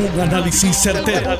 [0.00, 1.38] Un análisis certero,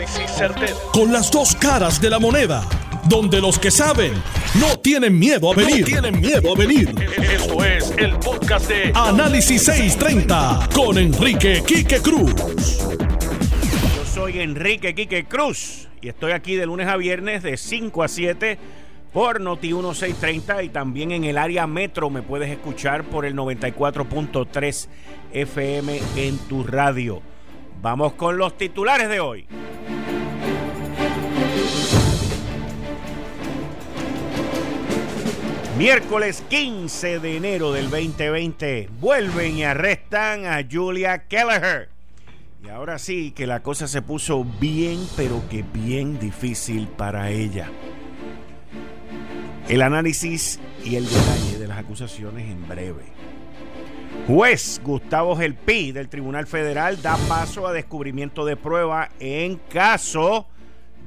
[0.93, 2.63] Con las dos caras de la moneda.
[3.09, 4.13] Donde los que saben
[4.61, 5.87] no tienen miedo a venir.
[5.87, 6.95] tienen miedo a venir.
[7.23, 12.35] Esto es el podcast de Análisis 630 con Enrique Quique Cruz.
[13.97, 18.09] Yo soy Enrique Quique Cruz y estoy aquí de lunes a viernes de 5 a
[18.09, 18.59] 7
[19.11, 24.89] por Noti 1630 y también en el área metro me puedes escuchar por el 94.3
[25.33, 27.23] FM en tu radio.
[27.83, 29.47] Vamos con los titulares de hoy.
[35.79, 41.89] Miércoles 15 de enero del 2020 vuelven y arrestan a Julia Kelleher.
[42.63, 47.71] Y ahora sí que la cosa se puso bien, pero que bien difícil para ella.
[49.71, 53.20] El análisis y el detalle de las acusaciones en breve.
[54.27, 60.47] Juez Gustavo Gelpi del Tribunal Federal da paso a descubrimiento de prueba en caso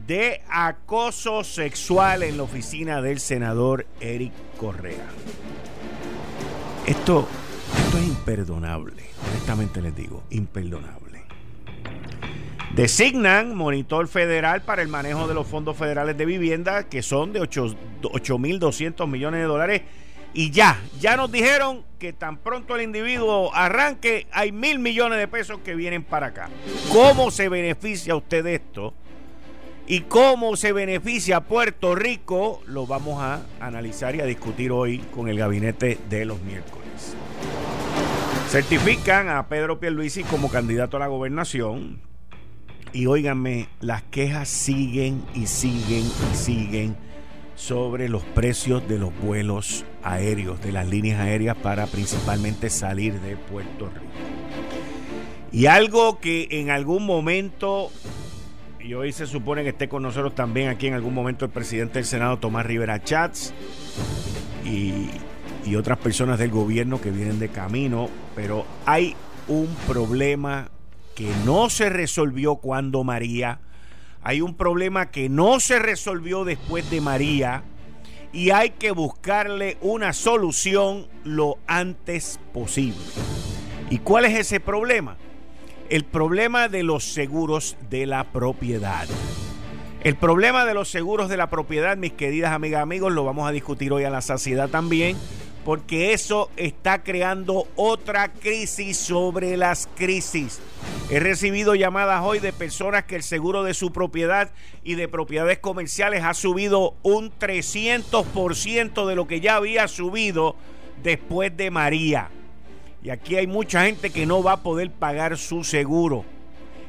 [0.05, 5.07] de acoso sexual en la oficina del senador Eric Correa.
[6.85, 7.27] Esto,
[7.77, 11.23] esto es imperdonable, honestamente les digo, imperdonable.
[12.75, 17.39] Designan monitor federal para el manejo de los fondos federales de vivienda, que son de
[17.39, 19.81] 8.200 millones de dólares
[20.33, 25.27] y ya, ya nos dijeron que tan pronto el individuo arranque, hay mil millones de
[25.27, 26.49] pesos que vienen para acá.
[26.91, 28.93] ¿Cómo se beneficia usted de esto?
[29.85, 35.27] Y cómo se beneficia Puerto Rico, lo vamos a analizar y a discutir hoy con
[35.27, 37.15] el gabinete de los miércoles.
[38.49, 42.01] Certifican a Pedro Pierluisi como candidato a la gobernación.
[42.91, 46.95] Y óiganme, las quejas siguen y siguen y siguen
[47.55, 53.35] sobre los precios de los vuelos aéreos, de las líneas aéreas para principalmente salir de
[53.35, 54.05] Puerto Rico.
[55.51, 57.91] Y algo que en algún momento,
[58.79, 61.99] y hoy se supone que esté con nosotros también aquí en algún momento el presidente
[61.99, 63.53] del Senado, Tomás Rivera Chats,
[64.65, 65.09] y,
[65.65, 69.15] y otras personas del gobierno que vienen de camino, pero hay
[69.47, 70.69] un problema
[71.15, 73.59] que no se resolvió cuando María
[74.23, 77.63] hay un problema que no se resolvió después de María
[78.33, 82.97] y hay que buscarle una solución lo antes posible.
[83.91, 85.15] ¿Y cuál es ese problema?
[85.89, 89.07] El problema de los seguros de la propiedad.
[90.03, 93.51] El problema de los seguros de la propiedad, mis queridas amigas, amigos, lo vamos a
[93.51, 95.15] discutir hoy a la saciedad también
[95.65, 100.59] porque eso está creando otra crisis sobre las crisis.
[101.09, 104.51] He recibido llamadas hoy de personas que el seguro de su propiedad
[104.83, 110.55] y de propiedades comerciales ha subido un 300% de lo que ya había subido
[111.01, 112.29] después de María.
[113.01, 116.25] Y aquí hay mucha gente que no va a poder pagar su seguro.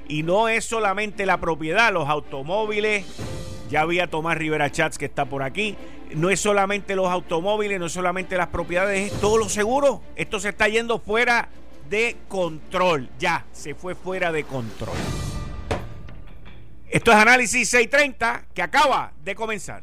[0.09, 3.05] Y no es solamente la propiedad, los automóviles.
[3.71, 5.77] Ya había Tomás Rivera Chats que está por aquí
[6.15, 10.01] no es solamente los automóviles, no es solamente las propiedades, es todos los seguros.
[10.17, 11.49] Esto se está yendo fuera
[11.89, 13.09] de control.
[13.19, 14.97] Ya, se fue fuera de control.
[16.89, 19.83] Esto es Análisis 630 que acaba de comenzar.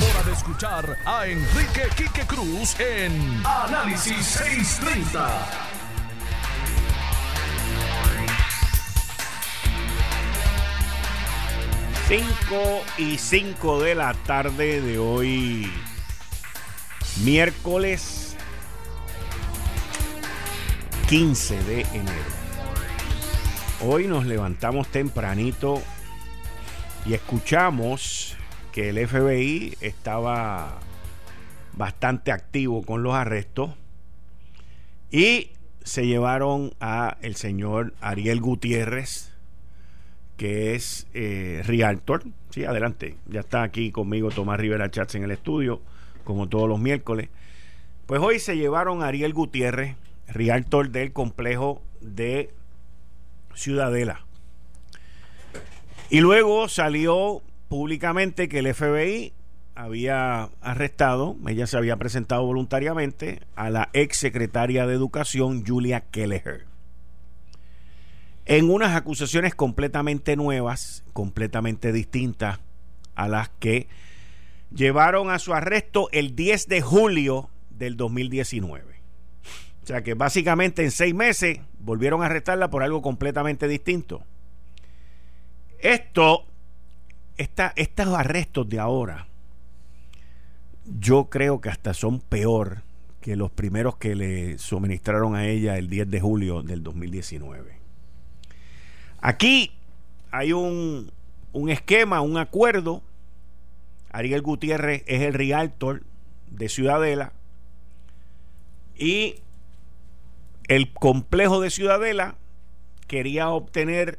[0.00, 5.68] hora de escuchar a Enrique Quique Cruz en Análisis 630.
[12.08, 15.70] 5 y 5 de la tarde de hoy,
[17.22, 18.34] miércoles
[21.08, 22.38] 15 de enero.
[23.82, 25.82] Hoy nos levantamos tempranito
[27.04, 28.37] y escuchamos
[28.78, 30.78] que el FBI estaba
[31.72, 33.70] bastante activo con los arrestos
[35.10, 35.50] y
[35.82, 39.32] se llevaron a el señor Ariel Gutiérrez
[40.36, 42.22] que es eh, Realtor.
[42.50, 43.16] Sí, adelante.
[43.26, 45.80] Ya está aquí conmigo Tomás Rivera Chats en el estudio
[46.22, 47.30] como todos los miércoles.
[48.06, 49.96] Pues hoy se llevaron a Ariel Gutiérrez,
[50.28, 52.50] realtor del complejo de
[53.56, 54.24] Ciudadela.
[56.10, 59.32] Y luego salió públicamente que el FBI
[59.74, 66.66] había arrestado, ella se había presentado voluntariamente, a la ex secretaria de Educación, Julia Kelleher.
[68.46, 72.60] en unas acusaciones completamente nuevas, completamente distintas
[73.14, 73.88] a las que
[74.74, 78.84] llevaron a su arresto el 10 de julio del 2019.
[79.82, 84.22] O sea que básicamente en seis meses volvieron a arrestarla por algo completamente distinto.
[85.78, 86.44] Esto,
[87.38, 89.26] estos arrestos de ahora,
[90.98, 92.82] yo creo que hasta son peor
[93.20, 97.72] que los primeros que le suministraron a ella el 10 de julio del 2019.
[99.20, 99.72] Aquí
[100.30, 101.10] hay un,
[101.52, 103.02] un esquema, un acuerdo.
[104.10, 106.02] Ariel Gutiérrez es el realtor
[106.50, 107.32] de Ciudadela
[108.96, 109.36] y
[110.66, 112.34] el complejo de Ciudadela
[113.06, 114.18] quería obtener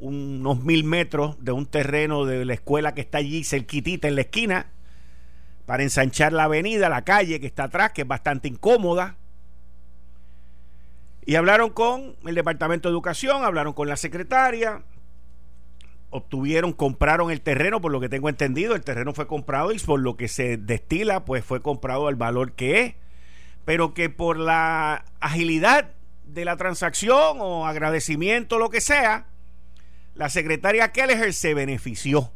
[0.00, 4.22] unos mil metros de un terreno de la escuela que está allí cerquitita en la
[4.22, 4.66] esquina
[5.66, 9.16] para ensanchar la avenida, la calle que está atrás, que es bastante incómoda.
[11.24, 14.82] Y hablaron con el Departamento de Educación, hablaron con la secretaria,
[16.08, 20.00] obtuvieron, compraron el terreno, por lo que tengo entendido, el terreno fue comprado y por
[20.00, 22.94] lo que se destila, pues fue comprado al valor que es,
[23.64, 25.90] pero que por la agilidad
[26.24, 29.26] de la transacción o agradecimiento, lo que sea,
[30.20, 32.30] la secretaria Kelleher se benefició.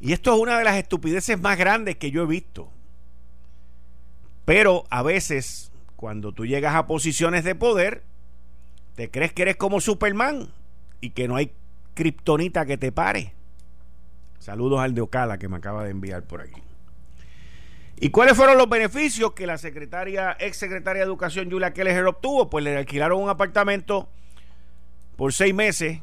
[0.00, 2.70] Y esto es una de las estupideces más grandes que yo he visto.
[4.46, 8.04] Pero a veces, cuando tú llegas a posiciones de poder,
[8.94, 10.48] te crees que eres como Superman
[11.02, 11.52] y que no hay
[11.92, 13.34] kriptonita que te pare.
[14.38, 16.62] Saludos al de Ocala que me acaba de enviar por aquí.
[18.00, 22.48] ¿Y cuáles fueron los beneficios que la secretaria, ex secretaria de Educación Julia Keller obtuvo?
[22.48, 24.08] Pues le alquilaron un apartamento
[25.16, 26.00] por seis meses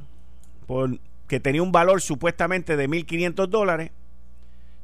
[1.27, 3.91] que tenía un valor supuestamente de 1.500 dólares.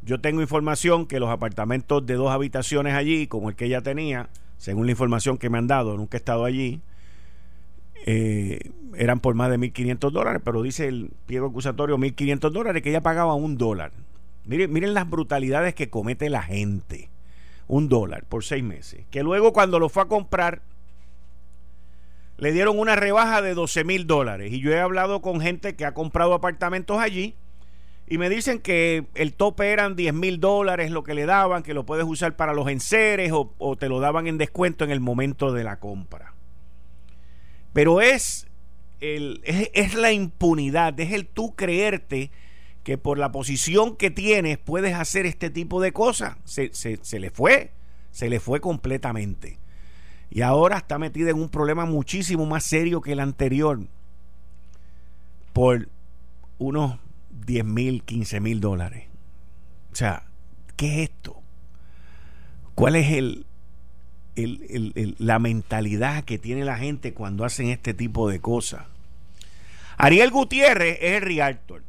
[0.02, 4.30] Yo tengo información que los apartamentos de dos habitaciones allí, como el que ella tenía,
[4.58, 6.82] según la información que me han dado, nunca he estado allí,
[8.06, 12.90] eh, eran por más de 1.500 dólares, pero dice el pliego acusatorio 1.500 dólares que
[12.90, 13.92] ella pagaba un dólar.
[14.46, 17.10] Miren las brutalidades que comete la gente.
[17.68, 19.06] Un dólar por seis meses.
[19.12, 20.62] Que luego cuando lo fue a comprar
[22.38, 24.54] le dieron una rebaja de 12 mil dólares.
[24.54, 27.36] Y yo he hablado con gente que ha comprado apartamentos allí
[28.08, 31.74] y me dicen que el tope eran 10 mil dólares lo que le daban, que
[31.74, 35.52] lo puedes usar para los enseres o, te lo daban en descuento en el momento
[35.52, 36.34] de la compra.
[37.74, 38.48] Pero es,
[39.02, 42.32] el, es, la impunidad, es el tú creerte
[42.84, 46.38] que por la posición que tienes puedes hacer este tipo de cosas.
[46.46, 47.72] Se, se, se le fue,
[48.12, 49.58] se le fue completamente
[50.38, 53.80] y ahora está metida en un problema muchísimo más serio que el anterior
[55.52, 55.90] por
[56.60, 57.00] unos
[57.48, 59.06] 10 mil, 15 mil dólares.
[59.92, 60.28] O sea,
[60.76, 61.42] ¿qué es esto?
[62.76, 63.48] ¿Cuál es el,
[65.18, 68.84] la mentalidad que tiene la gente cuando hacen este tipo de cosas?
[69.98, 71.82] Ariel Gutiérrez es el realtor.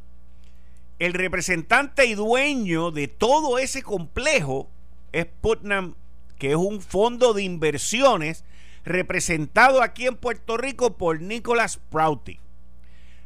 [0.97, 4.67] El representante y dueño de todo ese complejo
[5.11, 5.93] es Putnam
[6.39, 8.43] que es un fondo de inversiones
[8.85, 12.39] representado aquí en Puerto Rico por Nicholas Prouty.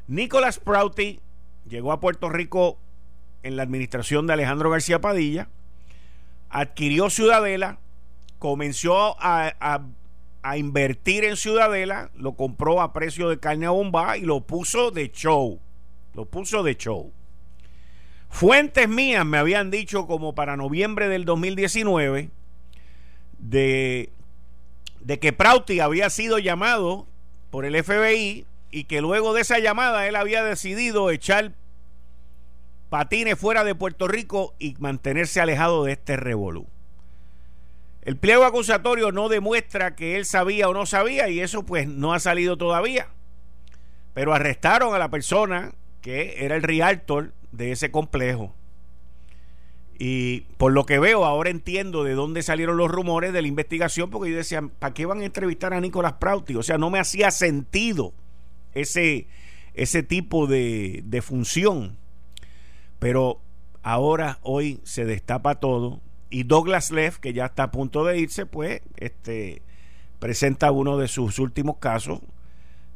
[0.08, 1.22] Nicholas Prouty
[1.70, 2.78] llegó a Puerto Rico
[3.44, 5.48] en la administración de Alejandro García Padilla,
[6.50, 7.78] adquirió Ciudadela,
[8.40, 9.54] comenzó a,
[10.42, 14.92] a invertir en Ciudadela, lo compró a precio de carne a bomba y lo puso
[14.92, 15.60] de show.
[16.14, 17.12] Lo puso de show.
[18.30, 22.32] Fuentes mías me habían dicho como para noviembre del 2019
[23.44, 24.10] de,
[25.22, 27.08] que Prauti había sido llamado
[27.52, 31.54] por el FBI y que luego de esa llamada él había decidido echar
[32.90, 36.68] patines fuera de Puerto Rico y mantenerse alejado de este revolú.
[38.02, 42.14] El pliego acusatorio no demuestra que él sabía o no sabía y eso pues no
[42.14, 43.08] ha salido todavía.
[44.14, 48.54] Pero arrestaron a la persona que era el realtor de ese complejo.
[49.98, 54.10] Y por lo que veo, ahora entiendo de dónde salieron los rumores de la investigación,
[54.10, 56.56] porque yo decía, ¿para qué van a entrevistar a Nicolás Prauti?
[56.56, 58.14] O sea, no me hacía sentido
[58.74, 59.28] ese,
[59.74, 61.98] ese tipo de, de función.
[63.00, 63.40] Pero
[63.84, 66.02] ahora, hoy, se destapa todo.
[66.30, 69.62] Y Douglas Leff, que ya está a punto de irse, pues, este
[70.24, 72.22] presenta uno de sus últimos casos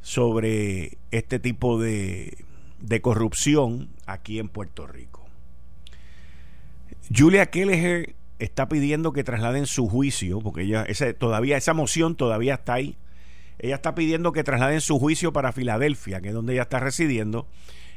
[0.00, 2.42] sobre este tipo de,
[2.80, 5.17] de corrupción aquí en Puerto Rico.
[7.14, 12.54] Julia Kelleher está pidiendo que trasladen su juicio, porque ella, esa, todavía, esa moción todavía
[12.54, 12.96] está ahí.
[13.58, 17.46] Ella está pidiendo que trasladen su juicio para Filadelfia, que es donde ella está residiendo.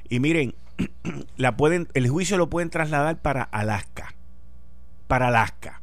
[0.10, 0.56] Y miren,
[1.38, 4.15] la pueden, el juicio lo pueden trasladar para Alaska.
[5.08, 5.82] Para Alaska.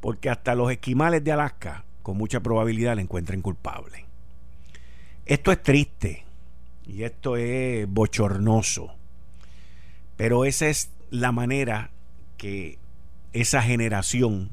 [0.00, 4.06] Porque hasta los esquimales de Alaska, con mucha probabilidad, la encuentren culpable.
[5.26, 6.24] Esto es triste
[6.86, 8.94] y esto es bochornoso,
[10.16, 11.90] pero esa es la manera
[12.44, 12.76] que
[13.32, 14.50] esa generación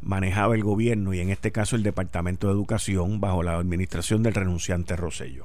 [0.00, 4.32] manejaba el gobierno y en este caso el Departamento de Educación bajo la administración del
[4.32, 5.44] renunciante Rosello.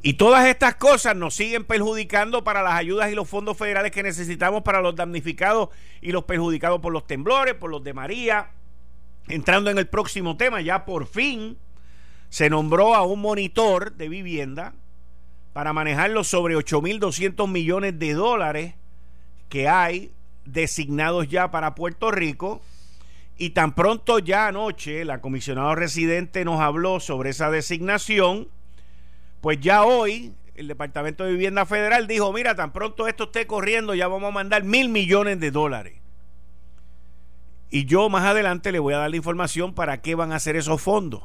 [0.00, 4.04] Y todas estas cosas nos siguen perjudicando para las ayudas y los fondos federales que
[4.04, 8.50] necesitamos para los damnificados y los perjudicados por los temblores, por los de María.
[9.26, 11.58] Entrando en el próximo tema, ya por fin
[12.28, 14.72] se nombró a un monitor de vivienda
[15.52, 18.74] para manejar los sobre 8.200 millones de dólares
[19.52, 20.10] que hay
[20.46, 22.62] designados ya para Puerto Rico.
[23.36, 28.48] Y tan pronto ya anoche la comisionada residente nos habló sobre esa designación
[29.42, 33.92] pues ya hoy el Departamento de Vivienda Federal dijo, mira, tan pronto esto esté corriendo,
[33.92, 35.94] ya vamos a mandar mil millones de dólares.
[37.68, 40.54] Y yo más adelante le voy a dar la información para qué van a hacer
[40.54, 41.24] esos fondos.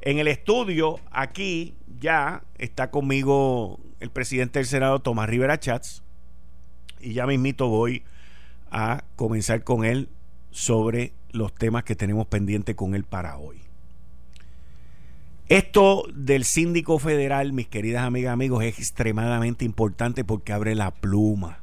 [0.00, 6.02] En el estudio, aquí ya está conmigo el presidente del Senado, Tomás Rivera Chats,
[7.04, 8.02] y ya mismito voy
[8.70, 10.08] a comenzar con él
[10.50, 13.60] sobre los temas que tenemos pendiente con él para hoy.
[15.48, 21.60] Esto del síndico federal, mis queridas amigas amigos, es extremadamente importante porque abre la pluma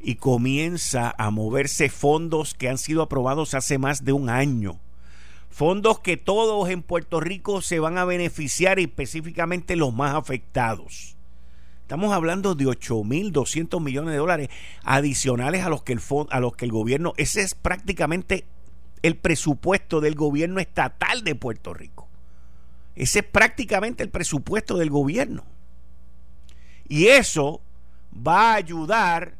[0.00, 4.78] y comienza a moverse fondos que han sido aprobados hace más de un año.
[5.48, 11.13] Fondos que todos en Puerto Rico se van a beneficiar, específicamente los más afectados.
[11.84, 14.48] Estamos hablando de 8.200 millones de dólares
[14.84, 16.00] adicionales a los, que el
[16.30, 18.46] a los que el gobierno, ese es prácticamente
[19.02, 22.08] el presupuesto del gobierno estatal de Puerto Rico.
[22.94, 25.44] Ese es prácticamente el presupuesto del gobierno.
[26.88, 27.60] Y eso
[28.14, 29.34] va a ayudar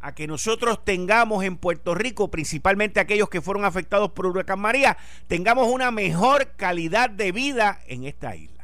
[0.00, 4.96] a que nosotros tengamos en Puerto Rico, principalmente aquellos que fueron afectados por Huracán María,
[5.26, 8.57] tengamos una mejor calidad de vida en esta isla.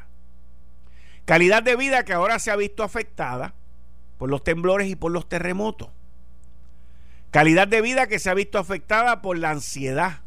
[1.24, 3.54] Calidad de vida que ahora se ha visto afectada
[4.18, 5.88] por los temblores y por los terremotos.
[7.30, 10.20] Calidad de vida que se ha visto afectada por la ansiedad,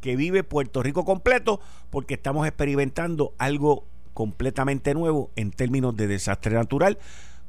[0.00, 6.54] que vive Puerto Rico completo porque estamos experimentando algo completamente nuevo en términos de desastre
[6.54, 6.98] natural,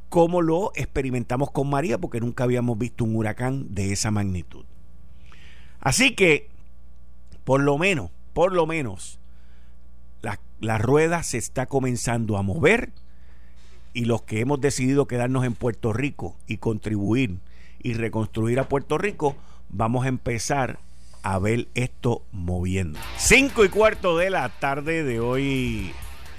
[0.10, 4.65] como lo experimentamos con María, porque nunca habíamos visto un huracán de esa magnitud.
[5.79, 6.50] Así que,
[7.44, 9.20] por lo menos, por lo menos,
[10.60, 12.92] la, rueda se está comenzando a mover
[13.94, 17.39] y los que hemos decidido quedarnos en Puerto Rico y contribuir
[17.82, 19.36] y reconstruir a Puerto Rico,
[19.70, 20.80] vamos a empezar
[21.24, 23.00] a ver esto moviendo.
[23.18, 25.92] Cinco y cuarto de la tarde de hoy,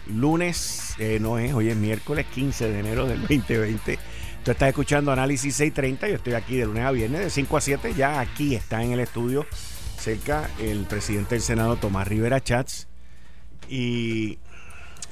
[0.07, 3.99] lunes, eh, no es, hoy es miércoles 15 de enero del 2020.
[4.45, 7.61] Tú estás escuchando Análisis 630, yo estoy aquí de lunes a viernes de 5 a
[7.61, 9.47] 7, ya aquí está en el estudio
[10.01, 12.90] cerca el presidente del Senado Tomás Rivera Chats
[13.71, 14.39] y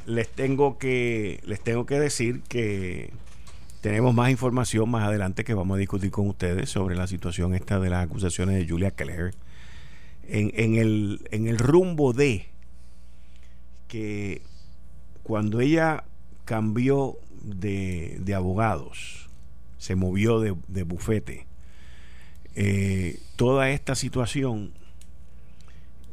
[0.07, 3.13] les tengo que les tengo que decir que
[3.81, 7.79] tenemos más información más adelante que vamos a discutir con ustedes sobre la situación esta
[7.79, 9.35] de las acusaciones de Julia Keller
[10.29, 12.47] en, el, en el rumbo de
[13.87, 14.43] que
[15.23, 16.05] cuando ella
[16.45, 19.29] cambió de, de abogados,
[19.79, 21.47] se movió de, de bufete,
[22.55, 24.73] eh, toda esta situación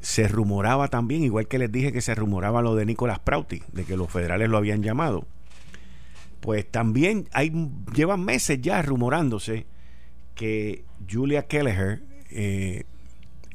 [0.06, 3.86] se rumoraba también, igual que les dije que se rumoraba lo de Nicolás Prauti, de
[3.86, 5.26] que los federales lo habían llamado,
[6.42, 7.52] pues también hay,
[7.92, 9.66] llevan meses ya rumorándose
[10.36, 12.84] que Julia Kelleher eh,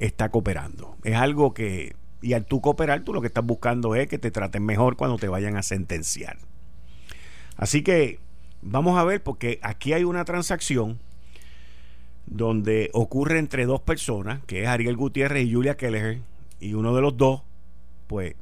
[0.01, 0.97] está cooperando.
[1.05, 4.33] Es algo que, y al tú cooperar, tú lo que estás buscando es que te
[4.33, 6.37] traten mejor cuando te vayan a sentenciar.
[7.57, 8.19] Así que
[8.61, 10.99] vamos a ver, porque aquí hay una transacción
[12.27, 16.23] donde ocurre entre dos personas, que es Ariel Gutiérrez y Julia Keller,
[16.61, 17.43] y uno de los dos,
[18.07, 18.35] pues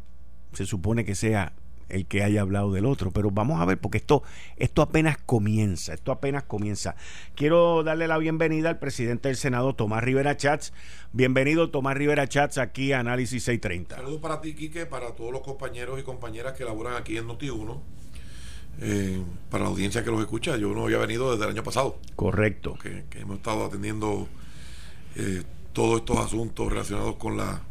[0.53, 1.53] se supone que sea
[1.89, 3.11] el que haya hablado del otro.
[3.11, 4.23] Pero vamos a ver, porque esto,
[4.57, 6.97] esto apenas comienza, esto apenas comienza.
[7.35, 10.73] Quiero darle la bienvenida al presidente del Senado, Tomás Rivera Chats.
[11.13, 13.97] Bienvenido, Tomás Rivera Chats, aquí a Análisis 630.
[13.97, 17.81] Saludos para ti, Quique, para todos los compañeros y compañeras que laboran aquí en Noti1.
[18.81, 19.21] Eh,
[19.51, 21.99] para la audiencia que los escucha, yo no había venido desde el año pasado.
[22.15, 22.77] Correcto.
[22.81, 24.29] Que, hemos estado atendiendo
[25.17, 27.63] eh, todos estos asuntos relacionados con la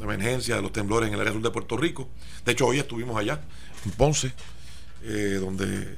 [0.00, 2.08] de emergencia de los temblores en el área sur de Puerto Rico.
[2.44, 3.42] De hecho, hoy estuvimos allá,
[3.84, 4.32] en Ponce,
[5.02, 5.96] eh, donde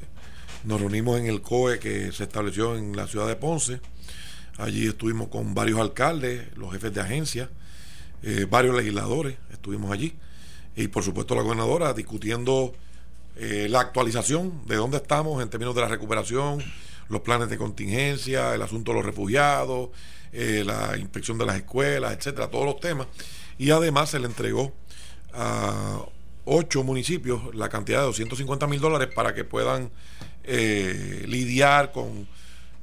[0.64, 3.80] nos reunimos en el COE que se estableció en la ciudad de Ponce.
[4.58, 7.48] Allí estuvimos con varios alcaldes, los jefes de agencia,
[8.24, 10.14] eh, varios legisladores, estuvimos allí.
[10.74, 12.74] Y por supuesto la gobernadora discutiendo
[13.36, 16.60] eh, la actualización de dónde estamos en términos de la recuperación,
[17.08, 19.90] los planes de contingencia, el asunto de los refugiados,
[20.32, 23.06] la inspección de las escuelas, etcétera, todos los temas
[23.58, 24.72] y además se le entregó
[25.32, 26.04] a
[26.44, 29.90] ocho municipios la cantidad de 250 mil dólares para que puedan
[30.44, 32.26] eh, lidiar con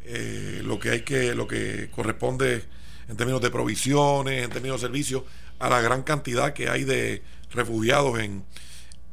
[0.05, 2.63] eh, lo que hay que, lo que corresponde
[3.07, 5.23] en términos de provisiones, en términos de servicios,
[5.59, 7.21] a la gran cantidad que hay de
[7.51, 8.45] refugiados en,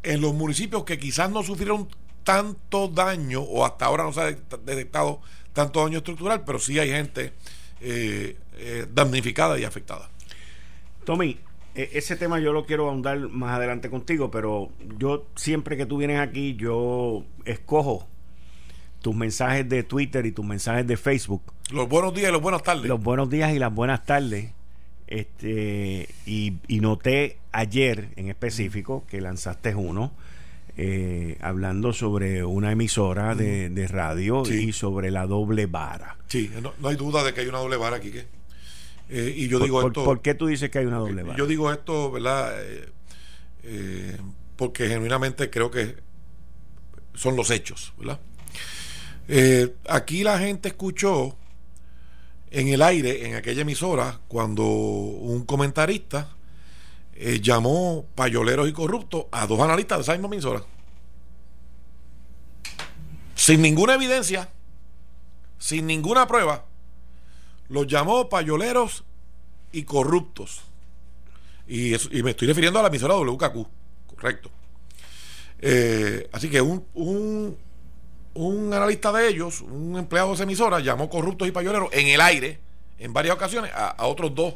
[0.03, 1.89] en los municipios que quizás no sufrieron
[2.23, 5.21] tanto daño o hasta ahora no se ha detectado
[5.53, 7.33] tanto daño estructural, pero sí hay gente
[7.81, 8.37] eh,
[8.93, 10.11] damnificada y afectada.
[11.07, 11.39] Tommy,
[11.75, 15.99] e, ese tema yo lo quiero ahondar más adelante contigo, pero yo siempre que tú
[15.99, 18.07] vienes aquí, yo escojo
[19.01, 21.43] tus mensajes de Twitter y tus mensajes de Facebook.
[21.71, 22.87] Los buenos días y las buenas tardes.
[22.87, 24.51] Los buenos días y las buenas tardes.
[25.07, 30.13] Este, y, noté ayer en específico que lanzaste uno.
[30.79, 36.17] Eh, hablando sobre una emisora de, radio y sobre la doble vara.
[36.27, 38.13] Sí, no, no, hay duda de que hay una doble vara aquí.
[39.09, 40.05] Eh, y yo digo esto.
[40.05, 41.37] ¿Por qué tú dices que hay una doble vara?
[41.37, 42.55] Yo digo esto, ¿verdad?
[42.61, 42.89] Eh,
[43.63, 44.19] eh,
[44.57, 45.97] porque genuinamente creo que
[47.15, 48.21] son los hechos, ¿verdad?
[49.89, 51.37] aquí la gente escuchó
[52.53, 56.37] en el aire, en aquella emisora, cuando un comentarista
[57.41, 60.63] llamó payoleros y corruptos a dos analistas de esa misma emisora.
[63.35, 64.49] Sin ninguna evidencia,
[65.59, 66.65] sin ninguna prueba
[67.69, 69.05] los llamó payoleros
[69.73, 70.63] y corruptos.
[71.67, 73.67] Y, me estoy refiriendo a la emisora WKQ,
[74.07, 74.51] correcto.
[75.59, 76.87] Eh, así que un,
[78.35, 82.21] un, analista de ellos, un empleado de esa emisora, llamó corruptos y payoleros en el
[82.21, 82.61] aire,
[82.99, 84.55] en varias ocasiones, a otros dos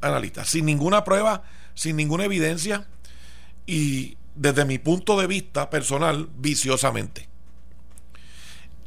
[0.00, 1.42] analistas, sin ninguna prueba,
[1.74, 2.86] sin ninguna evidencia
[3.66, 7.27] y desde mi punto de vista personal, viciosamente.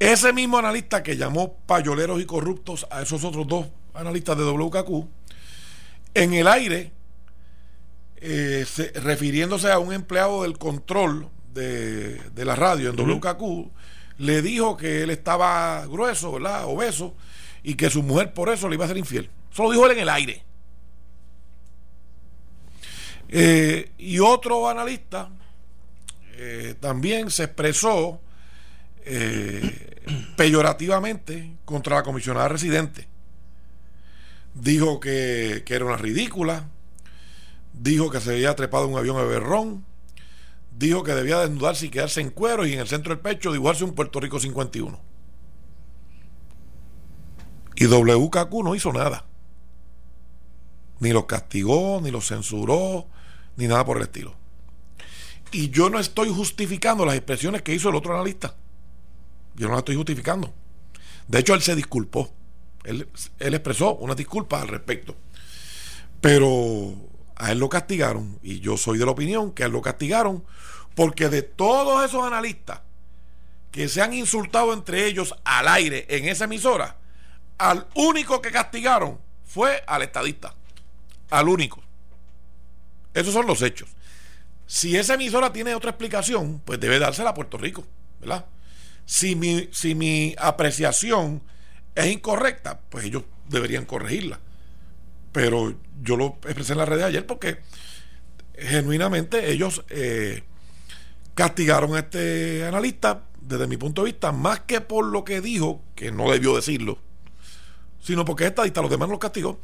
[0.02, 5.08] Ese mismo analista que llamó payoleros y corruptos a esos otros dos analistas de WKQ,
[6.16, 6.92] en el aire,
[8.20, 8.66] eh,
[8.96, 13.70] refiriéndose a un empleado del control de, la radio en WKQ,
[14.18, 16.66] le dijo que él estaba grueso, ¿verdad?
[16.66, 17.14] Obeso,
[17.62, 19.30] y que su mujer por eso le iba a ser infiel.
[19.54, 20.44] Eso lo dijo él en el aire.
[23.30, 25.30] Eh, y otro analista
[26.38, 28.20] eh, también se expresó
[30.38, 33.08] peyorativamente contra la comisionada residente.
[34.54, 36.68] Dijo que, era una ridícula,
[37.74, 39.86] dijo que se había trepado un avión de berrón,
[40.78, 43.84] dijo que debía desnudarse y quedarse en cuero y en el centro del pecho dibujarse
[43.84, 45.00] un Puerto Rico 51.
[47.76, 49.26] Y WKQ no hizo nada.
[51.00, 53.08] Ni los castigó, ni los censuró,
[53.56, 54.36] ni nada por el estilo.
[55.52, 58.56] Y yo no estoy justificando las expresiones que hizo el otro analista.
[59.56, 60.54] Yo no la estoy justificando.
[61.28, 62.32] De hecho, él se disculpó.
[62.84, 63.08] Él,
[63.40, 65.16] expresó una disculpa al respecto.
[66.20, 66.94] Pero
[67.36, 70.44] a él lo castigaron, y yo soy de la opinión que a él lo castigaron,
[70.96, 72.82] porque de todos esos analistas
[73.72, 76.98] que se han insultado entre ellos al aire en esa emisora,
[77.58, 80.54] al único que castigaron fue al estadista.
[81.30, 81.82] Al único.
[83.14, 83.90] Esos son los hechos.
[84.68, 87.86] Si esa emisora tiene otra explicación, pues debe dársela a Puerto Rico,
[88.20, 88.46] ¿verdad?
[89.06, 91.42] Si mi, si mi apreciación
[91.96, 94.40] es incorrecta, pues ellos deberían corregirla.
[95.32, 97.60] Pero yo lo expresé en la red de ayer porque
[98.58, 100.44] genuinamente ellos eh,
[101.36, 105.84] castigaron a este analista, desde mi punto de vista, más que por lo que dijo,
[105.96, 107.00] que no debió decirlo,
[108.02, 109.60] sino porque esta estadista, los demás los castigó.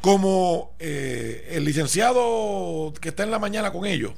[0.00, 4.12] Como eh, el licenciado que está en la mañana con ellos,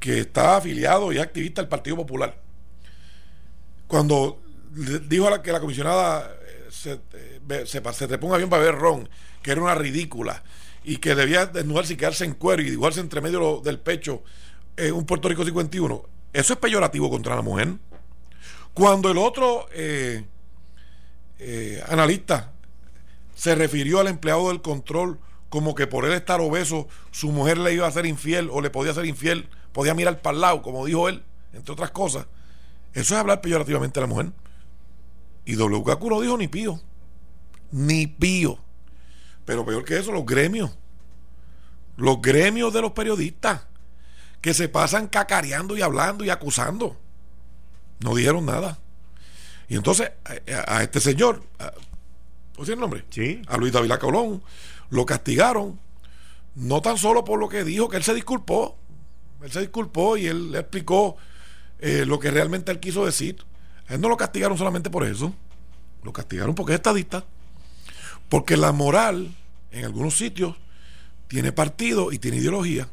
[0.00, 2.47] que está afiliado y activista del Partido Popular
[3.88, 4.38] cuando
[5.08, 8.76] dijo la, que la comisionada eh, se, eh, se, se te ponga bien para ver
[8.76, 9.08] ron,
[9.42, 10.44] que era una ridícula
[10.84, 14.22] y que debía desnudarse y quedarse en cuero y dibujarse entre medio del pecho
[14.76, 17.74] en un Puerto Rico 51, eso es peyorativo contra la mujer.
[18.74, 20.22] Cuando el otro eh,
[21.88, 22.52] analista
[23.34, 27.72] se refirió al empleado del control como que por él estar obeso su mujer le
[27.72, 30.84] iba a ser infiel o le podía ser infiel, podía mirar para el lado, como
[30.84, 31.24] dijo él,
[31.54, 32.26] entre otras cosas
[32.92, 34.32] eso es hablar peyorativamente a la mujer.
[35.44, 36.80] Y WKQ no dijo ni pío.
[37.70, 38.58] Ni pío.
[39.44, 40.76] Pero peor que eso, los gremios.
[41.96, 43.62] Los gremios de los periodistas.
[44.40, 46.96] Que se pasan cacareando y hablando y acusando.
[48.00, 48.78] No dijeron nada.
[49.68, 50.12] Y entonces
[50.66, 53.04] a, este señor, ¿puedo decir el nombre?
[53.10, 53.42] Sí.
[53.48, 54.42] A Luis David Colón,
[54.90, 55.78] lo castigaron.
[56.54, 58.76] No tan solo por lo que dijo, que él se disculpó.
[59.42, 61.16] Él se disculpó y él le explicó
[61.80, 63.36] eh, lo que realmente él quiso decir.
[63.88, 65.34] Él no lo castigaron solamente por eso,
[66.02, 67.24] lo castigaron porque es estadista.
[68.28, 69.34] Porque la moral,
[69.70, 70.56] en algunos sitios,
[71.28, 72.88] tiene partido y tiene ideología.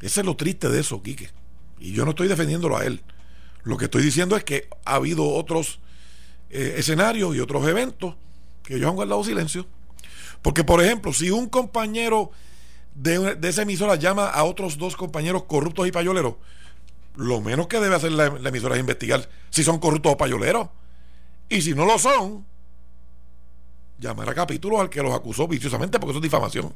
[0.00, 1.30] Ese es lo triste de eso, Quique.
[1.78, 3.02] Y yo no estoy defendiéndolo a él.
[3.64, 5.80] Lo que estoy diciendo es que ha habido otros
[6.50, 8.14] eh, escenarios y otros eventos
[8.62, 9.66] que ellos han guardado silencio.
[10.40, 12.30] Porque, por ejemplo, si un compañero
[12.94, 16.36] de, de esa emisora llama a otros dos compañeros corruptos y payoleros,
[17.16, 20.68] lo menos que debe hacer la, emisora es investigar si son corruptos o payoleros.
[21.48, 22.44] Y si no lo son,
[23.98, 26.72] llamar a capítulos al que los acusó viciosamente, porque eso es difamación.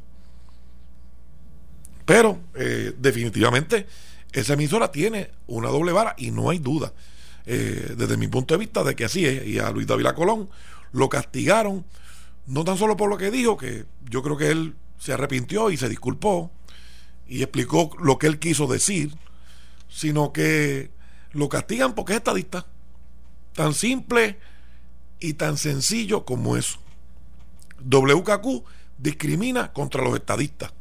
[2.05, 3.87] Pero, eh, definitivamente,
[4.33, 6.92] esa emisora tiene una doble vara y no hay duda,
[7.46, 9.46] eh, desde mi punto de vista, de que así es.
[9.46, 10.48] Y a Luis David Colón
[10.92, 11.85] lo castigaron,
[12.46, 15.76] no tan solo por lo que dijo, que yo creo que él se arrepintió y
[15.76, 16.50] se disculpó
[17.29, 19.14] y explicó lo que él quiso decir,
[19.90, 20.90] sino que
[21.33, 22.66] lo castigan porque es estadista.
[23.53, 24.38] Tan simple
[25.18, 26.79] y tan sencillo como eso.
[27.85, 28.64] WKQ
[28.96, 30.72] discrimina contra los estadistas.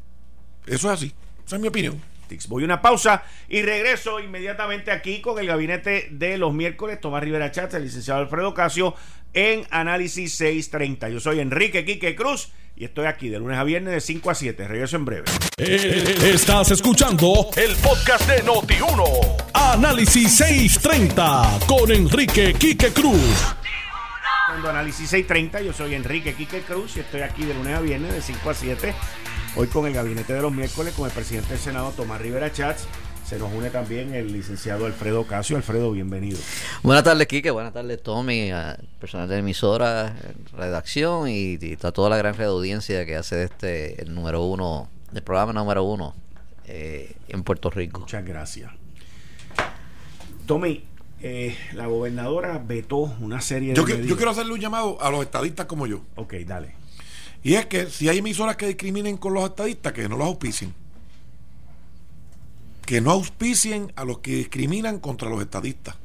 [0.65, 1.13] Eso es así.
[1.45, 2.01] Esa es mi opinión.
[2.47, 6.99] Voy a una pausa y regreso inmediatamente aquí con el gabinete de los miércoles.
[6.99, 8.95] Tomás Rivera Chats, el licenciado Alfredo Casio,
[9.33, 11.09] en Análisis 630.
[11.09, 14.35] Yo soy Enrique Quique Cruz y estoy aquí de lunes a viernes de 5 a
[14.35, 14.67] 7.
[14.67, 15.25] Regreso en breve.
[15.57, 19.51] Eh, estás escuchando el podcast de Noti1.
[19.53, 23.55] Análisis 630 con Enrique Quique Cruz.
[24.67, 28.21] Análisis 630, yo soy Enrique Quique Cruz y estoy aquí de lunes a viernes de
[28.21, 28.93] 5 a 7.
[29.59, 32.87] Hoy con el gabinete de los miércoles, con el presidente del Senado, Tomás Rivera Chats.
[33.25, 35.57] Se nos une también el licenciado Alfredo Casio.
[35.57, 36.37] Alfredo, bienvenido.
[36.81, 37.51] Buenas tardes, Quique.
[37.51, 38.51] Buenas tardes, Tommy,
[39.01, 40.15] personal de emisora,
[40.55, 44.43] redacción y, a toda la gran red de audiencia que hace de este el número
[44.43, 46.15] uno, el programa número uno
[46.65, 47.99] eh, en Puerto Rico.
[47.99, 48.71] Muchas gracias.
[50.45, 50.85] Tommy,
[51.21, 53.97] eh, la gobernadora vetó una serie yo de.
[53.97, 55.99] Que, yo quiero hacerle un llamado a los estadistas como yo.
[56.15, 56.78] Ok, dale.
[57.43, 60.73] Y es que si hay emisoras que discriminen con los estadistas, que no los auspicien.
[62.85, 65.95] Que no auspicien a los que discriminan contra los estadistas.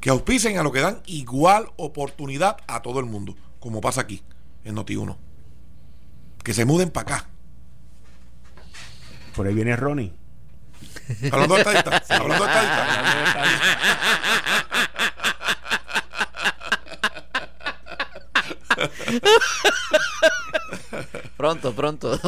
[0.00, 4.22] Que auspicien a los que dan igual oportunidad a todo el mundo, como pasa aquí,
[4.64, 5.16] en Noti1.
[6.44, 7.28] Que se muden para acá.
[9.34, 10.12] Por ahí viene Ronnie.
[11.30, 12.10] Hablando de estadistas.
[12.10, 13.48] Hablando de estadistas.
[21.36, 22.18] pronto, pronto.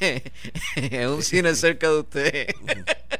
[1.08, 2.46] un cine cerca de usted.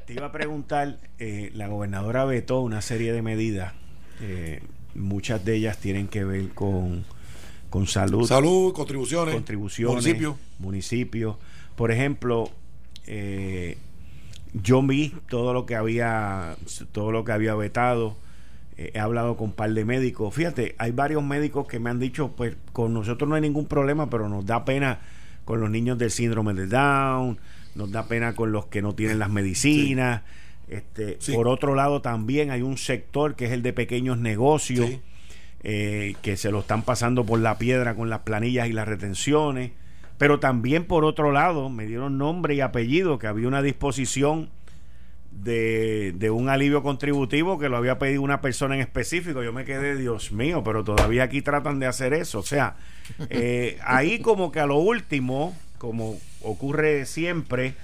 [0.07, 3.73] Te iba a preguntar, eh, la gobernadora vetó una serie de medidas,
[4.21, 4.63] eh,
[4.95, 7.05] muchas de ellas tienen que ver con,
[7.71, 8.27] con salud.
[8.27, 9.35] Salud, contribuciones.
[9.35, 10.05] Contribuciones.
[10.05, 10.37] Municipios.
[10.59, 11.37] Municipios.
[11.77, 12.51] Por ejemplo,
[13.07, 13.79] eh,
[14.53, 16.57] yo vi todo lo que había,
[16.93, 18.17] todo lo que había vetado
[18.79, 20.35] eh, he hablado con un par de médicos.
[20.35, 24.11] Fíjate, hay varios médicos que me han dicho, pues con nosotros no hay ningún problema,
[24.11, 25.01] pero nos da pena
[25.45, 27.39] con los niños del síndrome de Down,
[27.75, 30.23] nos da pena con los que no tienen las medicinas.
[30.69, 34.91] Este, Por otro lado, también hay un sector que es el de pequeños negocios,
[35.63, 39.71] eh, que se lo están pasando por la piedra con las planillas y las retenciones.
[40.19, 44.51] Pero también, por otro lado, me dieron nombre y apellido, que había una disposición
[45.43, 49.43] de, un alivio contributivo que lo había pedido una persona en específico.
[49.43, 52.41] Yo me quedé, Dios mío, pero todavía aquí tratan de hacer eso.
[52.41, 52.77] O sea,
[53.31, 57.75] eh, ahí como que a lo último, como ocurre siempre,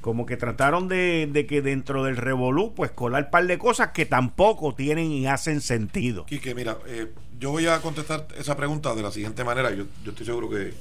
[0.00, 4.06] como que trataron de, que dentro del revolú, pues colar un par de cosas que
[4.06, 6.26] tampoco tienen y hacen sentido.
[6.26, 9.70] Quique, mira, eh, yo voy a contestar esa pregunta de la siguiente manera.
[9.72, 10.74] Yo, yo estoy seguro que,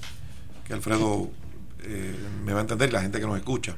[0.66, 1.30] que Alfredo
[1.84, 3.76] eh, me va a entender y la gente que nos escucha.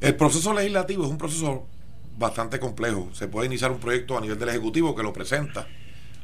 [0.00, 1.66] El proceso legislativo es un proceso
[2.16, 3.10] bastante complejo.
[3.12, 5.66] Se puede iniciar un proyecto a nivel del Ejecutivo que lo presenta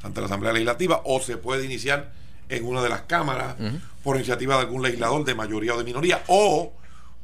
[0.02, 2.12] ante la Asamblea Legislativa o se puede iniciar
[2.48, 3.56] en una de las cámaras
[4.02, 6.72] por iniciativa de algún legislador de mayoría o de minoría o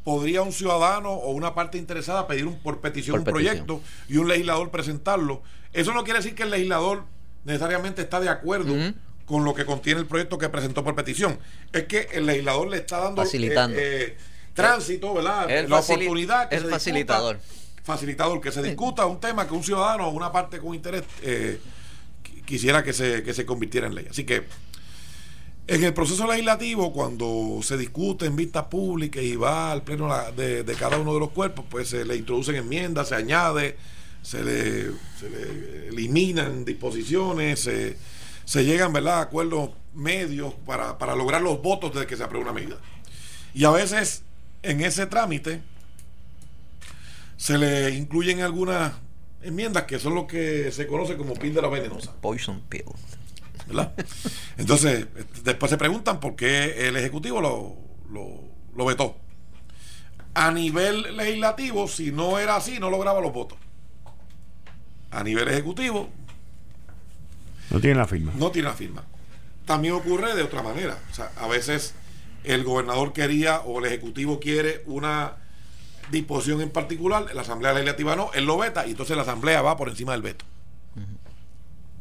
[0.05, 4.29] podría un ciudadano o una parte interesada pedir un, por petición un proyecto y un
[4.29, 5.43] legislador presentarlo.
[5.73, 7.05] Eso no quiere decir que el legislador
[7.45, 8.75] necesariamente está de acuerdo
[9.27, 11.39] con lo que contiene el proyecto que presentó por petición.
[11.73, 13.79] Es que el legislador le está dando Facilitando.
[13.79, 14.17] Eh, eh,
[14.55, 15.69] tránsito, ¿verdad?
[15.69, 17.41] la oportunidad que el facilitador.
[17.83, 21.61] facilitador, que se discuta un tema que un ciudadano o una parte con interés eh,
[22.45, 24.07] quisiera que se, que se convirtiera en ley.
[24.11, 24.47] Así que
[25.69, 30.77] en el proceso legislativo, cuando se discute en vista pública y va al pleno de,
[30.79, 33.77] cada uno de los cuerpos, pues se le introducen enmiendas, se añade,
[34.23, 37.97] se le, se le eliminan disposiciones, se,
[38.45, 39.19] se llegan ¿verdad?
[39.19, 42.79] a acuerdos medios para, para lograr los votos de que se apruebe una medida.
[43.55, 44.25] Y a veces
[44.63, 45.61] en ese trámite
[47.37, 48.93] se le incluyen algunas
[49.43, 52.13] enmiendas que son lo que se conoce como píldora venenosa.
[52.21, 52.85] Poison pill.
[53.67, 53.93] ¿Verdad?
[54.57, 55.07] Entonces,
[55.45, 57.77] después se preguntan por qué el Ejecutivo lo,
[58.75, 59.17] lo, vetó.
[60.35, 63.59] A nivel legislativo, si no era así, no lograba los votos.
[65.11, 66.09] A nivel ejecutivo,
[67.71, 68.33] No tiene la firma.
[68.37, 69.05] no tiene la firma.
[69.67, 70.99] También ocurre de otra manera.
[71.11, 71.95] O sea, a veces
[72.45, 75.37] el gobernador quería o el ejecutivo quiere una
[76.11, 79.77] disposición en particular, la Asamblea Legislativa no, él lo veta y entonces la Asamblea va
[79.77, 80.45] por encima del veto.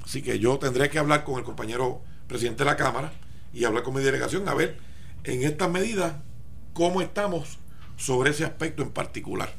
[0.04, 3.14] Así que yo tendré que hablar con el compañero presidente de la Cámara
[3.54, 4.78] y hablar con mi delegación a ver
[5.24, 6.16] en estas medidas
[6.74, 7.60] cómo estamos
[7.98, 9.54] sobre ese aspecto en particular.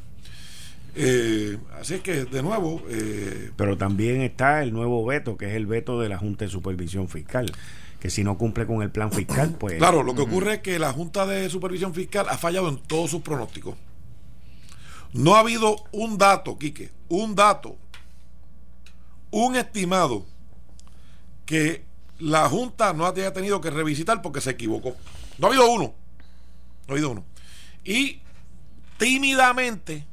[0.94, 5.54] Eh, así es que, de nuevo, eh, Pero también está el nuevo veto, que es
[5.54, 7.50] el veto de la Junta de Supervisión Fiscal,
[8.02, 9.76] que si no cumple con el plan fiscal, pues...
[9.76, 13.12] Claro, lo que ocurre es que la Junta de Supervisión Fiscal ha fallado en todos
[13.12, 13.76] sus pronósticos.
[15.12, 17.76] No ha habido un dato, Quique, un dato,
[19.30, 20.26] un estimado
[21.46, 21.84] que
[22.18, 24.96] la Junta no haya tenido que revisitar porque se equivocó.
[25.38, 25.94] No ha habido uno.
[26.88, 27.24] No ha habido uno.
[27.84, 28.20] Y
[28.98, 30.04] tímidamente,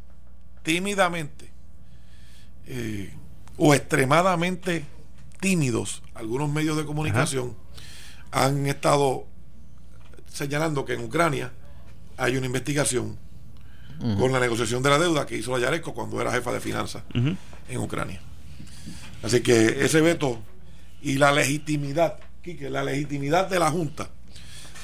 [0.62, 1.52] tímidamente,
[2.67, 3.12] eh,
[3.58, 4.86] o extremadamente
[5.39, 7.56] tímidos, algunos medios de comunicación
[8.32, 9.26] han estado
[10.32, 11.52] señalando que en Ucrania
[12.18, 13.18] hay una investigación
[14.18, 17.04] con la negociación de la deuda que hizo la Yaresco cuando era jefa de finanzas
[17.68, 18.22] en Ucrania.
[19.24, 20.39] Así que ese veto
[21.02, 24.10] y la legitimidad, Quique, la legitimidad de la Junta,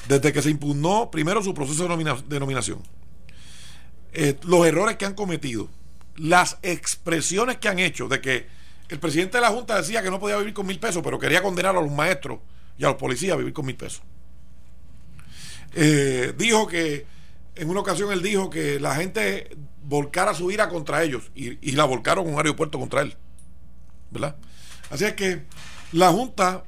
[0.08, 2.82] desde que se impugnó primero su proceso de, nomina- de nominación,
[4.12, 5.68] eh, los errores que han cometido,
[6.16, 8.46] las expresiones que han hecho de que
[8.88, 11.42] el presidente de la Junta decía que no podía vivir con mil pesos, pero quería
[11.42, 12.38] condenar a los maestros
[12.78, 14.02] y a los policías a vivir con mil pesos.
[15.74, 17.06] Eh, dijo que
[17.54, 21.72] en una ocasión él dijo que la gente volcara su ira contra ellos y, y
[21.72, 23.14] la volcaron en un aeropuerto contra él.
[24.10, 24.36] ¿Verdad?
[24.90, 25.42] Así es que
[25.92, 26.64] la Junta,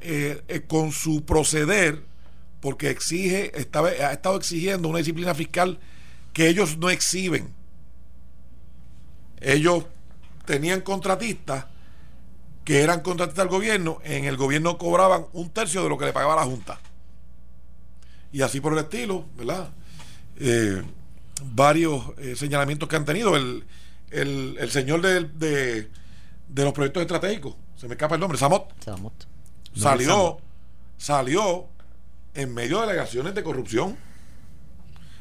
[0.00, 2.02] eh, eh, con su proceder,
[2.60, 5.78] porque exige, ha estado exigiendo una disciplina fiscal
[6.32, 7.52] que ellos no exhiben.
[9.40, 9.84] Ellos
[10.46, 11.66] tenían contratistas
[12.64, 16.12] que eran contratistas del gobierno, en el gobierno cobraban un tercio de lo que le
[16.12, 16.80] pagaba la Junta.
[18.32, 19.70] Y así por el estilo, ¿verdad?
[20.38, 20.82] Eh,
[21.52, 23.36] varios eh, señalamientos que han tenido.
[23.36, 23.64] El,
[24.10, 25.90] el, el señor de,
[26.48, 29.16] de los proyectos estratégicos, se me escapa el nombre, Samot, No,
[29.76, 30.40] salió, Samot.
[30.96, 31.66] salió
[32.34, 33.96] en medio de alegaciones de corrupción.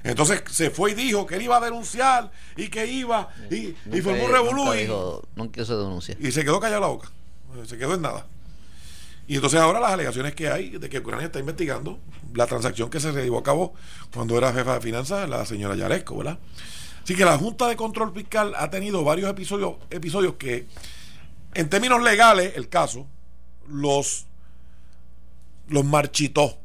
[0.04, 3.76] Entonces se fue y dijo que él iba a denunciar y que iba y, y
[3.86, 6.18] Nunca- fue un nunca revolú y, dijo- Nunca se denuncia.
[6.20, 7.12] y se quedó callado la boca.
[7.66, 8.26] Se quedó en nada.
[9.28, 12.00] Y entonces ahora las alegaciones que hay de que Ucrania está investigando
[12.34, 13.74] la transacción que se llevó a cabo
[14.14, 16.40] cuando era jefa de finanzas la señora Yaresco, ¿verdad?
[17.04, 20.68] Así que la Junta de Control Fiscal ha tenido varios episodios, episodios que,
[21.54, 23.08] en términos legales, el caso,
[23.68, 24.26] los,
[25.68, 26.58] los marchitó.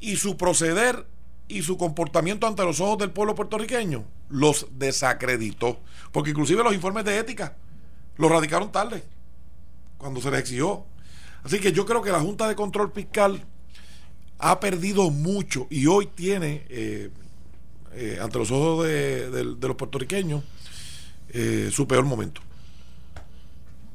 [0.00, 1.06] Y su proceder
[1.48, 5.78] y su comportamiento ante los ojos del pueblo puertorriqueño los desacreditó.
[6.12, 7.56] Porque inclusive los informes de ética
[8.16, 9.04] los radicaron tarde,
[10.04, 10.84] cuando se les exigió.
[11.44, 13.42] Así que yo creo que la Junta de Control Fiscal
[14.38, 17.08] ha perdido mucho y hoy tiene, eh,
[17.94, 20.44] eh, ante los ojos de, los puertorriqueños,
[21.30, 22.42] eh, su peor momento.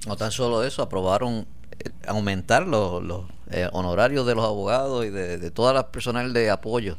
[0.08, 1.46] No tan solo eso, aprobaron
[2.08, 3.04] aumentar los,
[3.72, 6.98] honorarios de los abogados y de, de todas las personal de apoyo.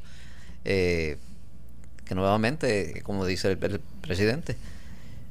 [0.63, 1.19] que
[2.15, 4.57] nuevamente, como dice el, el presidente,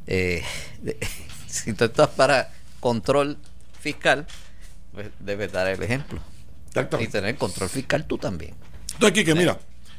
[0.05, 0.43] de-
[1.47, 3.37] si tú estás para control
[3.79, 4.25] fiscal,
[4.93, 6.19] pues debes dar el ejemplo.
[7.01, 8.55] Y tener control fiscal tú también.
[8.93, 9.57] Entonces, Quique, mira,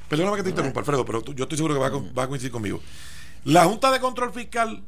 [0.09, 2.25] perdóname que te interrumpa, Alfredo, pero tú- yo estoy seguro que vas a, con- vas
[2.27, 2.81] a coincidir conmigo.
[3.45, 4.83] La Junta de Control Fiscal,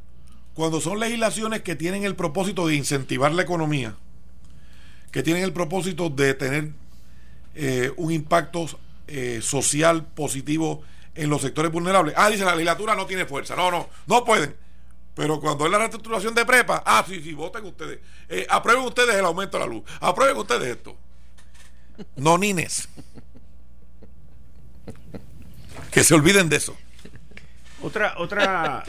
[0.55, 3.96] cuando son legislaciones que tienen el propósito de incentivar la economía,
[5.11, 6.70] que tienen el propósito de tener
[7.55, 8.66] eh, un impacto
[9.09, 10.83] eh, social positivo
[11.14, 12.14] en los sectores vulnerables.
[12.16, 13.55] Ah, dice la legislatura no tiene fuerza.
[13.57, 14.55] No, no, no pueden.
[15.14, 18.01] Pero cuando es la reestructuración de prepa, ah, sí, sí, voten ustedes.
[18.29, 19.83] Eh, aprueben ustedes el aumento de la luz.
[20.01, 20.96] Aprueben ustedes esto.
[22.16, 22.88] No nines.
[25.90, 26.77] Que se olviden de eso.
[27.83, 28.85] Otra, otra,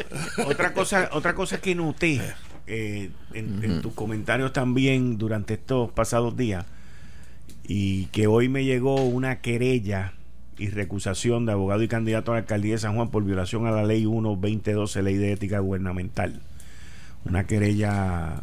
[0.46, 2.22] otra cosa, otra cosa que noté
[2.68, 6.66] eh, en, en tus comentarios también durante estos pasados días
[7.64, 10.14] y que hoy me llegó una querella
[10.63, 13.71] y recusación de abogado y candidato a la alcaldía de San Juan por violación a
[13.71, 16.39] la ley 1-2012, ley de ética gubernamental.
[17.26, 18.41] Una querella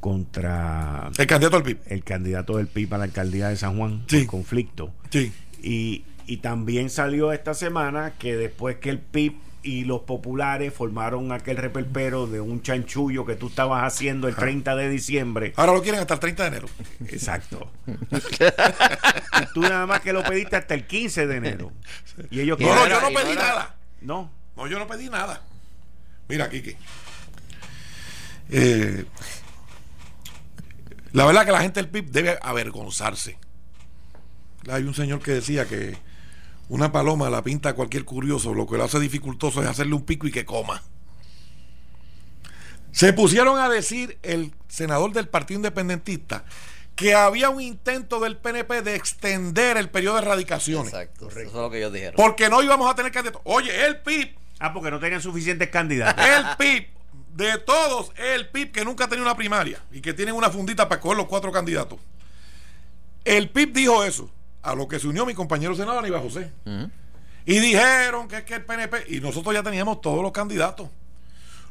[0.00, 1.78] contra El candidato al PIB.
[1.86, 4.18] el candidato del PIB a la alcaldía de San Juan Sí.
[4.20, 4.92] por conflicto.
[5.10, 5.32] Sí.
[5.62, 11.32] Y, y también salió esta semana que después que el PIB y los populares formaron
[11.32, 15.52] aquel reperpero de un chanchullo que tú estabas haciendo el 30 de diciembre.
[15.56, 16.68] Ahora lo quieren hasta el 30 de enero.
[17.08, 17.70] Exacto.
[19.54, 21.72] tú nada más que lo pediste hasta el 15 de enero.
[22.30, 23.76] Y ellos No, no yo no pedí nada.
[24.00, 24.30] No.
[24.56, 25.42] No, yo no pedí nada.
[26.28, 26.76] Mira, Kiki.
[28.50, 29.04] Eh,
[31.12, 33.38] la verdad que la gente del PIB debe avergonzarse.
[34.70, 35.96] Hay un señor que decía que
[36.70, 40.04] una paloma la pinta a cualquier curioso, lo que lo hace dificultoso es hacerle un
[40.04, 40.82] pico y que coma.
[42.92, 46.44] Se pusieron a decir el senador del Partido Independentista
[46.94, 50.92] que había un intento del PNP de extender el periodo de erradicaciones.
[50.92, 51.28] Exacto.
[51.28, 52.14] Eso es lo que ellos dijeron.
[52.16, 53.42] Porque no íbamos a tener candidatos.
[53.44, 56.22] Oye, el PIB, Ah, porque no tenían suficientes candidatos.
[56.24, 56.86] el PIB,
[57.34, 60.88] de todos, el PIB que nunca ha tenido una primaria y que tienen una fundita
[60.88, 61.98] para coger los cuatro candidatos.
[63.24, 64.30] El PIB dijo eso,
[64.62, 66.50] a lo que se unió mi compañero senador Aníbal José.
[67.46, 70.88] Y dijeron que es que el PNP, y nosotros ya teníamos todos los candidatos.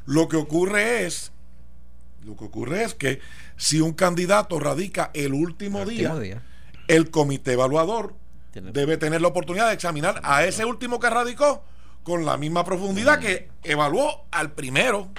[0.06, 1.32] Lo que ocurre es,
[2.26, 3.20] lo que ocurre es que
[3.58, 6.42] si un candidato radica el último, El día, último día.
[6.88, 8.16] el comité evaluador
[8.52, 11.64] Tiene- debe tener la oportunidad de examinar a ese último que radicó
[12.04, 15.10] con la misma profundidad que evaluó al primero.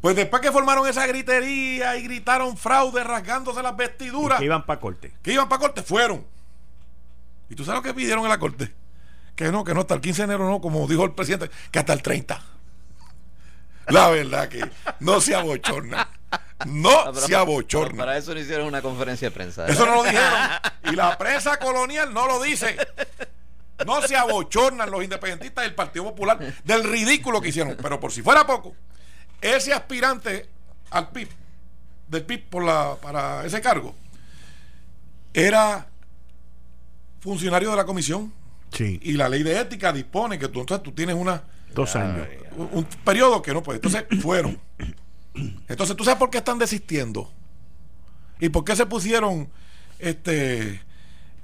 [0.00, 4.64] Pues después que formaron esa gritería y gritaron fraude rasgándose las Y vestiduras, que iban
[4.64, 5.12] para corte.
[5.22, 6.24] que iban para corte, fueron.
[7.50, 8.72] ¿Y tú sabes lo que pidieron en la corte?
[9.36, 11.78] Que no, que no, hasta el 15 de enero no, como dijo el presidente, que
[11.78, 12.40] hasta el 30.
[13.88, 16.08] La verdad que no se abochorna.
[16.66, 18.04] No Ah, pero- se abochorna.
[18.04, 19.66] Para eso no hicieron una conferencia de prensa.
[19.66, 20.30] Eso no lo dijeron.
[20.84, 22.76] Y la prensa colonial no lo dice.
[23.86, 27.76] No se abochornan los independentistas del Partido Popular del ridículo que hicieron.
[27.80, 28.74] Pero por si fuera poco,
[29.40, 30.48] ese aspirante
[30.90, 31.28] al PIB,
[32.08, 33.94] del PIB por la, para ese cargo,
[35.32, 35.86] era
[37.20, 38.32] funcionario de la comisión.
[38.72, 39.00] Sí.
[39.02, 41.42] Y la ley de ética dispone que tú, entonces, tú tienes una,
[41.74, 42.26] Dos años.
[42.56, 43.76] un, un periodo que no puede.
[43.78, 44.58] Entonces fueron.
[45.68, 47.32] Entonces, ¿tú sabes por qué están desistiendo?
[48.40, 49.48] ¿Y por qué se pusieron
[49.98, 50.80] este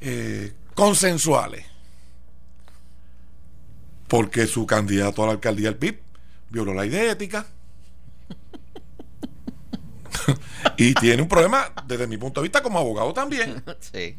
[0.00, 1.64] eh, consensuales?
[4.09, 6.00] Porque su candidato a la alcaldía del PIB
[6.50, 7.46] violó la ley de ética.
[10.77, 13.62] y tiene un problema desde mi punto de vista como abogado también.
[13.81, 14.17] Sí.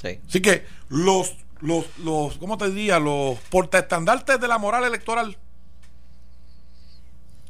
[0.00, 0.18] Sí.
[0.26, 2.98] Así que los, los, los, ¿cómo te diría?
[2.98, 5.36] Los portaestandartes de la moral electoral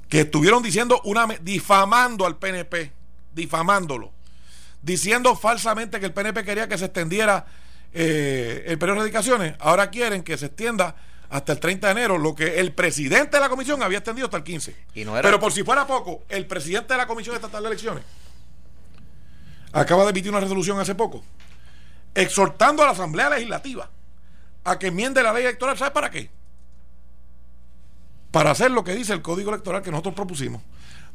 [0.09, 2.93] que estuvieron diciendo una difamando al PNP,
[3.33, 4.13] difamándolo,
[4.83, 7.47] diciendo falsamente que el PNP quería que se extendiera
[7.93, 10.97] eh, el periodo de erradicaciones, ahora quieren que se extienda
[11.31, 14.37] hasta el 30 de enero, lo que el presidente de la comisión había extendido hasta
[14.37, 14.77] el 15.
[14.95, 17.69] Y no era- Pero por si fuera poco, el presidente de la comisión estatal de
[17.69, 18.05] elecciones
[19.73, 21.23] acaba de emitir una resolución hace poco
[22.15, 23.89] exhortando a la Asamblea Legislativa
[24.65, 25.79] a que enmiende la ley electoral.
[25.79, 26.29] ¿Sabes para qué?
[28.33, 30.63] Para hacer lo que dice el código electoral que nosotros propusimos.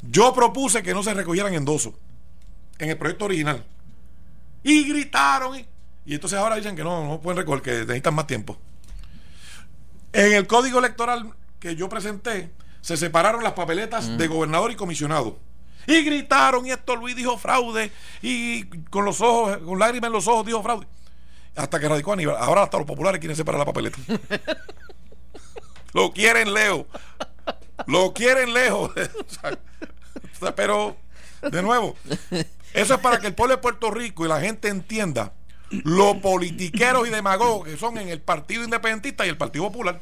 [0.02, 1.94] Yo propuse que no se recogieran endosos
[2.78, 3.64] en el proyecto original.
[4.62, 5.56] Y gritaron.
[5.58, 5.66] Y,
[6.06, 8.58] y entonces ahora dicen que no, no pueden recoger, que necesitan más tiempo.
[10.16, 12.50] En el código electoral que yo presenté,
[12.80, 15.38] se separaron las papeletas de gobernador y comisionado.
[15.86, 20.26] Y gritaron, y esto Luis dijo fraude, y con los ojos, con lágrimas en los
[20.26, 20.86] ojos dijo fraude.
[21.54, 22.36] Hasta que radicó Aníbal.
[22.38, 23.98] Ahora hasta los populares quieren separar la papeleta.
[25.92, 26.86] Lo quieren lejos.
[27.86, 28.92] Lo quieren lejos.
[30.56, 30.96] Pero,
[31.42, 31.94] de nuevo,
[32.72, 35.34] eso es para que el pueblo de Puerto Rico y la gente entienda
[35.70, 40.00] lo politiqueros y demagogos que son en el Partido Independentista y el Partido Popular.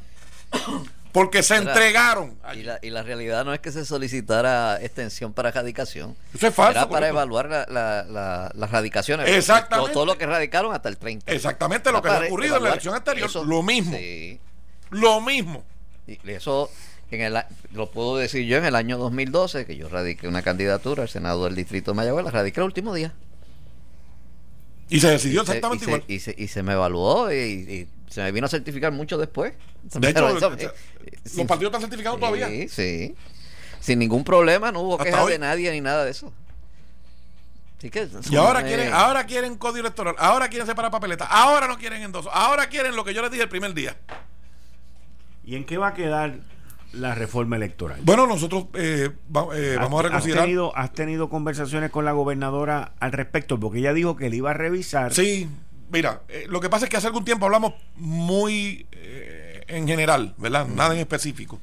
[1.13, 2.37] Porque se entregaron.
[2.57, 6.17] Y la, y la realidad no es que se solicitara extensión para erradicación.
[6.35, 7.15] Eso es falso, Era para correcto.
[7.15, 9.29] evaluar la- la- la- las radicaciones.
[9.29, 9.93] Exactamente.
[9.93, 11.31] Todo, lo que radicaron hasta el 30.
[11.33, 13.29] Exactamente lo Era que había para ocurrido en la elección anterior.
[13.29, 13.45] eso.
[13.45, 13.97] Lo mismo.
[13.97, 14.41] Sí.
[14.91, 15.65] Lo mismo.
[16.09, 16.69] Y eso
[17.13, 20.43] en el, a- lo puedo decir yo en el año 2012, que yo radiqué una
[20.43, 23.13] candidatura al Senado del Distrito de Mayagüez, la radiqué el último día.
[24.91, 26.05] Y se decidió Se- exactamente y, se, igual.
[26.09, 29.55] y, se, y se me evaluó y, y se me vino a certificar mucho después.
[29.83, 30.71] De hecho, eso- eh,
[31.25, 32.49] los sin- partidos están certificados todavía.
[32.49, 33.15] Sí, sí.
[33.81, 36.33] Sin ningún problema, no hubo quejas de nadie ni nada de eso.
[37.79, 41.77] Así que Y ahora quieren, ahora quieren código electoral, ahora quieren separar papeletas, ahora no
[41.77, 43.95] quieren endoso, ahora quieren lo que yo les dije el primer día.
[45.45, 46.39] ¿Y en qué va a quedar
[46.97, 48.01] la reforma electoral?
[48.05, 50.41] Bueno, nosotros eh, va- eh, vamos a ¿Has- reconsiderar.
[50.43, 53.59] ¿Has tenido, has tenido conversaciones con la gobernadora al respecto?
[53.61, 55.13] Porque ella dijo que le iba a revisar.
[55.15, 55.49] Sí,
[55.91, 60.35] mira, eh, lo que pasa es que hace algún tiempo hablamos muy eh, en general,
[60.39, 60.67] ¿verdad?
[60.67, 61.61] Nada en específico.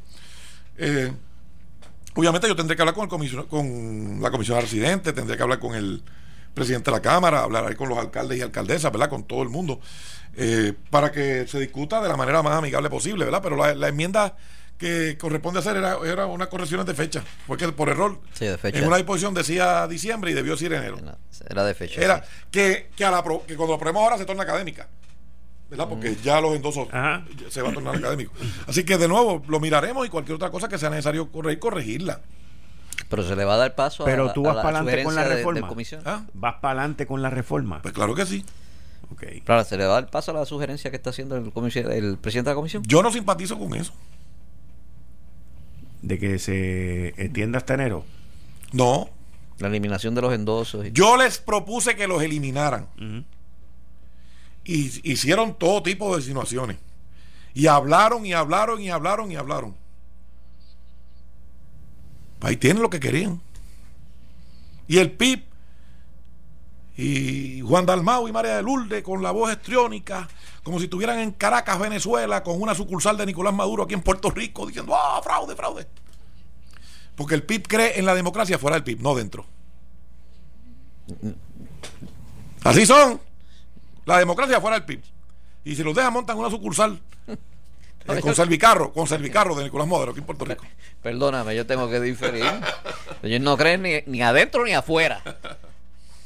[0.77, 1.11] Eh,
[2.15, 5.59] obviamente yo tendré que hablar con, el con la comisión de residentes, tendré que hablar
[5.59, 6.03] con el
[6.53, 9.09] presidente de la Cámara, hablar ahí con los alcaldes y alcaldesas, ¿verdad?
[9.09, 9.79] Con todo el mundo,
[10.35, 13.39] eh, para que se discuta de la manera más amigable posible, ¿verdad?
[13.41, 14.35] Pero la, la enmienda
[14.81, 18.79] que corresponde hacer era, era una corrección de fecha, porque por error Sí, de fecha.
[18.79, 20.97] en una disposición decía diciembre y debió decir enero.
[21.47, 22.01] Era de fecha.
[22.01, 22.29] Era sí.
[22.51, 24.87] que, que, a la pro- que cuando lo aprobemos ahora se torna académica.
[25.69, 25.87] ¿verdad?
[25.87, 27.23] Porque ya los endosos Ajá.
[27.49, 28.33] se va a tornar académico.
[28.67, 32.19] Así que de nuevo lo miraremos y cualquier otra cosa que sea necesario corregir, corregirla.
[33.07, 35.15] Pero se le va a dar paso Pero a, tú vas la para adelante con
[35.15, 35.67] la sugerencia de- reforma.
[35.69, 36.01] comisión.
[36.05, 36.25] ¿Ah?
[36.33, 37.81] ¿Vas para adelante con la reforma?
[37.83, 38.43] Pues claro que sí.
[39.45, 42.17] Claro, se le va a dar paso a la sugerencia que está haciendo el, el
[42.17, 42.81] presidente de la comisión.
[42.87, 43.93] Yo no simpatizo con eso.
[46.01, 48.05] De que se extienda hasta enero.
[48.73, 49.09] No.
[49.59, 50.87] La eliminación de los endosos.
[50.87, 52.87] y- Yo les propuse que los eliminaran.
[52.97, 53.23] Ujú.
[54.63, 56.77] Y hicieron todo tipo de insinuaciones.
[57.53, 59.75] Y hablaron y hablaron y hablaron y hablaron.
[62.41, 63.39] Ahí tienen lo que querían.
[64.87, 65.43] Y el PIB
[66.97, 70.27] y Juan Dalmau y María de Lourdes con la voz estriónica,
[70.63, 74.29] como si estuvieran en Caracas, Venezuela, con una sucursal de Nicolás Maduro aquí en Puerto
[74.29, 75.87] Rico, diciendo, ah, fraude, fraude.
[77.15, 79.45] Porque el PIB cree en la democracia fuera del PIB, no dentro.
[82.63, 83.19] Así son.
[84.05, 85.01] La democracia fuera del PIB.
[85.65, 90.11] Y si los dejan montan una sucursal eh, con Servicarro, con Servicarro de Nicolás Maduro
[90.11, 90.63] aquí en Puerto Rico.
[91.01, 92.45] Perdóname, yo tengo que diferir.
[93.23, 95.21] Ellos no creen ni, ni adentro ni afuera.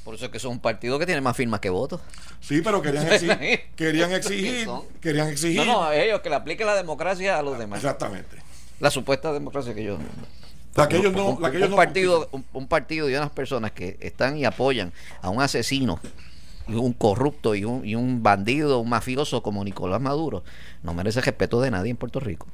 [0.05, 1.99] Por eso es que son un partido que tiene más firmas que votos.
[2.39, 4.69] Sí, pero querían exigir, querían exigir,
[5.01, 5.65] querían exigir.
[5.65, 7.79] No, no, ellos que le apliquen la democracia a los demás.
[7.79, 8.37] Exactamente.
[8.79, 9.99] La supuesta democracia que ellos.
[10.75, 13.15] La que ellos no, un, la que ellos un no partido, un, un partido y
[13.15, 14.93] unas personas que están y apoyan
[15.23, 15.99] a un asesino,
[16.67, 20.43] y un corrupto y un, y un bandido, un mafioso como Nicolás Maduro,
[20.83, 22.47] no merece respeto de nadie en Puerto Rico.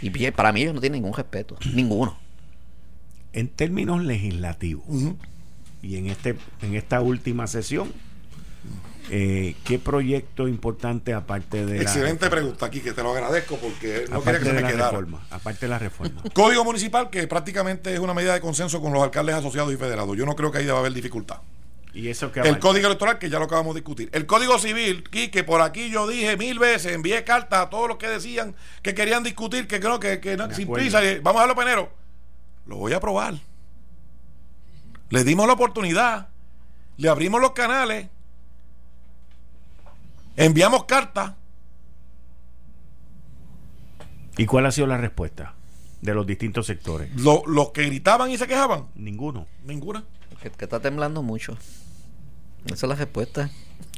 [0.00, 2.18] Y bien, para mí ellos no tienen ningún respeto, ninguno.
[3.32, 4.84] En términos legislativos.
[5.82, 7.92] Y en este en esta última sesión,
[9.10, 14.06] eh, ¿qué proyecto importante aparte de Excelente la, pregunta aquí, que te lo agradezco porque
[14.08, 14.90] no quería que se me la quedara.
[14.90, 15.26] reforma?
[15.30, 16.22] Aparte de la reforma.
[16.32, 20.16] Código municipal que prácticamente es una medida de consenso con los alcaldes asociados y federados.
[20.16, 21.38] Yo no creo que ahí deba haber dificultad.
[21.94, 24.08] Y eso que El código electoral, que ya lo acabamos de discutir.
[24.12, 27.98] El código civil, que por aquí yo dije mil veces, envié cartas a todos los
[27.98, 31.46] que decían que querían discutir, que creo que, que no, De sin prisa, vamos a
[31.46, 31.90] darlo penero.
[32.66, 33.34] Lo voy a aprobar.
[35.12, 36.28] Le dimos la oportunidad,
[36.96, 38.08] le abrimos los canales,
[40.36, 41.34] enviamos cartas.
[44.38, 45.54] ¿Y cuál ha sido la respuesta
[46.00, 47.10] de los distintos sectores?
[47.20, 49.46] Lo- los que gritaban y se quejaban, Ninguno.
[49.64, 50.04] ninguna.
[50.40, 51.58] Que, que está temblando mucho.
[52.64, 53.50] Esa es la respuesta.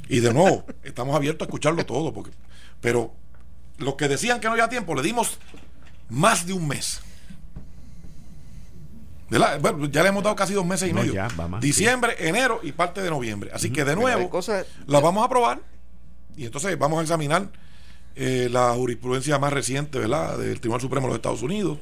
[0.09, 2.33] Y de nuevo, estamos abiertos a escucharlo todo, porque,
[2.81, 3.15] pero
[3.79, 5.39] los que decían que no había tiempo, le dimos
[6.11, 7.01] más de un mes.
[9.31, 9.59] ¿Verdad?
[9.61, 11.15] Bueno, ya le hemos dado casi dos meses y No, medio.
[11.15, 13.51] ya, va más, Diciembre, enero y parte de noviembre.
[13.55, 15.61] Así que de nuevo, cosas- la vamos a aprobar
[16.37, 17.51] y entonces vamos a examinar
[18.17, 20.39] eh, la jurisprudencia más reciente, ¿verdad?
[20.39, 21.79] Del Tribunal Supremo de los Estados Unidos.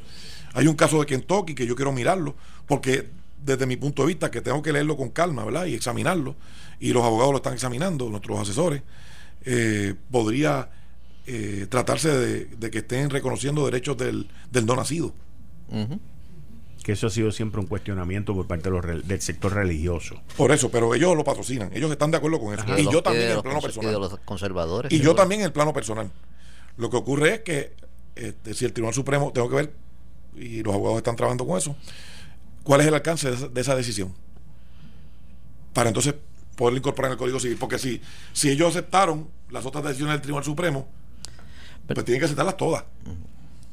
[0.55, 2.35] Hay un caso de Kentucky que yo quiero mirarlo,
[2.67, 3.11] porque
[3.45, 5.67] desde mi punto de vista, que tengo que leerlo con calma, ¿verdad?
[5.67, 6.37] Y examinarlo,
[6.79, 8.83] y los abogados lo están examinando, nuestros asesores,
[9.45, 10.71] eh, podría
[11.27, 15.13] eh, tratarse de, de que estén reconociendo derechos del, del no nacido.
[16.83, 20.21] Que eso ha sido siempre un cuestionamiento por parte de los rel- del sector religioso.
[20.37, 22.65] Por eso, pero ellos lo patrocinan, ellos están de acuerdo con eso.
[22.77, 23.93] Y Y los- yo y también en el plano y personal.
[23.93, 24.93] de los conservadores.
[24.93, 26.11] Y yo también en el plano personal.
[26.77, 27.73] Lo que ocurre es que
[28.17, 29.73] este, si el Tribunal Supremo, tengo que ver,
[30.37, 31.77] y los abogados están trabajando con eso,
[32.65, 34.13] cuál es el alcance de esa, de esa decisión.
[35.73, 36.15] Para entonces
[36.57, 37.57] poderlo incorporar en el Código Civil.
[37.59, 38.01] Porque si,
[38.33, 40.89] si ellos aceptaron las otras decisiones del Tribunal Supremo,
[41.87, 42.85] pues tienen que aceptarlas todas.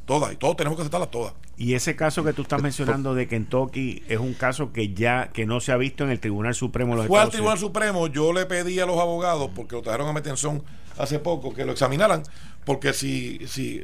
[0.10, 0.34] Todas.
[0.34, 1.34] Y todos tenemos que aceptarlas todas.
[1.56, 5.46] Y ese caso que tú estás mencionando de Kentucky es un caso que ya que
[5.46, 7.60] no se ha visto en el Tribunal Supremo de los Fue al Tribunal Unidos.
[7.70, 10.64] Supremo, yo le pedí a los abogados, porque lo trajeron a mi atención
[10.98, 12.24] hace poco, que lo examinaran,
[12.66, 13.84] porque si, si,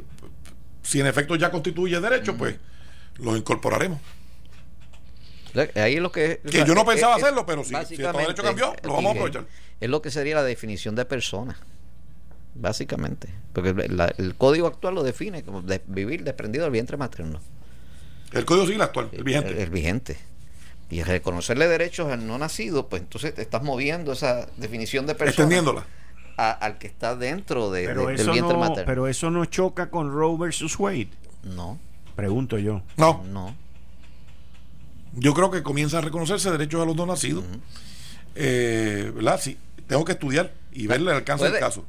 [0.82, 2.56] si en efecto ya constituye derecho, pues
[3.18, 4.00] lo incorporaremos.
[5.76, 6.42] Ahí es lo que.
[6.50, 9.12] Que yo no pensaba es- hacerlo, pero si- si el Derecho cambió, lo vamos a
[9.12, 9.46] aprovechar.
[9.80, 11.56] Es lo que sería la definición de persona.
[12.56, 13.28] Básicamente.
[13.54, 17.40] Porque la- el código actual lo define como de vivir desprendido del vientre materno.
[18.32, 19.50] El Código Civil actual, el vigente.
[19.52, 20.18] El, el vigente.
[20.90, 25.32] Y reconocerle derechos al no nacido, pues entonces te estás moviendo esa definición de persona
[25.32, 25.86] extendiéndola.
[26.38, 28.84] a- al que está dentro de, Pero de- del eso, vientre no, materno.
[28.86, 31.10] pero eso no choca con Roe versus Wade.
[31.44, 31.80] no,
[32.16, 32.82] Pregunto yo.
[32.98, 33.56] No, no.
[35.14, 37.44] yo creo que comienza a reconocerse derechos a los no nacidos.
[38.36, 39.40] Eh, ¿Verdad?
[39.42, 41.86] Sí, tengo que estudiar y verle el alcance del caso.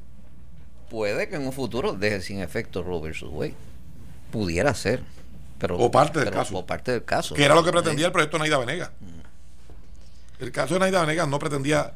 [0.91, 3.55] Puede que en un futuro deje sin efecto Roe versus Wade.
[4.31, 5.03] Pudiera ser.
[5.59, 6.57] Pero, O parte del pero- caso.
[6.59, 7.35] O parte del caso.
[7.35, 8.91] Que era lo que pretendía el proyecto de Naida Venegas.
[10.39, 11.95] El caso de Naida Venegas no pretendía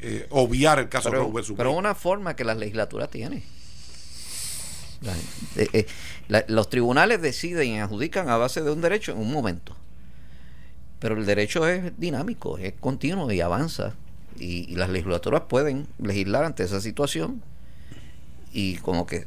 [0.00, 1.78] eh, obviar el caso de pero, Roe versus pero Wade.
[1.80, 3.42] una forma que la legislatura tiene.
[5.02, 5.12] La-
[5.62, 5.86] eh, eh,
[6.28, 9.76] la- los tribunales deciden y adjudican a base de un derecho en un momento.
[10.98, 13.92] Pero el derecho es dinámico, es continuo y avanza.
[14.38, 17.42] Y, y las legislaturas pueden legislar ante esa situación
[18.54, 19.26] y como que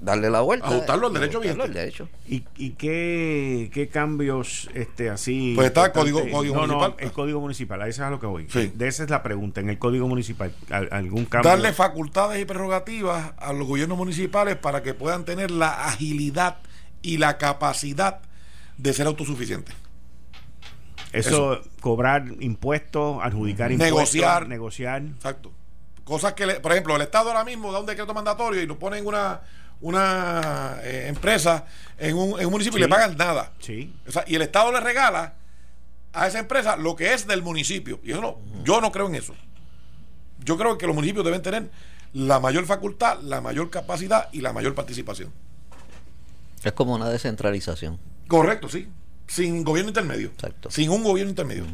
[0.00, 0.68] darle la vuelta.
[0.68, 2.08] Ajustarlo al derecho al derecho.
[2.26, 5.52] ¿Y, y qué, qué cambios este así?
[5.56, 6.90] Pues está el código- código no, municipal.
[6.92, 8.46] No, el código municipal, a eso es a lo que voy.
[8.48, 8.72] Sí.
[8.74, 11.50] De esa es la pregunta, en el código municipal, ¿al- ¿algún cambio?
[11.50, 16.58] Darle facultades y prerrogativas a los gobiernos municipales para que puedan tener la agilidad
[17.02, 18.20] y la capacidad
[18.78, 19.74] de ser autosuficientes.
[21.12, 24.48] eso, cobrar impuestos, adjudicar impuestos, Negociar.
[24.48, 25.02] negociar.
[25.02, 25.52] Exacto.
[26.04, 28.78] Cosas que, le- por ejemplo, el Estado ahora mismo da un decreto mandatorio y lo
[28.78, 29.40] pone en una,
[29.80, 31.64] una eh, empresa
[31.98, 33.52] en un, en un municipio y le pagan nada.
[33.60, 33.94] Sí.
[34.08, 35.34] O sea, y el Estado le regala
[36.12, 38.00] a esa empresa lo que es del municipio.
[38.02, 39.34] Y eso no, yo no creo en eso.
[40.44, 41.70] Yo creo que los municipios deben tener
[42.12, 45.32] la mayor facultad, la mayor capacidad y la mayor participación.
[46.64, 47.98] Es como una descentralización.
[48.28, 48.88] Correcto, sí.
[49.28, 50.28] Sin gobierno intermedio.
[50.28, 50.70] Exacto.
[50.70, 51.64] Sin un gobierno intermedio.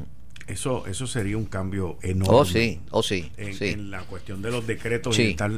[0.48, 2.34] Eso, eso sería un cambio enorme.
[2.34, 3.68] Oh, sí, oh, sí, En, sí.
[3.68, 5.22] en la cuestión de los decretos Sí.
[5.22, 5.50] y estar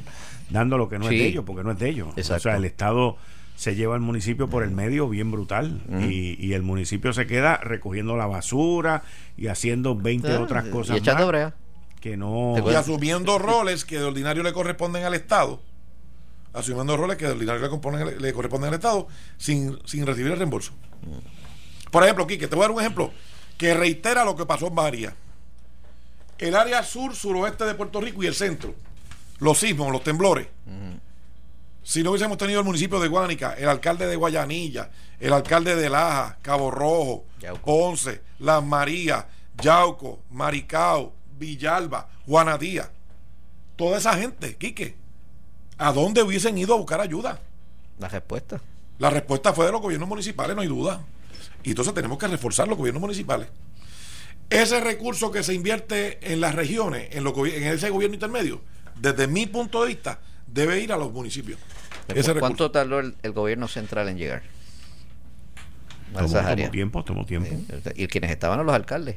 [0.50, 1.14] dando lo que no Sí.
[1.14, 2.08] es de ellos, porque no es de ellos.
[2.16, 3.16] O sea, el Estado
[3.56, 7.58] se lleva al municipio por el medio bien brutal y, y el municipio se queda
[7.58, 9.02] recogiendo la basura
[9.36, 11.54] y haciendo 20 Ah, otras y cosas echando más brea.
[12.00, 12.54] que no...
[12.56, 15.60] ¿Te Y asumiendo roles que de ordinario le corresponden al Estado.
[16.52, 20.38] Asumiendo roles que de ordinario le, componen- le corresponden al Estado sin, sin recibir el
[20.38, 20.72] reembolso.
[21.92, 23.12] Por ejemplo, Quique, te voy a dar un ejemplo
[23.60, 25.14] que reitera lo que pasó en María.
[26.38, 28.74] El área sur, suroeste de Puerto Rico y el centro.
[29.38, 30.48] Los sismos, los temblores.
[31.82, 34.88] Si no hubiésemos tenido el municipio de Guánica, el alcalde de Guayanilla,
[35.18, 37.60] el alcalde de Laja, Cabo Rojo, Yauco.
[37.60, 39.26] Ponce, Las Marías,
[39.60, 42.90] Yauco, Maricao, Villalba, Juanadía,
[43.76, 44.96] toda esa gente, Quique,
[45.76, 47.38] ¿a dónde hubiesen ido a buscar ayuda?
[47.98, 48.58] La respuesta.
[48.98, 51.02] La respuesta fue de los gobiernos municipales, no hay duda.
[51.62, 53.48] Y entonces tenemos que reforzar los gobiernos municipales.
[54.48, 58.60] Ese recurso que se invierte en las regiones, en, gobi- en ese gobierno intermedio,
[58.96, 61.58] desde mi punto de vista, debe ir a los municipios.
[62.08, 62.40] Ese recurso.
[62.40, 64.42] ¿Cuánto tardó el, el gobierno central en llegar?
[66.10, 66.70] A Tomó, esas tomó áreas.
[66.72, 67.48] tiempo, tomó tiempo.
[67.50, 69.16] Sí, Y quienes estaban eran los alcaldes.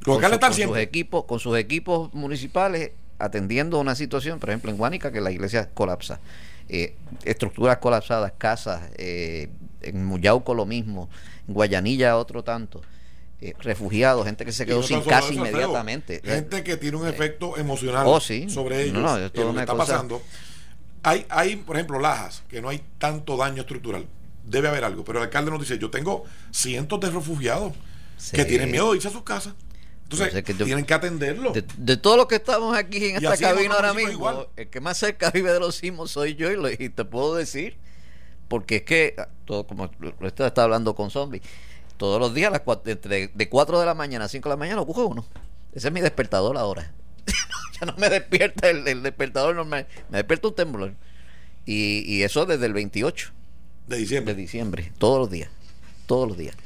[0.00, 0.80] Los Con alcaldes están con siempre.
[0.80, 5.30] sus equipos, con sus equipos municipales atendiendo una situación, por ejemplo en Guánica, que la
[5.30, 6.20] iglesia colapsa.
[6.68, 6.94] Eh,
[7.24, 9.48] estructuras colapsadas, casas, eh,
[9.82, 11.08] en Muyauco lo mismo,
[11.48, 12.80] en Guayanilla otro tanto.
[13.42, 16.20] Eh, refugiados, gente que se quedó no sin casa inmediatamente.
[16.22, 18.50] Gente que tiene un efecto emocional Oh, sí.
[18.50, 18.92] sobre ellos.
[18.94, 20.22] No, no, es y toda lo que está cosa- pasando.
[21.02, 24.06] Hay, hay, por ejemplo, Lajas, que no hay tanto daño estructural.
[24.44, 25.04] Debe haber algo.
[25.04, 27.72] Pero el alcalde nos dice, yo tengo cientos de refugiados
[28.18, 28.36] Sí.
[28.36, 29.54] que tienen miedo de irse a sus casas.
[30.02, 31.52] Entonces, Entonces, que yo- tienen que atenderlo.
[31.52, 34.48] De, de todos los que estamos aquí en Y esta cabina ahora mismo, igual.
[34.56, 37.34] el que más cerca vive de los sismos soy yo y, lo- y te puedo
[37.36, 37.78] decir,
[38.50, 39.14] porque es que,
[39.46, 41.42] todo como lo lo está está hablando con zombies,
[41.96, 44.52] todos los días a las cuatro- entre- de 4 de la mañana a 5 de
[44.54, 45.24] la mañana ocurre uno.
[45.72, 46.92] Ese es mi despertador ahora.
[47.80, 50.94] ya no me despierta el, el despertador normal, me despierta un temblor.
[51.64, 53.30] Y, y eso desde el 28
[53.86, 54.34] de de diciembre.
[54.34, 55.50] diciembre, todos los días,
[56.06, 56.56] todos los días.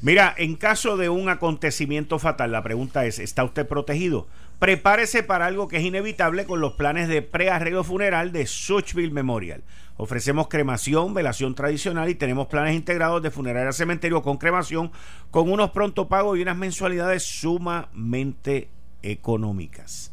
[0.00, 4.26] Mira, en caso de un acontecimiento fatal, la pregunta es, ¿está usted protegido?
[4.58, 9.62] Prepárese para algo que es inevitable con los planes de prearreglo funeral de Suchville Memorial.
[9.98, 14.92] Ofrecemos cremación, velación tradicional y tenemos planes integrados de funeraria cementerio con cremación
[15.32, 18.70] con unos pronto pagos y unas mensualidades sumamente
[19.02, 20.12] económicas.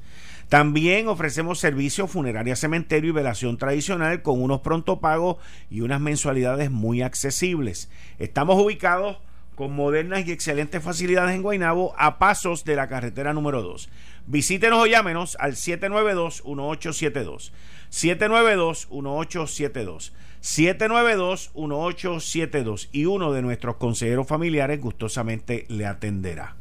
[0.50, 5.38] También ofrecemos servicios funeraria cementerio y velación tradicional con unos pronto pagos
[5.70, 7.92] y unas mensualidades muy accesibles.
[8.18, 9.20] Estamos ubicados
[9.56, 13.88] con modernas y excelentes facilidades en Guaynabo a pasos de la carretera número 2.
[14.26, 17.52] Visítenos o llámenos al 792-1872.
[17.96, 20.12] 792-1872.
[20.42, 26.58] 792-1872 y uno de nuestros consejeros familiares gustosamente le atenderá.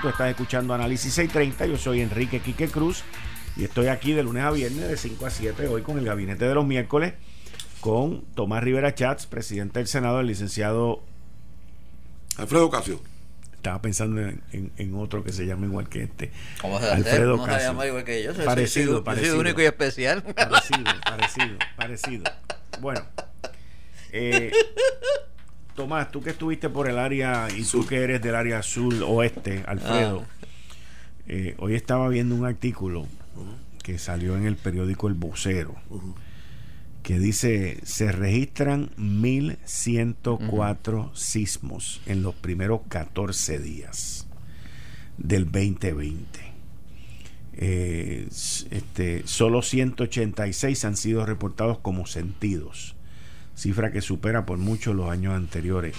[0.00, 3.04] Tú estás escuchando Análisis 630, yo soy Enrique Quique Cruz
[3.56, 6.46] y estoy aquí de lunes a viernes de 5 a 7 hoy con el gabinete
[6.46, 7.14] de los miércoles
[7.84, 11.02] con Tomás Rivera Chats, presidente del Senado, el licenciado
[12.38, 12.98] Alfredo Casio.
[13.52, 16.30] Estaba pensando en, en- en otro que se llama igual que este.
[16.62, 18.32] ¿Cómo se Alfredo ¿Cómo se llama igual que yo?
[18.34, 19.32] Soy- Parecido, soy- parecido.
[19.32, 20.22] soy único y especial.
[20.34, 22.24] Parecido, parecido, parecido.
[22.80, 23.02] Bueno,
[24.12, 24.50] eh,
[25.76, 29.62] Tomás, tú que estuviste por el área y tú que eres del área sur oeste,
[29.66, 30.46] Alfredo, Ah.
[31.28, 33.06] eh, hoy estaba viendo un artículo
[33.82, 35.74] que salió en el periódico El Vocero
[37.04, 44.26] que dice se registran 1104 sismos en los primeros 14 días
[45.18, 46.40] del 2020.
[47.56, 48.26] Eh,
[48.70, 52.96] este, solo 186 han sido reportados como sentidos,
[53.54, 55.94] cifra que supera por mucho los años anteriores.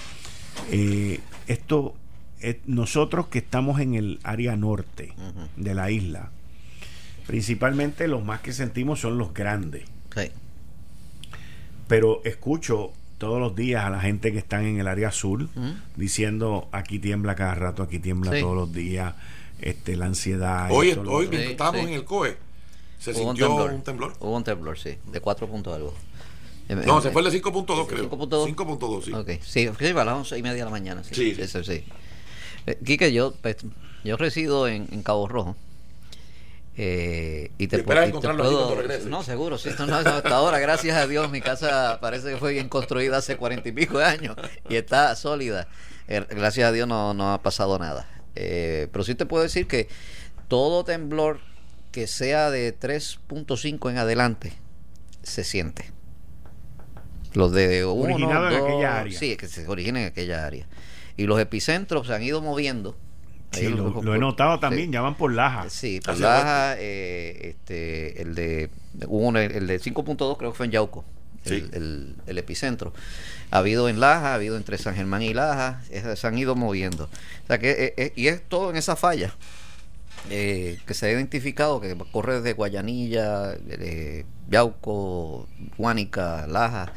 [0.72, 1.94] Eh, esto,
[2.40, 5.12] eh, nosotros que estamos en el área norte
[5.56, 6.32] de la isla,
[7.28, 9.84] principalmente los más que sentimos son los grandes
[10.14, 10.30] Sí.
[11.88, 15.74] Pero escucho todos los días a la gente que están en el área sur Ujú.
[15.96, 18.40] diciendo aquí tiembla cada rato, aquí tiembla Sí.
[18.40, 19.14] todos los días,
[19.60, 20.68] este la ansiedad.
[20.70, 21.86] Hoy, esto, hoy Sí, estábamos sí.
[21.88, 22.36] en el COE,
[22.98, 24.12] se Hubo sintió un temblor.
[24.20, 24.96] Hubo un temblor, sí.
[25.10, 25.94] De 4 puntos algo.
[26.68, 28.10] No, em, se fue el de 5.2, creo.
[28.10, 28.46] 5.2.
[28.48, 29.12] 5.2, sí.
[29.12, 31.04] Ok, sí, sí, a las 11 y media de la mañana.
[31.04, 31.42] Sí, Sí, sí.
[31.46, 31.48] sí.
[31.48, 31.84] sí, sí.
[32.66, 33.58] Eh, Quique, yo, pues,
[34.04, 35.56] yo resido en, en Cabo Rojo.
[36.78, 39.08] Eh, y te, Y esperas pu- y te puedo-.
[39.08, 39.70] No, seguro, sí.
[39.78, 43.36] No, no, hasta ahora, gracias a Dios, mi casa parece que fue bien construida hace
[43.36, 44.36] cuarenta y pico de años
[44.68, 45.68] y está sólida.
[46.08, 48.06] Eh, gracias a Dios no, no ha pasado nada.
[48.34, 49.88] Eh, pero sí te puedo decir que
[50.48, 51.40] todo temblor
[51.92, 54.52] que sea de 3.5 en adelante
[55.22, 55.90] se siente.
[57.32, 59.18] Los de uno, Originado en dos, aquella área.
[59.18, 60.66] Sí, que se origina en aquella área.
[61.16, 62.96] Y los epicentros se han ido moviendo.
[63.60, 64.92] Sí, lo, he notado también, Sí.
[64.92, 65.68] ya van por Laja.
[65.70, 68.70] Sí, Hacia Laja, eh, este, el de
[69.08, 71.04] uno, el de 5.2 creo que fue en Yauco,
[71.44, 71.68] el, Sí.
[71.72, 72.92] el- el epicentro.
[73.50, 76.54] Ha habido en Laja, ha habido entre San Germán y Laja, es- se han ido
[76.56, 77.04] moviendo.
[77.04, 79.34] O sea que, eh, eh, y es todo en esa falla
[80.30, 85.46] eh, que se ha identificado, que corre desde Guayanilla, eh, Yauco,
[85.78, 86.92] Guánica, Laja,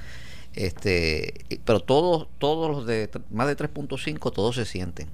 [0.56, 1.34] este,
[1.64, 5.08] pero todos, todos los de más de 3.5, todos se sienten.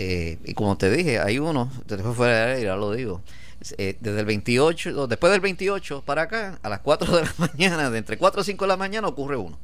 [0.00, 3.20] Eh, y como te dije, hay uno, después fuera de ya lo digo,
[3.78, 7.90] eh, desde el 28, después del 28 para acá, a las 4 de la mañana,
[7.90, 9.58] de entre 4 y 5 de la mañana ocurre uno.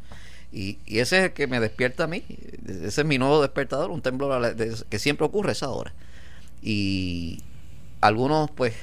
[0.53, 2.25] Y, ese es el que me despierta a mí,
[2.67, 5.93] ese es mi nuevo despertador, un temblor la- que siempre ocurre a esa hora.
[6.63, 7.41] Y
[8.01, 8.75] algunos, pues,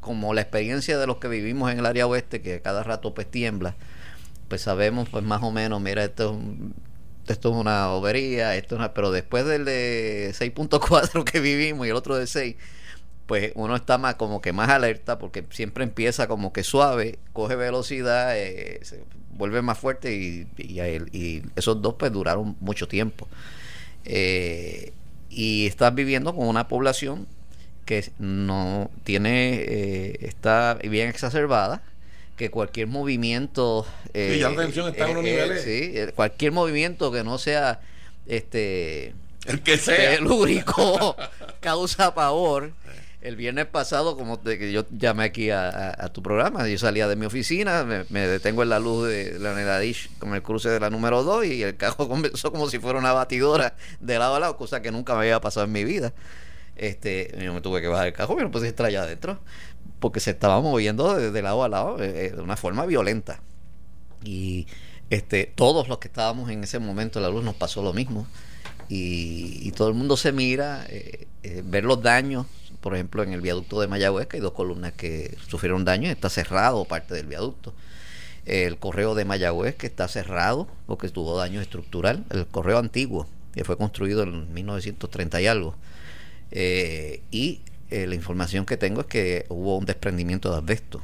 [0.00, 3.28] como la experiencia de los que vivimos en el área oeste, que cada rato pues
[3.28, 3.74] tiembla,
[4.48, 6.74] pues sabemos pues más o menos, mira, esto es un-
[7.32, 11.90] esto es una bobería, esto es una, pero después del de 6.4 que vivimos y
[11.90, 12.56] el otro de 6,
[13.26, 17.56] pues uno está más como que más alerta porque siempre empieza como que suave, coge
[17.56, 23.28] velocidad, eh, se vuelve más fuerte y, esos dos pues duraron mucho tiempo.
[24.04, 24.92] Eh,
[25.30, 27.26] y estás viviendo con una población
[27.84, 31.82] que no tiene, eh, está bien exacerbada,
[32.36, 33.86] que cualquier movimiento...
[34.12, 35.62] eh, Sí, ya la tensión está en unos niveles.
[35.62, 37.80] sí, eh, cualquier movimiento que no sea
[38.26, 39.14] este
[39.46, 40.16] El que sea.
[40.16, 41.16] telúrico
[41.60, 42.72] causa pavor.
[43.20, 46.76] El viernes pasado, como te- que yo llamé aquí a, a- a tu programa, yo
[46.76, 50.42] salía de mi oficina, me, me detengo en la luz de la Nedadish con el
[50.42, 54.18] cruce de la número 2 y el carro comenzó como si fuera una batidora de
[54.18, 56.12] lado a lado, cosa que nunca me había pasado en mi vida.
[56.76, 59.38] Este, yo me tuve que bajar el y me puse a estar allá adentro,
[60.04, 63.40] porque se estaba moviendo de, lado a lado eh, eh, de una forma violenta.
[64.22, 64.66] Y
[65.08, 68.26] este, todos los que estábamos en ese momento en la luz nos pasó lo mismo.
[68.90, 71.26] Y, todo el mundo se mira, eh,
[71.64, 72.44] ver los daños,
[72.82, 76.28] por ejemplo, en el viaducto de Mayagüez, que hay dos columnas que sufrieron daño, está
[76.28, 77.72] cerrado parte del viaducto.
[78.44, 82.26] El correo de Mayagüez, que está cerrado porque tuvo daño estructural.
[82.28, 85.76] El correo antiguo, que fue construido en 1930 y algo.
[87.30, 91.00] Y eh, la información que tengo es que hubo un desprendimiento de asbesto.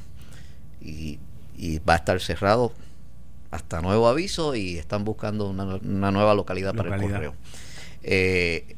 [0.81, 1.19] Y,
[1.57, 2.73] y va a estar cerrado
[3.51, 7.35] hasta nuevo aviso y están buscando una, una nueva localidad, para el correo.
[8.03, 8.77] Eh,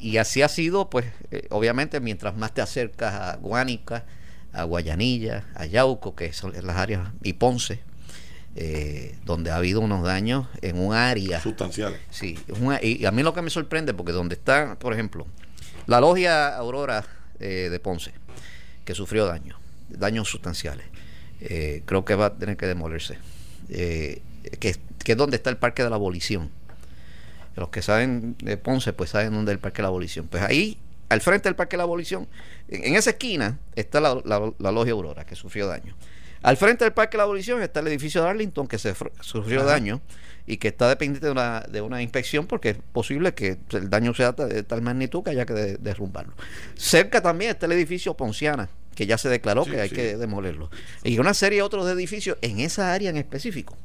[0.00, 4.04] y así ha sido, pues, eh, obviamente, mientras más te acercas a Guánica,
[4.52, 7.80] a Guayanilla, a Yauco, que son las áreas, y Ponce,
[8.54, 11.40] eh, donde ha habido unos daños en un área.
[11.40, 12.00] Sustanciales.
[12.10, 15.26] Sí, una- y a mí lo que me sorprende, porque donde está, por ejemplo,
[15.86, 17.04] la logia Aurora
[17.40, 18.12] eh, de Ponce,
[18.84, 19.58] que sufrió daños,
[19.88, 20.86] daños sustanciales,
[21.40, 23.18] eh, creo que va a tener que demolerse.
[23.68, 24.22] Eh,
[24.60, 26.50] que, que es donde está el Parque de la Abolición.
[27.56, 30.28] Los que saben de Ponce, pues saben dónde es el Parque de la Abolición.
[30.28, 30.78] Pues ahí,
[31.08, 32.28] al frente del Parque de la Abolición,
[32.68, 35.94] en, en esa esquina está la, la- la logia Aurora, que sufrió daño.
[36.42, 39.10] Al frente del Parque de la Abolición está el edificio de Arlington, que se fr-
[39.20, 39.70] sufrió Ajá.
[39.70, 40.00] daño
[40.46, 44.14] y que está dependiente de una, de una inspección porque es posible que el daño
[44.14, 46.32] sea de tal magnitud que haya que de- derrumbarlo.
[46.76, 49.94] Cerca también está el edificio Ponciana, que ya se declaró Sí, que hay sí.
[49.94, 50.70] que demolerlo.
[51.02, 53.76] Y una serie de otros edificios en esa área en específico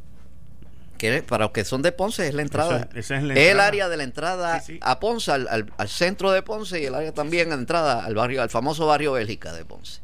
[0.99, 2.87] que para los que son de Ponce es la entrada.
[2.93, 7.11] es, el área de la entrada a Ponce, al, centro de Ponce y el área
[7.11, 9.99] también de entrada al barrio, al famoso barrio Bélgica de Ponce.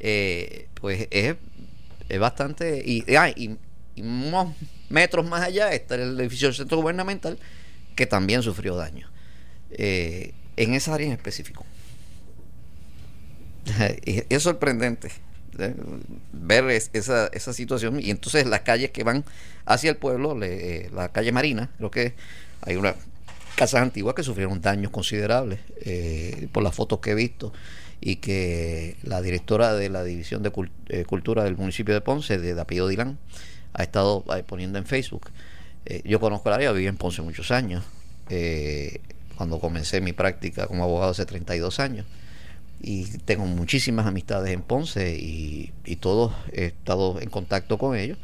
[0.00, 1.36] Eh, pues es,
[2.18, 2.82] bastante.
[2.84, 3.04] Y,
[3.36, 3.58] y,
[4.02, 4.54] unos
[4.88, 7.38] metros más allá está el edificio del centro gubernamental
[7.94, 9.10] que también sufrió daño.
[9.70, 11.64] Eh, en esa área en específico.
[14.04, 15.10] es sorprendente
[16.32, 19.24] ver esa, esa situación y entonces las calles que van
[19.64, 22.14] hacia el pueblo, eh, la calle Marina, creo que
[22.62, 22.94] hay unas
[23.56, 27.52] casas antiguas que sufrieron daños considerables eh, por las fotos que he visto
[28.00, 30.52] y que la directora de la División de
[30.88, 33.18] eh, Cultura del municipio de Ponce, de Apellido Dilán,
[33.76, 35.30] ha estado poniendo en Facebook.
[36.04, 37.84] yo conozco el área, viví en Ponce muchos años,
[39.36, 42.06] cuando comencé mi práctica como abogado hace 32 años.
[42.80, 48.18] Y tengo muchísimas amistades en Ponce y, todos he estado en contacto con ellos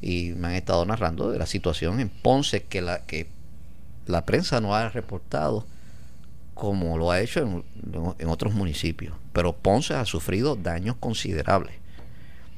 [0.00, 3.28] y me han estado narrando de la situación en Ponce que la que
[4.06, 5.64] la prensa no ha reportado
[6.54, 7.64] como lo ha hecho en,
[8.18, 9.14] en otros municipios.
[9.32, 11.74] Pero Ponce ha sufrido daños considerables.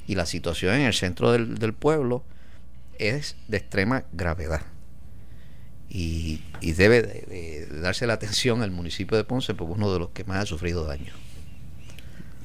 [0.07, 2.22] Y la situación en el centro del, del pueblo
[2.99, 4.62] es de extrema gravedad
[5.88, 9.99] y, y debe de, darse la atención al municipio de Ponce porque es uno de
[9.99, 11.16] los que más ha sufrido daños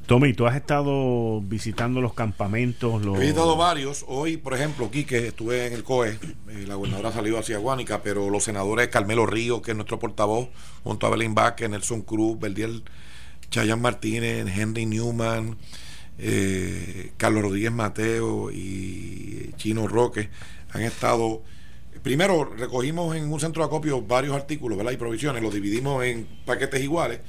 [0.09, 3.05] Tommy, tú has estado visitando los campamentos.
[3.05, 3.17] Los...
[3.17, 4.03] He visitado varios.
[4.07, 6.17] Hoy, por ejemplo, aquí que estuve en el COE,
[6.49, 10.49] eh, la gobernadora salió hacia Guánica, pero los senadores Carmelo Río, que es nuestro portavoz,
[10.83, 12.85] junto a Belén Vázquez, Nelson Cruz, Verdiel
[13.51, 15.57] Chayan Martínez, Henry Newman,
[16.19, 20.29] eh, Carlos Rodríguez Mateo y Chino Roque,
[20.71, 21.43] han estado.
[22.03, 24.93] Primero, recogimos en un centro de acopio varios artículos ¿verdad?
[24.93, 27.19] y provisiones, los dividimos en paquetes iguales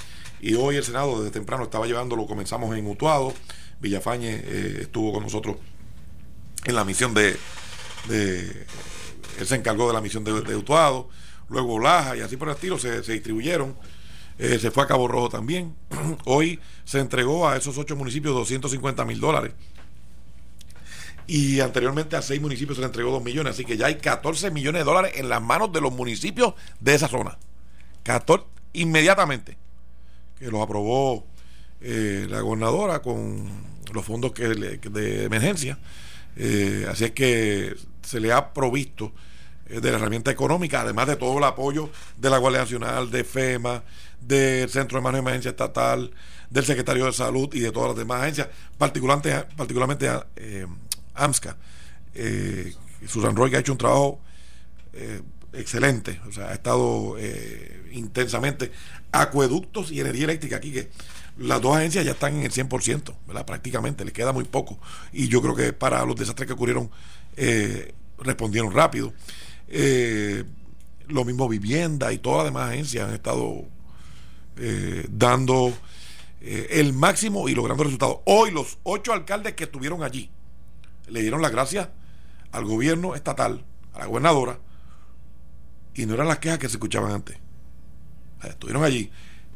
[0.41, 3.35] y hoy el Senado desde temprano estaba llevándolo, comenzamos en Utuado,
[3.81, 5.57] Villafañe eh, estuvo con nosotros
[6.65, 7.37] en la misión de,
[8.09, 11.09] él se encargó de la misión de, Utuado,
[11.49, 13.77] luego Laja y así por el estilo se, distribuyeron.
[14.43, 15.77] Eh, se fue a Cabo Rojo también.
[16.25, 19.53] Hoy se entregó a esos ocho municipios 250 mil dólares.
[21.27, 23.53] Y anteriormente a seis municipios se le entregó dos millones.
[23.53, 26.95] Así que ya hay 14 millones de dólares en las manos de los municipios de
[26.95, 27.39] esa zona.
[28.03, 29.59] 14 inmediatamente
[30.39, 31.27] que los aprobó
[31.83, 33.47] eh, la gobernadora con
[33.93, 35.79] los fondos que de emergencia.
[36.37, 39.13] Eh, así es que se le ha provisto
[39.69, 43.85] de la herramienta económica, además de todo el apoyo de la Guardia Nacional, de FEMA,
[44.21, 46.11] del Centro de Manejo de Emergencia Estatal,
[46.49, 48.49] del Secretario de Salud y de todas las demás agencias,
[48.79, 50.09] particularmente, particularmente
[51.15, 51.57] AMSCA.
[53.07, 54.21] Susan Roy ha hecho un trabajo
[55.53, 57.17] excelente, o sea, ha estado
[57.93, 58.73] intensamente
[59.13, 60.91] acueductos y energía eléctrica aquí, que
[61.41, 63.47] las dos agencias ya están en el 100%, ¿verdad?
[63.47, 64.79] prácticamente, les queda muy poco.
[65.13, 66.91] Y yo creo que para los desastres que ocurrieron,
[67.37, 69.13] eh, respondieron rápido.
[69.69, 70.45] Eh,
[71.09, 73.65] lo mismo vivienda y todas las demás agencias han estado
[74.57, 75.73] eh, dando
[76.41, 78.21] el máximo y logrando resultados.
[78.25, 80.31] Hoy los ocho alcaldes que estuvieron allí
[81.07, 81.91] le dieron las gracias
[82.53, 84.59] al gobierno estatal, a la gobernadora,
[85.93, 87.37] y no eran las quejas que se escuchaban antes
[88.49, 89.11] estuvieron allí.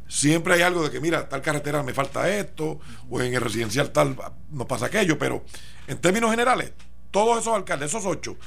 [0.07, 2.79] Siempre hay algo de que, mira, tal carretera me falta esto,
[3.09, 4.15] o en el residencial tal
[4.51, 5.43] no pasa aquello, pero
[5.87, 6.73] en términos generales,
[7.09, 8.37] todos esos alcaldes, esos ocho,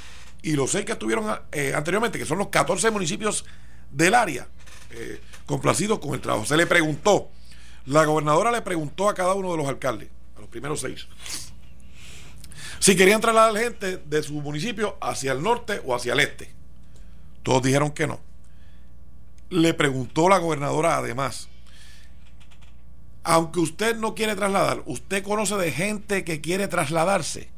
[0.42, 3.44] y los seis que estuvieron eh, anteriormente, que son los 14 municipios
[3.90, 4.48] del área,
[4.90, 6.46] eh, complacidos con el trabajo.
[6.46, 7.30] Se le preguntó,
[7.86, 11.06] la gobernadora le preguntó a cada uno de los alcaldes, a los primeros seis,
[12.78, 16.52] si querían trasladar gente de su municipio hacia el norte o hacia el este.
[17.42, 18.28] Todos dijeron que no
[19.50, 21.48] le preguntó la gobernadora además,
[23.24, 27.50] aunque usted no quiere trasladar, usted conoce de gente que quiere trasladarse,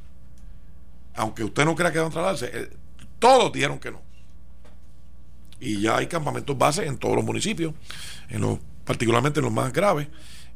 [1.15, 2.71] aunque usted no crea que van trasladarse, eh,
[3.19, 4.03] todos dijeron que no.
[5.61, 7.75] Y ya hay campamentos base en todos los municipios,
[8.29, 10.09] en los, particularmente en los más graves,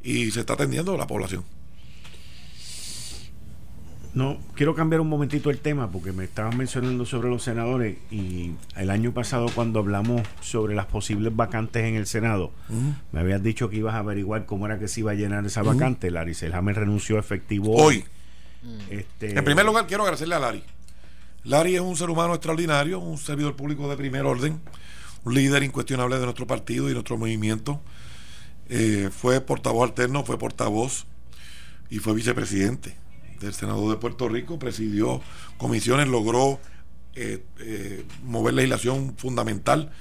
[0.02, 1.44] y se está atendiendo la población.
[4.14, 8.52] No, quiero cambiar un momentito el tema porque me estaban mencionando sobre los senadores y
[8.76, 12.52] el año pasado cuando hablamos sobre las posibles vacantes en el Senado,
[13.11, 15.62] me habías dicho que ibas a averiguar cómo era que se iba a llenar esa
[15.62, 16.12] vacante.
[16.12, 18.05] Larry Selhammer renunció efectivo hoy.
[18.88, 20.62] Este, en primer lugar, quiero agradecerle a Larry.
[21.42, 24.61] Larry es un ser humano extraordinario, un servidor público de primer orden,
[25.25, 27.81] un líder incuestionable de nuestro partido y nuestro movimiento.
[28.68, 31.07] Eh, fue portavoz alterno, fue portavoz
[31.91, 32.97] y fue vicepresidente
[33.41, 35.20] del Senado de Puerto Rico, presidió
[35.59, 36.61] comisiones, logró
[37.14, 39.93] eh, eh, mover legislación fundamental,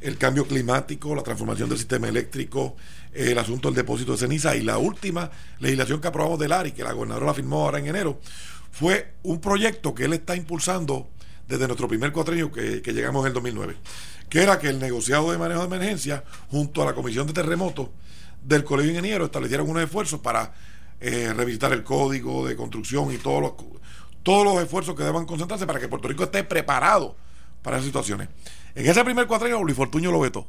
[0.00, 2.76] el cambio climático, la transformación del sistema eléctrico,
[3.14, 6.84] el asunto del depósito de ceniza y la última legislación que aprobamos del ARI, que
[6.84, 8.20] la gobernadora la firmó ahora en enero,
[8.70, 11.08] fue un proyecto que él está impulsando
[11.48, 13.76] desde nuestro primer cuatrenio que, que llegamos en el 2009,
[14.28, 17.88] que era que el negociado de manejo de emergencia junto a la Comisión de Terremotos
[18.42, 20.52] del Colegio de Ingenieros establecieron unos esfuerzos para
[21.00, 23.52] eh, revisitar el código de construcción y todos los,
[24.22, 27.16] todos los esfuerzos que deban concentrarse para que Puerto Rico esté preparado
[27.62, 28.28] para esas situaciones.
[28.74, 30.46] En ese primer cuatrenio Luis Fortuño lo vetó.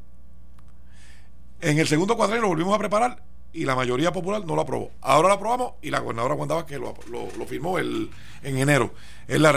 [1.61, 3.23] En el segundo cuatrenio lo volvimos a preparar
[3.56, 4.91] y la mayoría popular no lo aprobó.
[5.01, 8.10] Ahora lo aprobamos y la gobernadora Wanda que lo, lo, firmó el,
[8.43, 8.93] en enero.
[9.28, 9.53] Es la,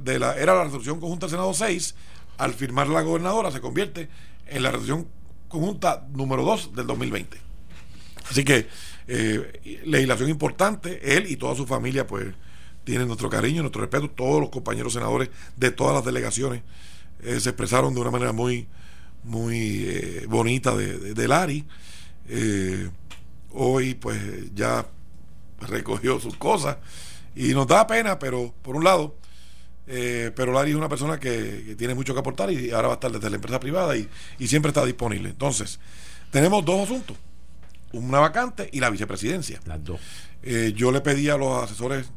[0.00, 1.94] de la, era la resolución conjunta del Senado 6.
[2.38, 4.08] Al firmar la gobernadora se convierte
[4.46, 5.08] en la resolución
[5.48, 7.36] conjunta número 2 del 2020.
[8.30, 8.68] Así que
[9.08, 11.16] eh, legislación importante.
[11.16, 12.28] Él y toda su familia pues
[12.84, 14.08] tienen nuestro cariño, nuestro respeto.
[14.08, 16.62] Todos los compañeros senadores de todas las delegaciones
[17.24, 18.68] eh, se expresaron de una manera muy,
[19.24, 21.66] muy eh, bonita de, de, Lari.
[23.54, 24.86] Hoy pues ya
[25.60, 26.76] recogió sus cosas
[27.34, 29.16] y nos da pena, pero por un lado,
[29.86, 32.96] eh, pero Larry es una persona que, tiene mucho que aportar y ahora va a
[32.96, 34.08] estar desde la empresa privada y,
[34.46, 35.30] siempre está disponible.
[35.30, 35.80] Entonces,
[36.30, 37.16] tenemos dos asuntos,
[37.92, 39.60] una vacante y la vicepresidencia.
[39.66, 40.00] Las dos.
[40.42, 42.10] Eh, yo le pedí a los asesores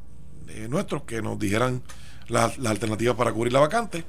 [0.50, 1.82] eh, nuestros que nos dijeran
[2.28, 4.04] las, alternativas para cubrir la vacante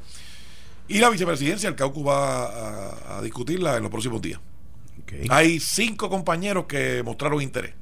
[0.88, 4.40] y la vicepresidencia, el Caucus va a discutirla en los próximos días.
[5.28, 7.74] Hay cinco compañeros que mostraron interés.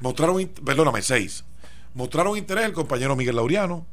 [0.00, 1.44] Mostraron, perdóname, seis.
[1.94, 3.86] Mostraron interés el compañero Miguel Laureano,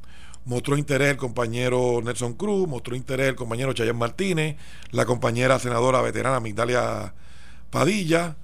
[0.45, 4.55] mostró interés el compañero Nelson Cruz, mostró interés el compañero Chayan Martínez,
[4.91, 7.13] la compañera senadora veterana Migdalia
[7.69, 8.37] Padilla,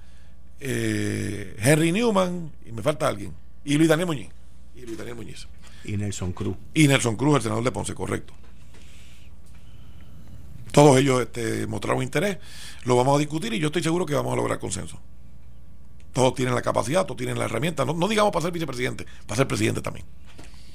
[0.60, 3.32] eh, Henry Newman, y me falta alguien,
[3.64, 4.28] y Luis Daniel Muñiz.
[4.74, 5.48] Y Luis Daniel Muñiz.
[5.84, 6.56] Y Nelson Cruz.
[6.74, 8.34] Y Nelson Cruz, el senador de Ponce, correcto.
[10.76, 12.36] Todos ellos este, mostraron interés,
[12.84, 15.00] lo vamos a discutir y yo estoy seguro que vamos a lograr consenso.
[16.12, 19.48] Todos tienen la capacidad, todos tienen la herramienta, no, digamos para ser vicepresidente, para ser
[19.48, 20.04] presidente también.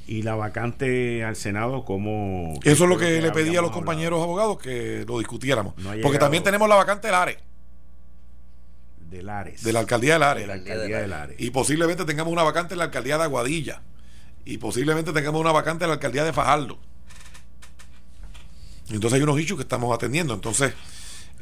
[0.07, 2.55] ¿Y la vacante al Senado cómo...?
[2.63, 5.75] Eso es lo que, le pedí a los compañeros abogados que lo discutiéramos.
[6.01, 7.37] porque también tenemos la vacante del ARE.
[9.07, 9.63] De Lares.
[9.63, 10.41] De la alcaldía de Lares.
[10.41, 11.35] De la alcaldía de Lares.
[11.39, 13.83] Y posiblemente tengamos una vacante en la alcaldía de Aguadilla.
[14.45, 16.79] Y posiblemente tengamos una vacante en la alcaldía de Fajardo.
[18.95, 20.33] Entonces hay unos issues que estamos atendiendo.
[20.33, 20.73] Entonces,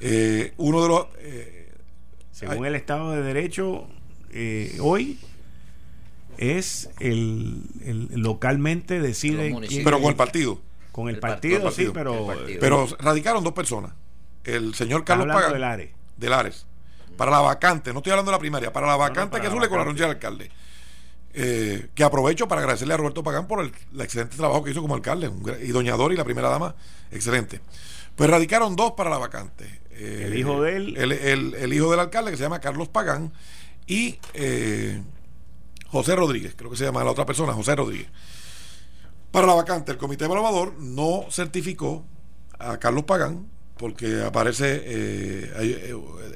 [0.02, 1.08] eh, uno de los...
[1.20, 1.72] Eh,
[2.32, 3.88] Según el Estado de Derecho,
[4.32, 5.20] eh, hoy
[6.38, 7.64] es el,
[8.12, 9.56] localmente decide...
[9.84, 10.62] pero con el partido.
[10.92, 12.28] Con el, partido, sí, pero...
[12.60, 13.92] Pero radicaron dos personas.
[14.44, 15.54] El señor Carlos Pagan.
[15.54, 15.92] Del Ares.
[16.18, 16.66] Del Ares.
[17.18, 19.78] Para la vacante, no estoy hablando de la primaria, para la vacante que azule con
[19.78, 20.50] la renuncia del alcalde.
[21.32, 23.72] Eh, que aprovecho para agradecerle a Roberto Pagán por el,
[24.02, 26.76] excelente trabajo que hizo como alcalde, y Doña Dori, la primera dama,
[27.12, 27.62] excelente.
[28.16, 29.82] Pues radicaron dos para la vacante.
[29.92, 30.98] Eh, el hijo de él.
[30.98, 33.32] El, hijo del alcalde, que se llama Carlos Pagán,
[33.86, 35.02] y eh,
[35.88, 38.08] José Rodríguez, creo que se llama la otra persona, José Rodríguez.
[39.32, 42.04] Para la vacante, el comité evaluador no certificó
[42.58, 45.54] a Carlos Pagán porque aparece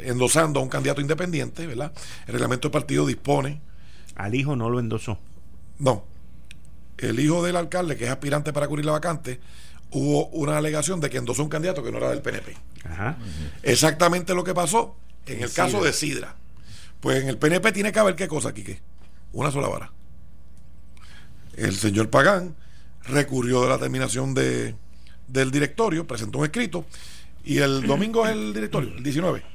[0.03, 1.91] endosando a un candidato independiente, ¿verdad?
[2.27, 3.59] El reglamento del partido dispone
[4.15, 5.19] al hijo no lo endosó.
[5.79, 6.05] No.
[6.97, 9.39] El hijo del alcalde, que es aspirante para cubrir la vacante,
[9.91, 12.55] hubo una alegación de que endosó un candidato que no era del PNP.
[12.85, 13.17] Ajá.
[13.63, 14.95] Exactamente lo que pasó
[15.25, 16.35] en el caso de Sidra.
[16.99, 18.79] Pues en el PNP tiene que haber qué cosa, Quique.
[19.33, 19.91] Una sola vara.
[21.55, 22.55] El señor Pagán
[23.03, 24.75] recurrió de la terminación de,
[25.27, 26.85] del directorio, presentó un escrito
[27.43, 29.52] y el domingo es el directorio, el 19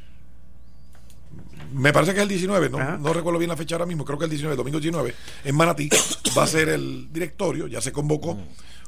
[1.73, 4.25] me parece que es el 19, no, recuerdo bien la fecha ahora mismo, creo que
[4.25, 5.15] el 19, domingo 19,
[5.45, 5.89] en Manatí,
[6.39, 8.39] va a ser el directorio, ya se convocó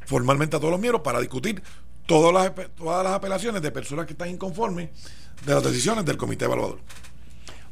[0.06, 1.62] formalmente a todos los miembros para discutir
[2.06, 4.90] todas las, todas las apelaciones de personas que están inconformes
[5.44, 6.80] de las decisiones del comité evaluador.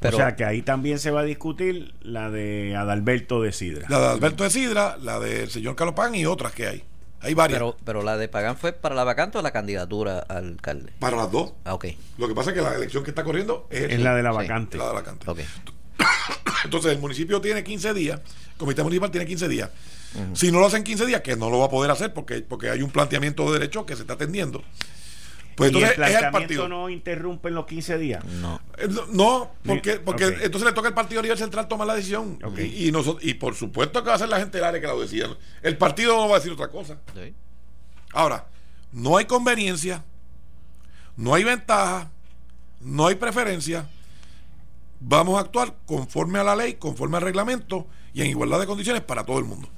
[0.01, 3.87] o sea que ahí también se va a discutir la de Adalberto de Sidra.
[3.89, 6.85] La de Adalberto de Sidra, la del señor Carlos Pan y otras que hay.
[7.21, 7.59] Hay varias.
[7.59, 10.93] Pero, pero la de Pagán fue para la vacante o la candidatura al alcalde.
[10.99, 11.53] Para las dos.
[11.65, 11.87] Ah, ok.
[12.17, 14.79] Lo que pasa es que la elección que está corriendo es, la de la vacante.
[14.79, 15.27] La de la vacante.
[16.65, 18.21] Entonces el municipio tiene 15 días,
[18.53, 19.71] el comité municipal tiene 15 días.
[20.33, 22.71] Si no lo hacen 15 días, que no lo va a poder hacer porque, porque
[22.71, 24.63] hay un planteamiento de derecho que se está atendiendo.
[25.59, 26.69] Pues entonces ¿Y el partido.
[26.69, 28.25] no interrumpe en los 15 días?
[28.25, 28.61] No.
[29.11, 32.39] No, porque, porque entonces le toca al partido nivel central tomar la decisión.
[32.57, 35.01] Y, nosotros, y por supuesto que va a ser la gente del área que lo
[35.01, 35.37] decida.
[35.63, 36.99] El partido no va a decir otra cosa.
[38.13, 38.47] Ahora,
[38.93, 40.05] no hay conveniencia,
[41.17, 42.13] no hay ventaja,
[42.81, 43.89] no hay preferencia.
[45.01, 49.03] Vamos a actuar conforme a la ley, conforme al reglamento y en igualdad de condiciones
[49.03, 49.69] para todo el mundo.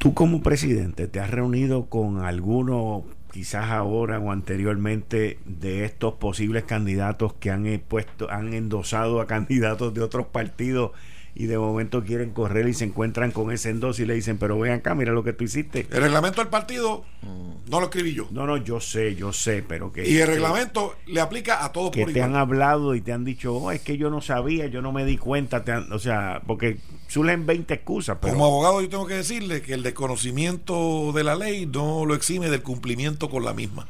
[0.00, 6.64] Tú como presidente te has reunido con alguno, quizás ahora o anteriormente, de estos posibles
[6.64, 10.92] candidatos que han puesto, han endosado a candidatos de otros partidos
[11.34, 14.36] y de momento quieren correr y se encuentran con ese en dos y le dicen,
[14.38, 15.86] pero ven acá, mira lo que tú hiciste.
[15.90, 18.26] El reglamento del partido no lo escribí yo.
[18.32, 20.02] No, no, yo sé, yo sé, pero que...
[20.08, 23.12] Y el que- reglamento le aplica a todos que por te han hablado y te
[23.12, 25.92] han dicho, oh, es que yo no sabía, yo no me di cuenta, te han-
[25.92, 29.82] o sea, porque surgen 20 excusas, pero Como abogado yo tengo que decirle que el
[29.84, 33.86] desconocimiento de la ley no lo exime del cumplimiento con la misma.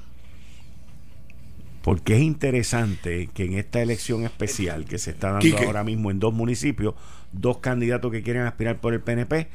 [1.82, 5.64] porque es interesante que en esta elección especial que se está dando Quique.
[5.64, 6.94] ahora mismo en dos municipios,
[7.32, 9.48] dos candidatos que quieren aspirar por el PNP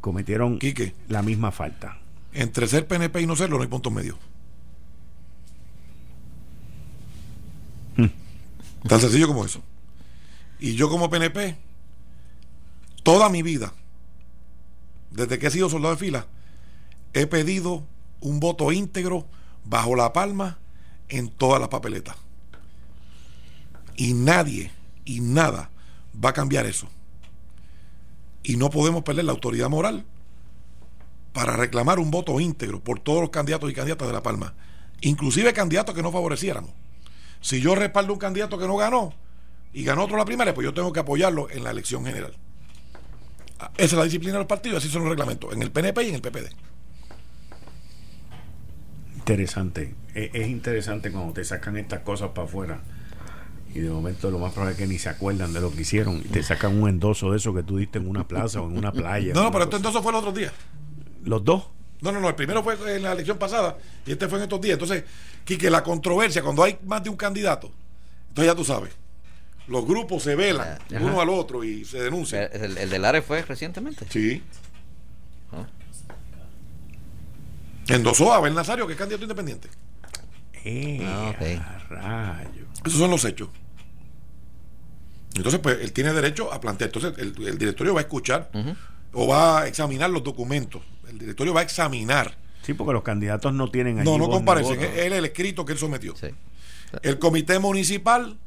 [0.00, 0.94] cometieron Quique.
[1.08, 1.98] la misma falta.
[2.32, 4.16] Entre ser PNP y no serlo no hay puntos medios.
[8.88, 9.62] Tan sencillo como eso.
[10.58, 11.56] Y yo como PNP,
[13.02, 13.72] toda mi vida,
[15.10, 16.26] desde que he sido soldado de fila,
[17.12, 17.86] he pedido
[18.20, 19.26] un voto íntegro
[19.64, 20.58] bajo la palma
[21.08, 22.16] en todas las papeletas.
[23.96, 24.72] Y nadie
[25.04, 25.70] y nada
[26.24, 26.88] va a cambiar eso.
[28.42, 30.04] Y no podemos perder la autoridad moral
[31.32, 34.54] para reclamar un voto íntegro por todos los candidatos y candidatas de La Palma,
[35.00, 36.72] inclusive candidatos que no favoreciéramos.
[37.40, 39.14] Si yo respaldo un candidato que no ganó
[39.72, 42.36] y ganó otro la primaria, pues yo tengo que apoyarlo en la elección general.
[43.58, 46.04] Ah, Esa es la disciplina de los partidos, así son los reglamentos, en el PNP
[46.04, 46.52] y en el PPD.
[49.16, 49.94] Interesante.
[50.14, 52.80] Es, es interesante cuando te sacan estas cosas para afuera.
[53.74, 56.18] Y de momento lo más probable es que ni se acuerdan de lo que hicieron.
[56.18, 58.76] Y te sacan un endoso de eso que tú diste en una plaza o en
[58.76, 59.32] una playa.
[59.34, 60.52] No, no, pero esto entonces fue los otros días.
[61.24, 61.64] Los dos.
[62.02, 64.60] No, no, no, el primero fue en la elección pasada y este fue en estos
[64.60, 64.74] días.
[64.74, 65.04] Entonces,
[65.44, 67.72] Quique, la controversia, cuando hay más de un candidato,
[68.28, 68.92] entonces ya tú sabes,
[69.68, 71.22] los grupos se velan Ya, uno ajá.
[71.22, 72.48] al otro y se denuncian.
[72.52, 74.04] El, el de Lares fue recientemente.
[74.10, 74.42] Sí.
[75.52, 75.64] Ah.
[77.88, 79.68] Endosó a Abel Nazario, que es candidato independiente.
[80.64, 81.42] Eh, Ah, ok.
[81.60, 82.66] a rayo.
[82.84, 83.48] Esos son los hechos.
[85.34, 86.90] Entonces, pues él tiene derecho a plantear.
[86.94, 88.50] Entonces, el, el directorio va a escuchar
[89.12, 90.82] o va a examinar los documentos.
[91.08, 92.36] El directorio va a examinar.
[92.62, 94.80] Sí, porque los candidatos no tienen allí No, no comparecen.
[94.80, 96.14] Es es el escrito que él sometió.
[96.16, 96.28] Sí.
[97.02, 98.38] El comité municipal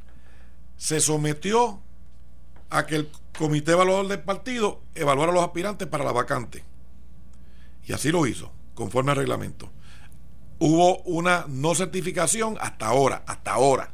[0.77, 1.81] se sometió
[2.69, 6.63] a que el comité evaluador del partido evaluara a los aspirantes para la vacante.
[7.87, 9.69] Y así lo hizo, conforme al reglamento.
[10.59, 13.91] Hubo una no certificación hasta ahora, hasta ahora.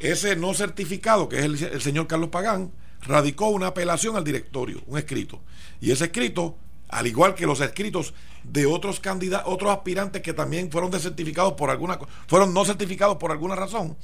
[0.00, 2.72] Ese no certificado, que es el, el señor Carlos Pagán,
[3.02, 5.40] radicó una apelación al directorio, un escrito.
[5.80, 6.56] Y ese escrito,
[6.88, 8.12] al igual que los escritos
[8.44, 13.30] de otros candidatos, otros aspirantes que también fueron desertificados por alguna fueron no certificados por
[13.30, 13.96] alguna razón,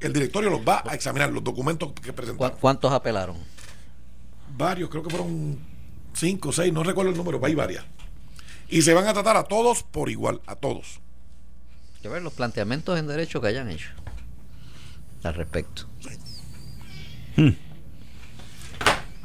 [0.00, 2.58] el directorio los va a examinar, los documentos que ¿Cu- presentaron.
[2.60, 3.36] ¿Cuántos apelaron?
[4.56, 5.58] Varios, creo que fueron
[6.12, 7.84] cinco, seis, no recuerdo el número, hay varias.
[8.72, 11.00] Y se van a tratar a todos por igual, a todos.
[12.00, 13.90] Que ver los planteamientos en derecho que hayan hecho
[15.22, 15.86] al respecto.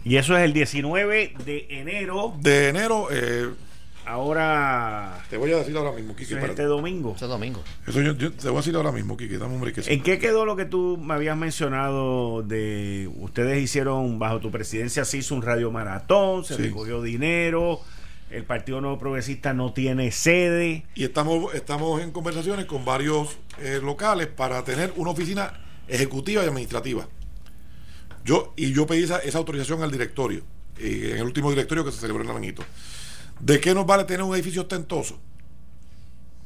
[0.04, 2.36] Y eso es el 19 de enero.
[2.40, 3.50] De enero, eh,
[4.10, 6.34] Ahora, te voy a decir ahora mismo, Kiki.
[6.36, 7.14] es este domingo.
[7.18, 7.62] Ese domingo.
[7.86, 9.94] Eso yo, yo te voy a decir ahora mismo, Kiki, dame un brequecito.
[9.94, 15.04] ¿En qué quedó lo que tú me habías mencionado de ustedes hicieron bajo tu presidencia
[15.04, 16.62] se hizo un radio maratón, se Sí.
[16.64, 17.82] recogió dinero,
[18.30, 20.86] el Partido Nuevo Progresista no tiene sede.
[20.96, 25.54] Y estamos, estamos en conversaciones con varios eh, locales para tener una oficina
[25.88, 27.08] ejecutiva y administrativa.
[28.24, 30.44] Yo, y yo pedí esa, esa autorización al directorio,
[30.78, 32.64] en el último directorio que se celebró en Naranjito.
[33.40, 35.20] ¿De qué nos vale tener un edificio ostentoso?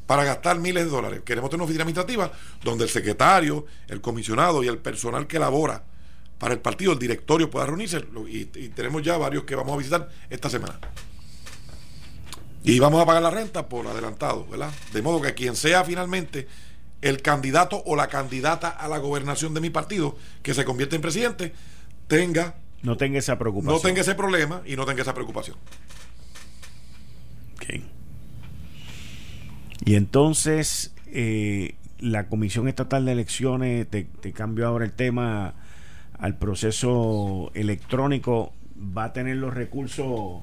[0.05, 1.21] Para gastar miles de dólares.
[1.25, 2.31] Queremos tener una oficina administrativa
[2.63, 5.83] donde el secretario, el comisionado y el personal que labora
[6.37, 8.03] para el partido, el directorio pueda reunirse.
[8.27, 10.79] Y tenemos ya varios que vamos a visitar esta semana.
[12.63, 14.71] Y vamos a pagar la renta por adelantado, ¿verdad?
[14.93, 16.47] De modo que quien sea finalmente
[17.01, 21.01] el candidato o la candidata a la gobernación de mi partido, que se convierte en
[21.01, 21.53] presidente,
[22.07, 23.75] tenga, No tenga esa preocupación.
[23.75, 25.57] no tenga ese problema y no tenga esa preocupación.
[27.55, 27.81] Ok.
[29.83, 35.55] Y entonces, eh, la Comisión Estatal de Elecciones, te, te cambio ahora el tema
[36.19, 40.41] al proceso electrónico, va a tener los recursos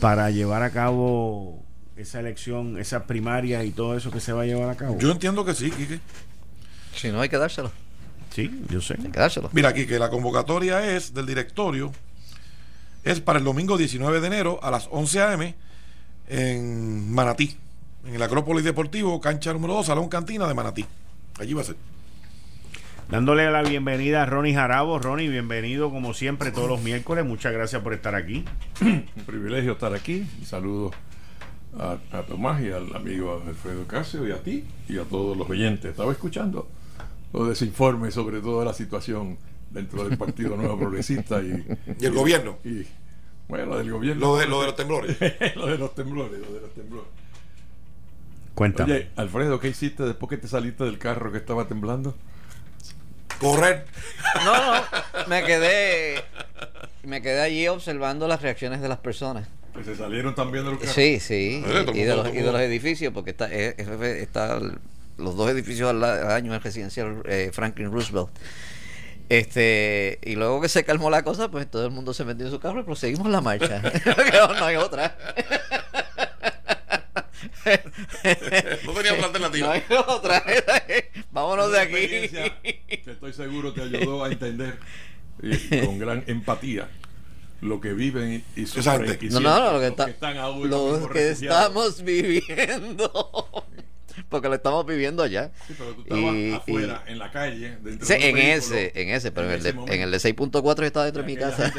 [0.00, 1.62] para llevar a cabo
[1.96, 4.98] esa elección, esas primarias y todo eso que se va a llevar a cabo.
[4.98, 6.00] Yo entiendo que sí, Quique.
[6.94, 7.70] Si no, hay que dárselo.
[8.30, 8.94] sí, yo sé.
[8.94, 9.50] Hay que dárselo.
[9.52, 11.92] Mira, Quique, la convocatoria es del directorio,
[13.04, 15.54] es para el domingo 19 de enero a las 11 a.m.
[16.28, 17.56] en Manatí,
[18.06, 20.86] en el Acrópolis Deportivo, cancha número 2, Salón Cantina de Manatí.
[21.38, 21.76] Allí va a ser.
[23.10, 24.98] Dándole la bienvenida a Ronnie Jarabo.
[24.98, 27.24] Ronnie, bienvenido como siempre todos los miércoles.
[27.24, 28.44] Muchas gracias por estar aquí.
[28.82, 30.26] Un privilegio estar aquí.
[30.38, 30.90] Un saludo
[31.78, 35.48] a, a Tomás y al amigo Alfredo Casio y a ti y a todos los
[35.48, 35.90] oyentes.
[35.90, 36.68] Estaba escuchando
[37.32, 39.38] los desinformes sobre toda la situación
[39.70, 41.64] dentro del Partido Nuevo Progresista y,
[41.98, 42.58] ¿Y el gobierno?
[42.62, 42.84] y,
[43.48, 44.20] bueno, del gobierno.
[44.20, 45.16] Lo de, lo de los temblores.
[45.56, 47.08] lo de los temblores, lo de los temblores.
[48.54, 48.92] Cuéntame.
[48.92, 52.14] Oye, Alfredo, ¿qué hiciste después que te saliste del carro que estaba temblando?
[53.38, 53.84] Correr.
[54.44, 54.82] No, no,
[55.26, 56.22] me quedé,
[57.04, 59.48] me quedé allí observando las reacciones de las personas.
[59.74, 60.94] Que se salieron también de los carros.
[60.94, 64.18] Sí, sí, Eh, y, y de los, y de los edificios, porque está, eh, eh,
[64.20, 64.58] está
[65.18, 68.28] los dos edificios al año en el residencial eh, Franklin Roosevelt.
[69.28, 72.52] Este, y luego que se calmó la cosa, pues todo el mundo se metió en
[72.52, 73.82] su carro y proseguimos la marcha.
[74.32, 75.16] no, no hay otra.
[78.84, 79.66] No tenía otra alternativa.
[79.66, 80.42] No hay otra.
[81.30, 81.96] Vámonos de aquí.
[82.88, 84.78] que estoy seguro te ayudó a entender
[85.42, 86.88] y con gran empatía
[87.60, 90.68] lo que viven y, y sufren No, no, no, lo que, está, los están ahora
[90.68, 93.64] lo que estamos viviendo.
[94.28, 95.52] Porque lo estamos viviendo allá.
[95.66, 98.92] Sí, pero tú estabas Y- afuera, en la calle, dentro Sí, de en vehículo, ese,
[99.00, 101.36] en ese, pero en, el, de, en el de 6.4 yo estaba dentro de mi
[101.36, 101.72] casa.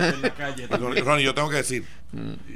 [1.03, 1.85] Ronnie, yo tengo que decir,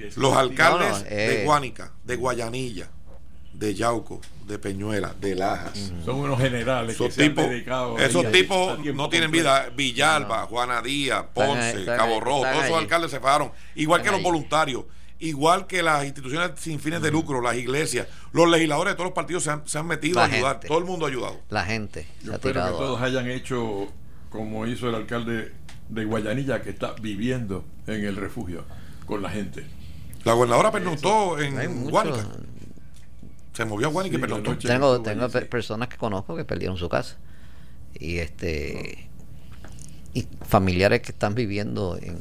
[0.02, 1.28] ese los alcaldes No, no, eh.
[1.40, 2.90] de Guánica, de Guayanilla,
[3.54, 5.92] de Yauco, de Peñuela, de Lajas.
[6.04, 9.70] son unos generales Esos que se han tipos, dedicado esos tipos no tienen vida.
[9.76, 13.52] Villalba, Juana Díaz, Están ahí, Ponce, están Cabo Rojo, todos esos alcaldes se fueron.
[13.76, 14.84] Igual Están que los voluntarios,
[15.20, 19.16] igual que las instituciones sin fines de lucro, las iglesias, los legisladores de todos los
[19.16, 20.52] partidos se han, se han metido La a ayudar.
[20.56, 20.68] gente.
[20.68, 21.40] Todo el mundo ha ayudado.
[21.50, 22.78] La gente se Yo ha espero que tirado.
[22.78, 23.88] todos hayan hecho
[24.30, 25.54] como hizo el alcalde
[25.90, 28.66] de Guayanilla que está viviendo en el refugio
[29.06, 29.66] con la gente.
[30.24, 32.26] La gobernadora pernoctó en Guánica.
[33.54, 34.52] Se movió a y Sí, pernoctó.
[34.52, 35.46] noche Tengo, tengo pe- sí.
[35.46, 37.18] personas que conozco que perdieron su casa.
[38.00, 39.10] Y este
[40.16, 42.18] y familiares que están viviendo en,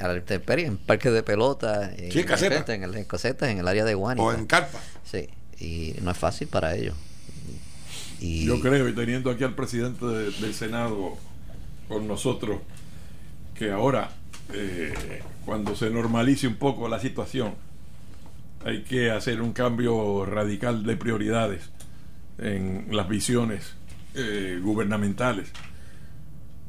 [0.00, 2.74] a la intemperie, en parques de pelota, en, Sí, en caseta.
[2.74, 4.24] en, el- en casetas, en el área de Guanica.
[4.24, 4.78] O en carpa.
[5.04, 5.28] Sí,
[5.60, 6.94] y no es fácil para ellos.
[8.20, 11.16] Y Yo creo, y teniendo aquí al presidente de- del Senado
[11.88, 12.60] con nosotros,
[13.54, 14.10] que ahora,
[14.52, 17.54] eh, cuando se normalice un poco la situación,
[18.64, 21.70] hay que hacer un cambio radical de prioridades
[22.38, 23.74] en las visiones
[24.14, 25.50] eh, gubernamentales.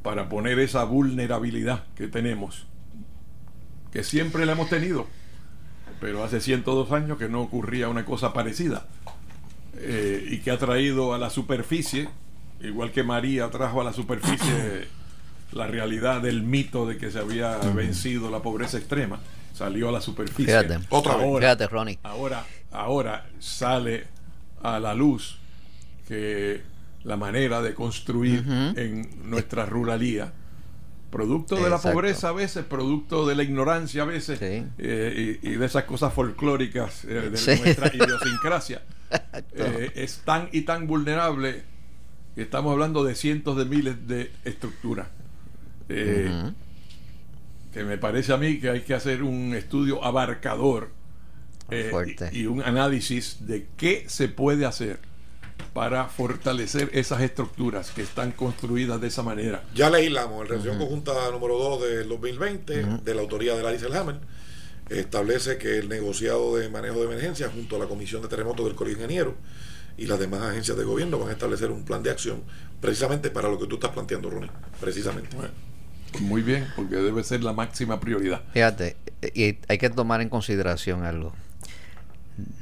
[0.04, 2.66] Para poner esa vulnerabilidad que tenemos,
[3.92, 5.08] que siempre la hemos tenido,
[6.00, 8.88] pero hace 102 años que no ocurría una cosa parecida
[9.76, 12.08] eh, y que ha traído a la superficie,
[12.62, 14.88] igual que María trajo a la superficie
[15.52, 19.20] la realidad del mito de que se había vencido la pobreza extrema,
[19.60, 20.46] salió a la superficie.
[20.46, 20.80] Fíjate.
[20.90, 21.26] Otra vez.
[21.26, 22.00] ahora, fíjate, Ronnie.
[22.04, 24.06] ahora, ahora sale
[24.64, 25.38] a la luz
[26.08, 26.62] que
[27.04, 28.44] la manera de construir
[28.78, 30.32] en nuestra ruralía,
[31.12, 34.64] producto de la pobreza a veces, producto de la ignorancia a veces, Sí.
[34.78, 37.52] eh, y, y de esas cosas folclóricas eh, de Sí.
[37.62, 38.82] nuestra idiosincrasia,
[39.56, 41.64] eh, es tan y tan vulnerable
[42.36, 45.08] que estamos hablando de cientos de miles de estructuras.
[45.90, 46.52] Eh.
[47.74, 50.90] Que me parece a mí que hay que hacer un estudio abarcador
[51.70, 52.30] eh, Fuerte.
[52.32, 55.00] y, y un análisis de qué se puede hacer
[55.74, 59.64] para fortalecer esas estructuras que están construidas de esa manera.
[59.76, 64.20] Ya legislamos, en Resolución Conjunta número 2 del 2020, de la autoría de Larry Selhammer,
[64.90, 68.76] establece que el negociado de manejo de emergencia junto a la Comisión de Terremotos del
[68.76, 69.36] Colegio de Ingenieros
[69.98, 72.42] y las demás agencias de gobierno van a establecer un plan de acción
[72.82, 74.50] precisamente para lo que tú estás planteando, Ronnie.
[74.80, 75.36] Precisamente.
[75.36, 75.52] Bueno,
[76.22, 78.42] muy bien, porque debe ser la máxima prioridad.
[78.54, 78.98] Fíjate,
[79.34, 81.34] y hay que tomar en consideración algo.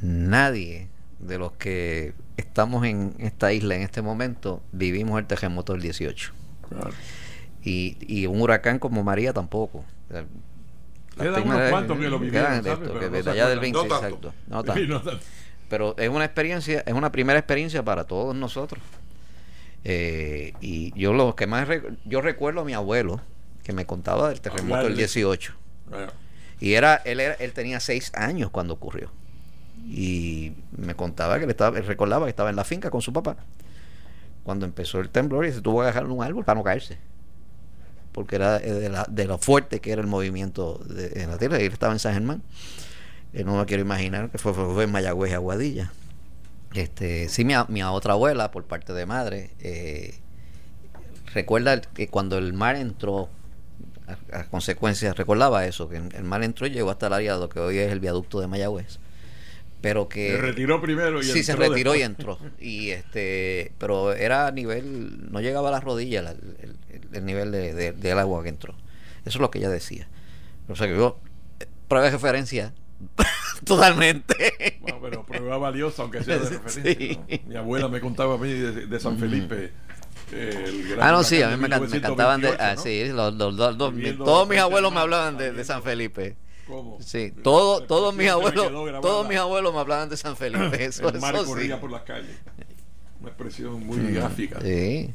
[0.01, 0.87] Nadie
[1.19, 6.33] de los que estamos en esta isla en este momento vivimos el terremoto del 18.
[6.69, 6.89] Claro.
[7.63, 9.83] Y, y un huracán como María tampoco.
[11.17, 12.63] Quedan unos cuantos que lo vivieron, quedan
[13.23, 13.61] de allá del acuerdan.
[13.61, 13.95] 20, No tanto.
[13.95, 14.33] exacto.
[14.47, 14.85] No Sí, tanto.
[14.93, 15.25] no tanto.
[15.69, 18.81] Pero es una experiencia, es una primera experiencia para todos nosotros.
[19.83, 23.21] Eh, y yo lo que más rec- yo recuerdo a mi abuelo
[23.67, 24.97] que me contaba del terremoto del Hablarle.
[24.97, 25.53] 18.
[25.89, 26.11] Bueno,
[26.59, 29.11] Y era él, era, él tenía seis años cuando ocurrió.
[29.85, 33.13] Y me contaba que él, estaba, él recordaba que estaba en la finca con su
[33.13, 33.37] papá.
[34.43, 36.97] Cuando empezó el temblor y se tuvo que agarrar un árbol para no caerse.
[38.13, 41.61] Porque era de, la- de lo fuerte que era el movimiento de, la tierra.
[41.61, 42.41] Y él estaba en San Germán.
[43.33, 45.91] Eh, no me quiero imaginar que fue, fue, fue en Mayagüez y Aguadilla.
[46.73, 50.15] Este, sí, mi, mi otra abuela, por parte de madre, eh,
[51.33, 53.29] recuerda que cuando el mar entró
[54.07, 57.39] a, a consecuencias, recordaba eso, que el mar entró y llegó hasta el área de
[57.41, 58.99] lo que hoy es el viaducto de Mayagüez.
[59.81, 60.31] Pero que...
[60.31, 62.39] se retiró primero y sí, se entró retiró y entró.
[62.59, 66.55] Y este, pero era a nivel, no llegaba a las rodillas la- el,
[66.89, 68.73] el- el nivel de, de- del agua que entró.
[69.25, 70.07] Eso es lo que ella decía.
[70.67, 71.19] O sea que yo,
[71.87, 72.73] prueba de referencia
[73.65, 74.77] totalmente.
[74.81, 76.83] Bueno, pero prueba valiosa, aunque sea de Sí.
[76.83, 77.19] referencia.
[77.43, 77.49] ¿no?
[77.49, 79.71] Mi abuela me contaba a mí de, de San Felipe
[80.31, 82.49] el gran Ah, no, sí, a mí me, me cantaban de.
[82.49, 82.81] 1928, Ah, ¿no?
[82.81, 86.35] sí, los- los- los- todos mis abuelos me hablaban de, de San Felipe.
[86.67, 86.97] ¿Cómo?
[87.01, 88.69] Sí, todo, todos mis abuelos,
[89.01, 90.83] todos mis abuelos me hablaban de San Felipe.
[90.85, 91.49] Eso, el mar eso sí.
[91.49, 92.35] corría por las calles.
[93.21, 94.59] Una expresión muy gráfica.
[94.61, 95.11] Sí.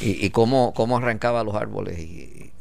[0.00, 1.98] Y, y cómo, cómo arrancaba los árboles.
[1.98, 2.52] Y, y-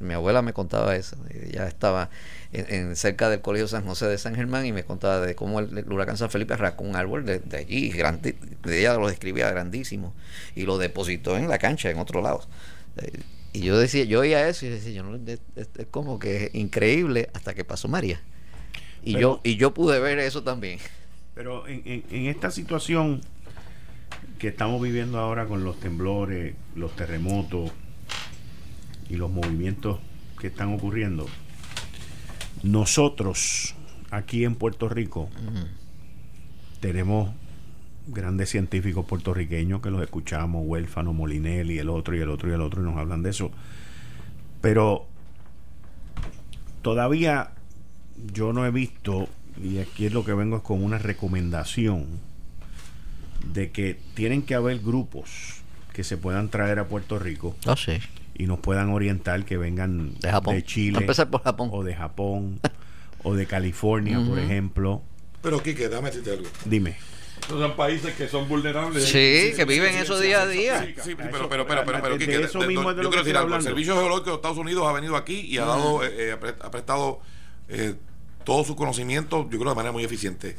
[0.00, 1.16] mi abuela me contaba eso.
[1.30, 2.10] Ella estaba
[2.54, 5.60] en, en cerca del Colegio San José de San Germán y me contaba de cómo
[5.60, 7.90] el, el huracán San Felipe arrancó un árbol de, de allí.
[7.90, 8.36] Grande,
[8.66, 10.14] ella lo describía grandísimo.
[10.54, 12.46] Y lo depositó en la cancha, en otro lado.
[12.98, 13.10] Eh,
[13.52, 16.46] Y yo decía, yo oía eso y decía, yo no, es, es- es como que
[16.46, 18.20] es increíble hasta que pasó María.
[19.04, 20.78] Y Pero- yo, y yo pude ver eso también.
[21.34, 23.20] Pero en, en- en esta situación
[24.38, 27.70] que estamos viviendo ahora con los temblores, los terremotos
[29.08, 30.00] y los movimientos
[30.40, 31.26] que están ocurriendo,
[32.62, 33.74] nosotros
[34.10, 35.28] aquí en Puerto Rico
[36.80, 37.30] tenemos
[38.06, 42.60] grandes científicos puertorriqueños que los escuchamos, Huérfano, Molinelli, el otro y el otro y el
[42.60, 43.50] otro, y nos hablan de eso.
[44.60, 45.06] Pero
[46.82, 47.50] todavía
[48.32, 49.28] yo no he visto,
[49.62, 52.06] y aquí es lo que vengo es con una recomendación,
[53.52, 55.62] de que tienen que haber grupos
[55.92, 58.00] que se puedan traer a Puerto Rico No sé.
[58.34, 60.60] Y nos puedan orientar que vengan De Japón.
[60.62, 61.70] Chile Vamos a empezar por Japón.
[61.72, 62.60] o de Japón
[63.22, 65.02] o de California, por ejemplo.
[65.42, 66.46] Pero Quique, déjame decirte algo.
[66.64, 66.96] Dime.
[67.40, 69.04] Estos son países que son vulnerables.
[69.04, 70.80] Sí, que viven eso día a día.
[71.02, 73.02] Sí, pero, eso- pero, pero, pero, pero, de Quique, eso de- de- mismo de yo
[73.02, 73.54] lo que quiero decir algo.
[73.56, 73.62] El.
[73.62, 77.20] Servicio Geológico de Estados Unidos ha venido aquí y ha dado, eh, eh, ha prestado
[77.68, 77.94] eh,
[78.44, 80.56] todo su conocimiento, yo creo, de manera muy eficiente.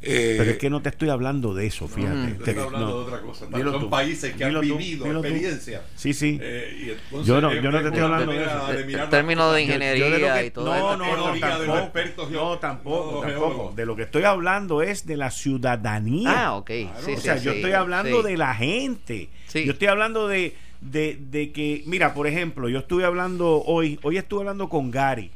[0.00, 2.36] Eh, Pero es que no te estoy hablando de eso, fíjate.
[2.38, 2.98] Yo Te- estoy hablando no.
[2.98, 3.46] de otra cosa.
[3.46, 3.90] Dilo son tú.
[3.90, 5.26] países que Dilo han vivido dilo tú.
[5.26, 5.82] experiencia.
[5.96, 6.38] Sí, sí.
[6.40, 8.66] Eh, y entonces Yo no- yo no te es estoy hablando de eso.
[8.72, 10.96] de En términos de de ingeniería que- y todo no, eso.
[10.96, 12.28] no, no, de tampoco.
[12.30, 13.72] No, tampoco, tampoco.
[13.74, 16.46] De lo que estoy hablando es de la ciudadanía.
[16.46, 16.70] Ah, ok.
[16.70, 18.28] Sí, o sí, sea, yo sí, estoy hablando sí.
[18.28, 19.28] de la gente.
[19.48, 19.64] Sí.
[19.64, 24.16] Yo estoy hablando de, de, de que, mira, por ejemplo, yo estuve hablando hoy, hoy
[24.18, 25.30] estuve hablando con Gary.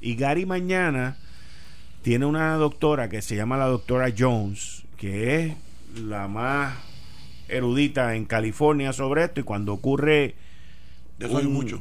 [0.00, 1.16] Y Gary mañana
[2.06, 5.52] tiene una doctora que se llama la doctora Jones, que es
[6.04, 6.72] la más
[7.48, 9.40] erudita en California sobre esto.
[9.40, 10.36] Y cuando ocurre
[11.18, 11.80] Yo soy un- mucho,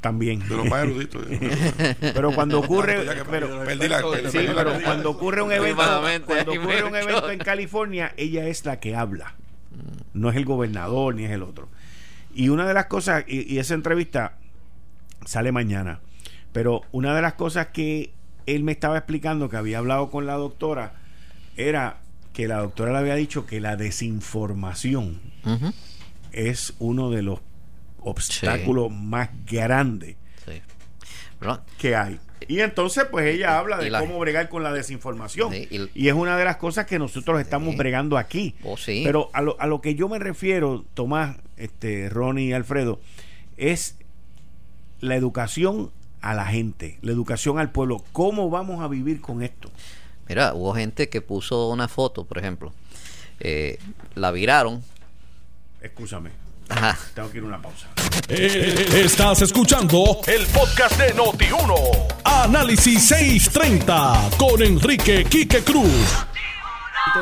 [0.00, 0.40] también.
[0.48, 1.24] de los más eruditos.
[2.00, 5.52] Pero cuando ocurre, Ya que pero, perdí la- perdí Sí, la- pero cuando ocurre un
[5.52, 5.80] evento,
[6.26, 9.36] cuando ocurre un evento en California, ella es la que habla.
[10.12, 11.68] No es el gobernador ni es el otro.
[12.34, 14.38] Y una de las cosas, y, y esa entrevista
[15.24, 16.00] sale mañana,
[16.52, 18.10] pero una de las cosas que
[18.46, 20.94] él me estaba explicando que había hablado con la doctora
[21.56, 21.98] era
[22.32, 25.20] que la doctora le había dicho que la desinformación
[26.32, 27.40] es uno de los
[28.00, 30.60] obstáculos más grandes sí.
[31.78, 32.18] Que hay.
[32.48, 35.52] Y entonces, pues ella habla de la- cómo bregar con la desinformación.
[35.52, 38.54] Sí, y- y, es una de las cosas que nosotros estamos bregando aquí.
[38.62, 38.76] Oh.
[38.86, 43.00] Pero a lo, a lo que yo me refiero, Tomás, este, Ronnie y Alfredo,
[43.56, 43.96] es
[45.00, 45.90] la educación
[46.30, 48.04] a la gente, la educación al pueblo.
[48.12, 49.70] ¿Cómo vamos a vivir con esto?
[50.28, 52.72] Mira, hubo gente que puso una foto, por ejemplo.
[53.40, 53.78] eh,
[54.14, 54.82] la viraron.
[55.80, 56.30] Escúchame,
[56.68, 56.98] Ajá.
[57.14, 57.86] tengo que ir a una pausa.
[58.28, 61.74] Eh, Estás escuchando el podcast de Noti1.
[62.24, 66.26] Análisis 630 con Enrique Quique Cruz.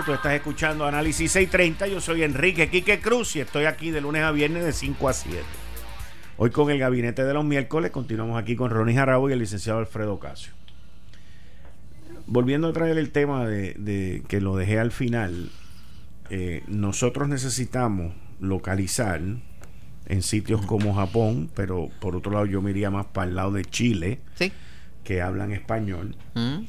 [0.07, 1.87] Tú estás escuchando Análisis 630.
[1.89, 5.13] Yo soy Enrique Quique Cruz y estoy aquí de lunes a viernes de 5 a
[5.13, 5.43] 7.
[6.37, 9.79] Hoy con el gabinete de los miércoles continuamos aquí con Ronnie Jarabo y el licenciado
[9.79, 10.53] Alfredo Casio.
[12.27, 15.51] Volviendo a traer el tema de, de que lo dejé al final,
[16.31, 19.21] eh, nosotros necesitamos localizar
[20.07, 23.53] en sitios como Japón, pero por otro lado yo me iría más para el lado
[23.53, 24.53] de Chile, Sí.
[25.05, 26.17] que hablan español.
[26.35, 26.65] Mm.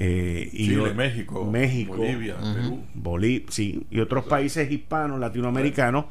[0.00, 2.84] eh, y Chile, yo- México, México, Bolivia, Perú.
[2.94, 6.04] Bolí- sí, y otros países hispanos, latinoamericanos,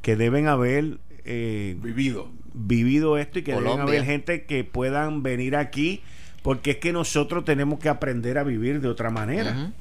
[0.00, 2.30] que deben haber eh, Vivido.
[2.54, 6.02] Vivido esto y que deben haber gente que puedan venir aquí,
[6.42, 9.72] porque es que nosotros tenemos que aprender a vivir de otra manera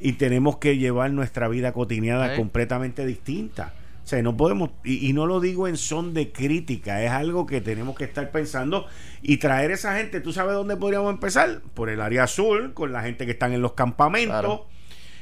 [0.00, 3.74] y tenemos que llevar nuestra vida cotidiana completamente distinta.
[4.02, 7.46] O sea, no podemos, y, y no lo digo en son de crítica, es algo
[7.46, 8.86] que tenemos que estar pensando
[9.22, 10.20] y traer esa gente.
[10.20, 11.60] ¿Tú sabes dónde podríamos empezar?
[11.74, 14.66] Por el área azul, con la gente que están en los campamentos Claro.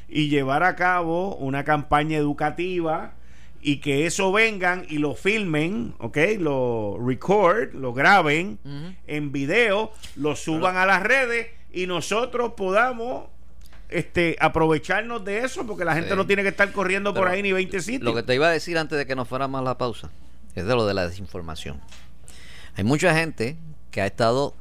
[0.09, 3.13] y llevar a cabo una campaña educativa
[3.61, 6.17] y que eso vengan y lo filmen, ¿ok?
[6.39, 8.59] Lo record, lo graben
[9.07, 13.25] en video, lo suban a las redes y nosotros podamos
[13.91, 16.17] este aprovecharnos de eso porque la gente Sí.
[16.17, 18.03] no tiene que estar corriendo por ahí ni 20 sitios.
[18.03, 20.11] Lo que te iba a decir antes de que nos fuéramos a la pausa
[20.55, 21.81] es de lo de la desinformación.
[22.77, 23.57] Hay mucha gente
[23.91, 24.55] que ha estado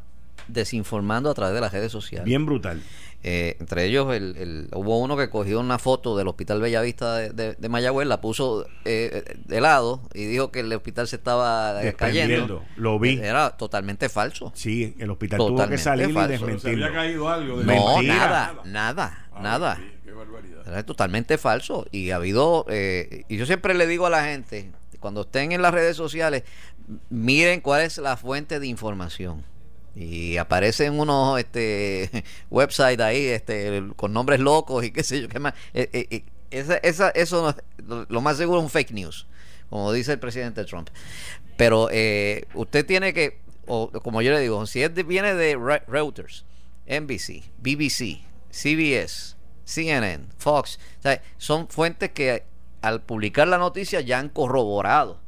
[0.47, 2.25] desinformando a través de las redes sociales.
[2.25, 2.81] Bien brutal.
[3.23, 7.29] Eh, entre ellos, el, el- hubo uno que cogió una foto del Hospital Bellavista de,
[7.31, 11.83] de, de Mayagüez, la puso eh, de lado y dijo que el hospital se estaba
[11.83, 12.63] eh, cayendo.
[12.77, 13.17] Lo vi.
[13.19, 14.51] Era totalmente falso.
[14.55, 16.85] Sí, el hospital tuvo que Totalmente salir y se desmentirlo.
[16.85, 18.15] había caído algo de No, Mentira.
[18.15, 19.81] nada, nada, Ah, nada.
[20.05, 20.67] qué barbaridad.
[20.67, 21.85] Era totalmente falso.
[21.91, 25.61] Y ha habido, eh, y yo siempre le digo a la gente, cuando estén en
[25.63, 26.43] las redes sociales,
[27.09, 29.43] miren cuál es la fuente de información.
[29.99, 35.39] Y aparecen unos este, websites ahí este, con nombres locos y qué sé yo, qué
[35.39, 35.53] más.
[35.73, 39.25] Eh, eh, eh, esa, esa- eso no lo, más seguro es un fake news,
[39.71, 40.89] como dice el presidente Trump.
[41.57, 45.55] Pero eh, usted tiene que, o como yo le digo, si es de- viene de
[45.55, 46.45] Re- Reuters,
[46.85, 48.21] NBC, BBC,
[48.51, 50.79] CBS, CNN, Fox,
[51.37, 52.43] son fuentes que
[52.81, 55.19] al publicar la noticia ya han corroborado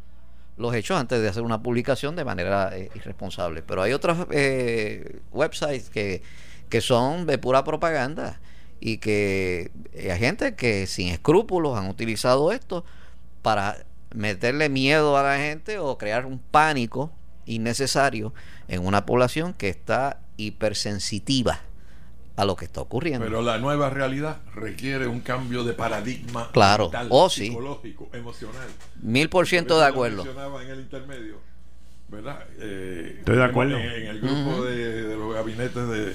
[0.60, 3.64] los hechos antes de hacer una publicación de manera eh, irresponsable.
[3.64, 6.22] Pero hay otros eh, websites que,
[6.68, 8.40] que son de pura propaganda
[8.82, 12.84] y que eh, hay gente que sin escrúpulos han utilizado esto
[13.42, 13.78] para
[14.14, 17.12] meterle miedo a la gente o crear un pánico
[17.46, 18.34] innecesario
[18.68, 21.62] en una población que está hipersensitiva
[22.40, 23.26] a lo que está ocurriendo.
[23.26, 26.86] Pero la nueva realidad requiere un cambio de paradigma Claro.
[26.86, 27.48] mental, Oh, sí.
[27.48, 28.68] psicológico, emocional.
[29.02, 30.24] Mil por ciento de lo acuerdo.
[30.62, 31.36] en el intermedio,
[32.08, 32.44] ¿verdad?
[32.60, 33.78] Eh, Estoy de acuerdo.
[33.78, 36.06] En, en el grupo de, de los gabinetes de,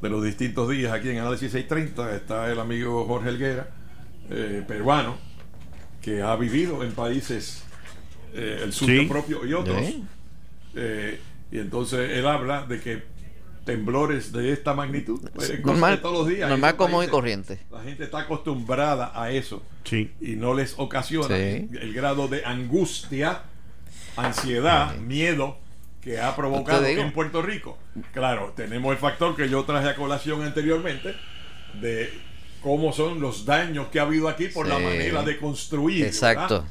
[0.00, 3.68] de los distintos días aquí en Análisis 630 está el amigo Jorge Helguera,
[4.30, 5.16] eh, peruano,
[6.00, 7.62] que ha vivido en países,
[8.32, 9.06] eh, el suyo Sí.
[9.06, 9.84] propio y otros.
[9.84, 10.04] Sí.
[10.76, 11.20] Eh,
[11.50, 13.02] y entonces él habla de que
[13.68, 15.20] temblores de esta magnitud,
[15.62, 16.48] Normal, todos los días.
[16.48, 17.58] normal común y corriente.
[17.70, 20.10] La gente está acostumbrada a eso Sí.
[20.22, 21.68] y no les ocasiona Sí.
[21.78, 23.42] el grado de angustia,
[24.16, 25.58] ansiedad, miedo
[26.00, 27.76] que ha provocado en Puerto Rico.
[28.14, 31.14] Claro, tenemos el factor que yo traje a colación anteriormente
[31.78, 32.10] de
[32.62, 36.06] cómo son los daños que ha habido aquí por la manera de construir.
[36.06, 36.64] Exacto.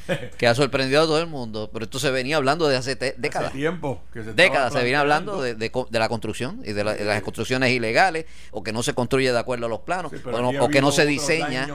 [0.38, 1.70] que ha sorprendido a todo el mundo.
[1.72, 3.48] Pero esto se venía hablando de hace décadas.
[3.50, 6.94] Hace tiempo que se décadas se viene hablando de, de la construcción y de, la-
[6.94, 10.18] de las construcciones ilegales o que no se construye de acuerdo a los planos Sí,
[10.24, 11.68] o, no- que no se diseña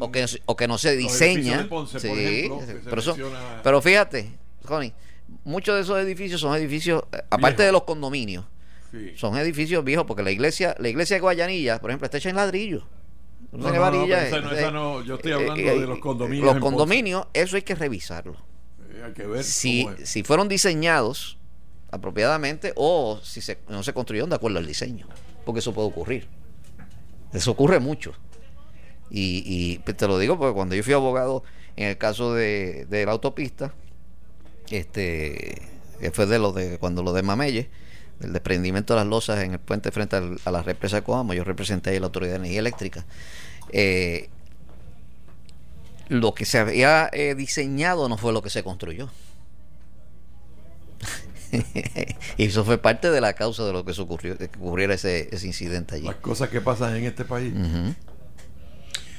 [0.00, 2.74] o que, o que no se diseña Ponce, Sí, ejemplo, que se
[3.62, 4.32] pero, fíjate
[4.64, 4.92] Connie,
[5.44, 8.44] muchos de esos edificios son edificios eh, aparte de los condominios
[9.16, 12.36] son edificios viejos porque la iglesia la iglesia de Guayanilla por ejemplo está hecha en
[12.36, 12.84] ladrillo
[13.52, 15.98] no, tiene no, varilla, esa eh, esa no, yo estoy eh, hablando eh, de los
[15.98, 18.36] condominios los condominios eso hay que revisarlo
[19.04, 21.38] hay que ver si, si fueron diseñados
[21.90, 25.06] apropiadamente o si se- no se construyeron de acuerdo al diseño,
[25.44, 26.26] porque eso puede ocurrir.
[27.34, 28.14] Eso ocurre mucho.
[29.10, 31.42] Y, y pues, te lo digo porque cuando yo fui abogado
[31.76, 33.74] en el caso de, de la autopista,
[34.70, 35.60] este
[36.00, 37.68] que fue de lo de cuando lo de Mamelle,
[38.22, 41.34] el desprendimiento de las losas en el puente frente al- a la represa de Coamo,
[41.34, 43.04] yo representé ahí la Autoridad de Energía Eléctrica.
[43.70, 44.28] Eh,
[46.08, 49.08] lo que se había eh, diseñado no fue lo que se construyó.
[52.36, 54.94] y eso fue parte de la causa de lo que se ocurrió, de que ocurriera
[54.94, 56.06] ese, ese incidente allí.
[56.06, 57.52] las cosas que pasan en este país.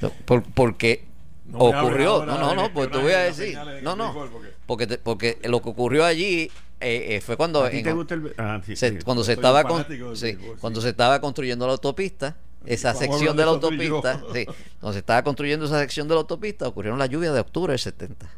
[0.01, 1.05] No, por- porque
[1.45, 4.29] No ocurrió, no, no, no, pues te voy a decir, no, no,
[4.65, 6.49] porque, te- porque lo que ocurrió allí
[6.83, 8.33] eh, eh, fue cuando ¿A ti en- te gusta el.?
[8.37, 8.97] Ah, sí, se- sí.
[9.03, 10.61] cuando se estaba con- fanático del sí, béisbol, sí.
[10.61, 12.35] cuando se estaba construyendo la autopista
[12.65, 14.45] esa sección de la autopista sí,
[14.79, 17.79] cuando se estaba construyendo esa sección de la autopista ocurrieron las lluvias de octubre del
[17.79, 18.29] 70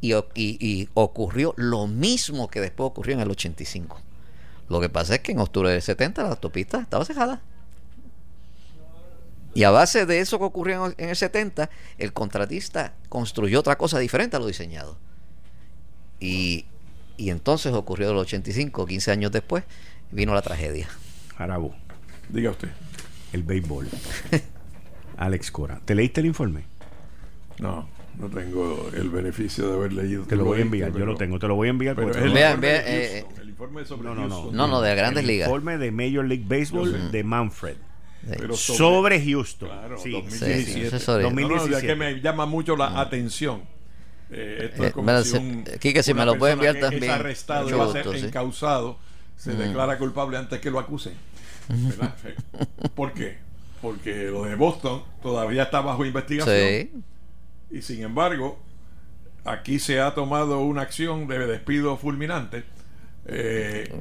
[0.00, 4.00] y, y- y ocurrió lo mismo que después ocurrió en el 85
[4.68, 7.42] lo que pasa es que en octubre del 70 la autopista estaba cejada
[9.54, 11.68] y a base de eso que ocurrió en- en el 70
[11.98, 14.96] el contratista construyó otra cosa diferente a lo diseñado
[16.20, 16.64] y,
[17.22, 19.64] y entonces ocurrió el 85, 15 años después,
[20.10, 20.88] vino la tragedia.
[21.36, 21.74] Jarabo,
[22.28, 22.68] Diga usted.
[23.32, 23.88] el béisbol.
[25.16, 25.80] Alex Cora.
[25.84, 26.64] ¿Te leíste el informe?
[27.58, 27.88] No,
[28.18, 30.24] no tengo el beneficio de haber leído.
[30.24, 30.92] Te lo voy a enviar.
[30.92, 31.38] Yo lo tengo.
[31.38, 31.94] Te lo voy a enviar.
[31.96, 34.34] Pero el Vea, informe vea, de eh, el informe sobre No, no, no.
[34.36, 34.56] Houston.
[34.56, 35.48] No, no, de Grandes el Ligas.
[35.48, 37.76] informe de Major League Baseball de Manfred.
[38.28, 39.68] Pero Sobre, Houston.
[39.68, 40.10] Claro, sí.
[40.12, 40.64] 2017.
[40.64, 41.70] Sí, sí, eso es No, no, 2017.
[41.72, 43.62] ya que me llama mucho la atención.
[44.32, 47.10] Eh, esto Eh, es como si un, Quique, si me lo puede enviar también, Es
[47.10, 48.26] arrestado y va a ser gusto, sí.
[48.26, 48.98] encausado,
[49.36, 51.14] se declara culpable antes que lo acusen.
[51.68, 52.16] ¿Verdad?
[52.94, 53.38] ¿Por qué?
[53.80, 56.80] Porque lo de Boston todavía está bajo investigación.
[56.90, 56.90] Sí,
[57.70, 58.64] Y sin embargo,
[59.44, 62.64] aquí se ha tomado una acción de despido fulminante.
[63.26, 63.92] eh,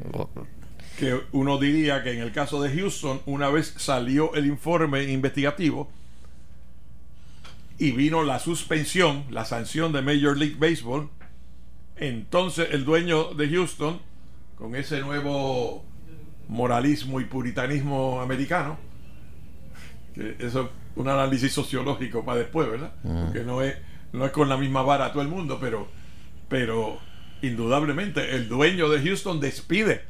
[0.95, 5.89] que uno diría que en el caso de Houston, una vez salió el informe investigativo
[7.81, 11.09] y vino la suspensión, la sanción de Major League Baseball,
[11.95, 13.99] entonces el dueño de Houston,
[14.55, 15.83] con ese nuevo
[16.47, 18.77] moralismo y puritanismo americano.
[20.13, 22.93] Que eso es un análisis sociológico para después, ¿verdad?
[23.01, 23.75] Porque no es,
[24.13, 25.87] no es con la misma vara a todo el mundo, pero,
[26.49, 26.99] pero
[27.41, 30.03] indudablemente el dueño de Houston despide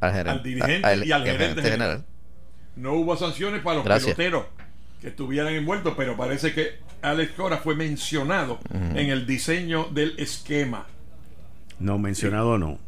[0.00, 2.04] Al, gerente- al dirigente al- y al gerente general.
[2.74, 4.16] No hubo sanciones para los Gracias.
[4.16, 4.46] peloteros
[5.02, 10.86] que estuvieran envueltos, pero parece que Alex Cora fue mencionado en el diseño del esquema.
[11.78, 12.78] No, mencionado no.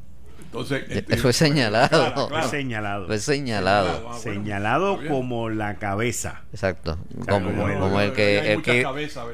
[0.44, 1.88] Entonces, Eh, este, fue señalado.
[2.12, 3.06] claro, Fue señalado.
[3.08, 3.88] Fue señalado.
[3.90, 4.18] Ah, bueno.
[4.20, 5.12] señalado bien.
[5.12, 6.42] como la cabeza.
[6.52, 6.96] Exacto.
[7.24, 8.84] sea, Como, como el- como el que, hay el que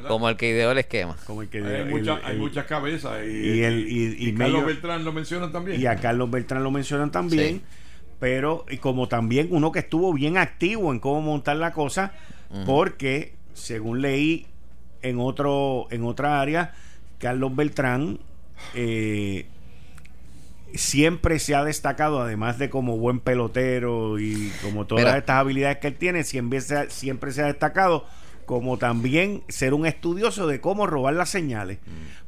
[0.08, 1.16] como el que ideó el esquema.
[1.26, 3.18] Como el que hay, muchas- hay muchas cabezas.
[3.26, 5.78] Y, y el- y- y Carlos Mayor- Beltrán lo mencionan también.
[5.78, 7.56] y a Carlos Beltrán lo mencionan también.
[7.56, 7.62] Sí.
[8.18, 12.12] Pero, y como también uno que estuvo bien activo en cómo montar la cosa,
[12.66, 14.46] porque según leí
[15.02, 16.74] en otro, en otra área,
[17.18, 18.18] Carlos Beltrán
[18.74, 19.46] eh,
[20.74, 25.18] siempre se ha destacado, además de como buen pelotero y como todas Mira.
[25.18, 28.06] estas habilidades que él tiene, siempre se, ha, siempre se ha destacado
[28.46, 31.78] como también ser un estudioso de cómo robar las señales.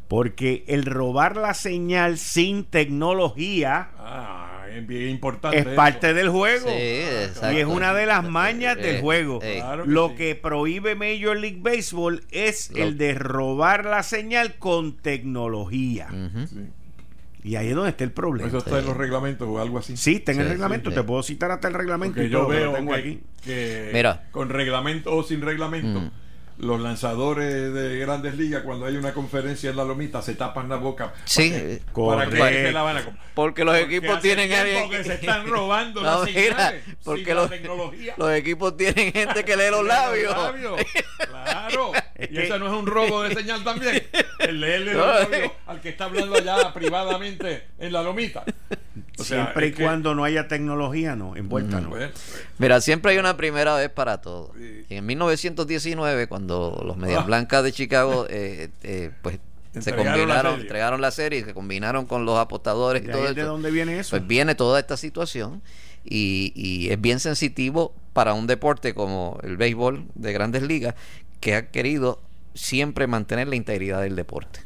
[0.07, 5.59] Porque el robar la señal sin tecnología Ah, es bien importante.
[5.59, 5.75] es eso.
[5.77, 6.69] parte del juego.
[6.69, 7.53] Sí, exacto.
[7.53, 9.39] Y es una de las mañas del Eh, juego.
[9.43, 9.57] eh.
[9.59, 10.15] Claro que Lo sí.
[10.17, 16.09] que prohíbe Major League Baseball es Lo- el de robar la señal con tecnología.
[16.49, 16.59] Sí.
[17.45, 18.47] Y ahí es donde está el problema.
[18.49, 19.97] Eso está en los reglamentos o algo así.
[19.97, 20.91] Sí, está en el reglamento.
[20.91, 22.15] sí, Te puedo citar hasta el reglamento.
[22.15, 23.21] Porque y yo todo, veo tengo que, aquí.
[23.45, 24.29] que Mira.
[24.31, 26.11] con reglamento o sin reglamento, Mm.
[26.59, 30.77] Los lanzadores de grandes ligas, cuando hay una conferencia en la lomita, se tapan la
[30.77, 31.13] boca.
[31.25, 33.03] Sí, eh, ¿Para se la van a
[33.35, 36.75] Porque los Porque equipos tienen tiempo alguien que se están robando No, las mira,
[37.05, 38.15] porque los, la tecnología.
[38.17, 40.35] los equipos tienen gente que lee los labios.
[41.19, 41.93] Claro.
[42.23, 44.03] Y que- eso no es un robo de señal también.
[44.39, 45.29] El leerle los eh.
[45.31, 48.45] labios al que está hablando allá privadamente en la lomita.
[49.19, 51.37] O sea, Siempre y que- cuando no haya tecnología, no.
[51.37, 51.91] Envuelta, no.
[51.91, 54.53] Bueno, pues, Mira, siempre hay una primera vez para todo.
[54.59, 54.87] Sí.
[54.89, 57.27] En 1919, cuando los Medias Ah.
[57.27, 59.39] Blancas de Chicago, eh, eh, pues
[59.79, 63.23] se la combinaron, entregaron la serie y se combinaron con los apostadores y ¿De todo
[63.23, 63.51] ahí es de eso.
[63.51, 64.11] dónde viene eso?
[64.11, 65.63] Pues viene toda esta situación
[66.05, 70.95] y, y es bien sensitivo para un deporte como el béisbol de grandes ligas
[71.41, 72.21] que ha querido
[72.55, 74.61] siempre mantener la integridad del deporte.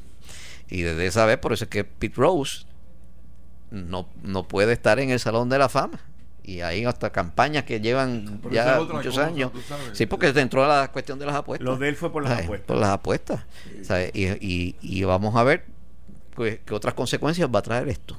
[0.68, 2.64] Y desde esa vez, por eso es que Pete Rose
[3.70, 6.00] no, no puede estar en el Salón de la Fama.
[6.42, 9.50] Y hay hasta campañas que llevan Pero ya es muchos cosa, años.
[9.92, 11.64] Sí, porque dentro de la cuestión de las apuestas.
[11.64, 12.66] Lo de él fue por las apuestas.
[12.68, 13.40] Por las apuestas.
[13.82, 14.12] ¿sabes?
[14.14, 15.64] Y, y- y vamos a ver
[16.34, 18.16] pues, qué otras consecuencias va a traer esto.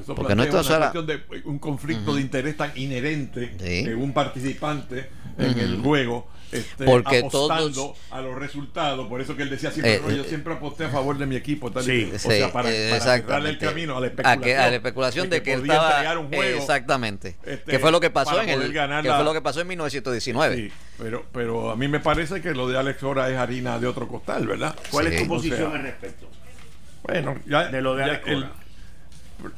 [0.00, 3.80] Eso Porque no esto una será- cuestión de un conflicto de interés tan inherente Sí.
[3.90, 9.36] en un participante en el juego este, Porque apostando todos- a los resultados por eso
[9.36, 11.70] que él decía siempre Eh, "No, yo eh, siempre aposté a favor de mi equipo
[11.70, 12.16] tal Sí, tal".
[12.16, 14.68] o Sí, sea para, eh, para cerrarle el camino a la A, especulación, que, a
[14.70, 18.00] la especulación de que, él podía estaba entregar un juego exactamente este, que fue lo
[18.00, 21.76] que pasó en el que fue lo que pasó en 1919 Sí, pero, pero a
[21.76, 24.74] mí me parece que lo de Alex Cora es harina de otro costal, ¿verdad?
[24.90, 25.14] ¿Cuál Sí.
[25.14, 26.28] es tu O posición sea, al respecto?
[27.02, 28.46] Bueno, ya, De lo de Alex el-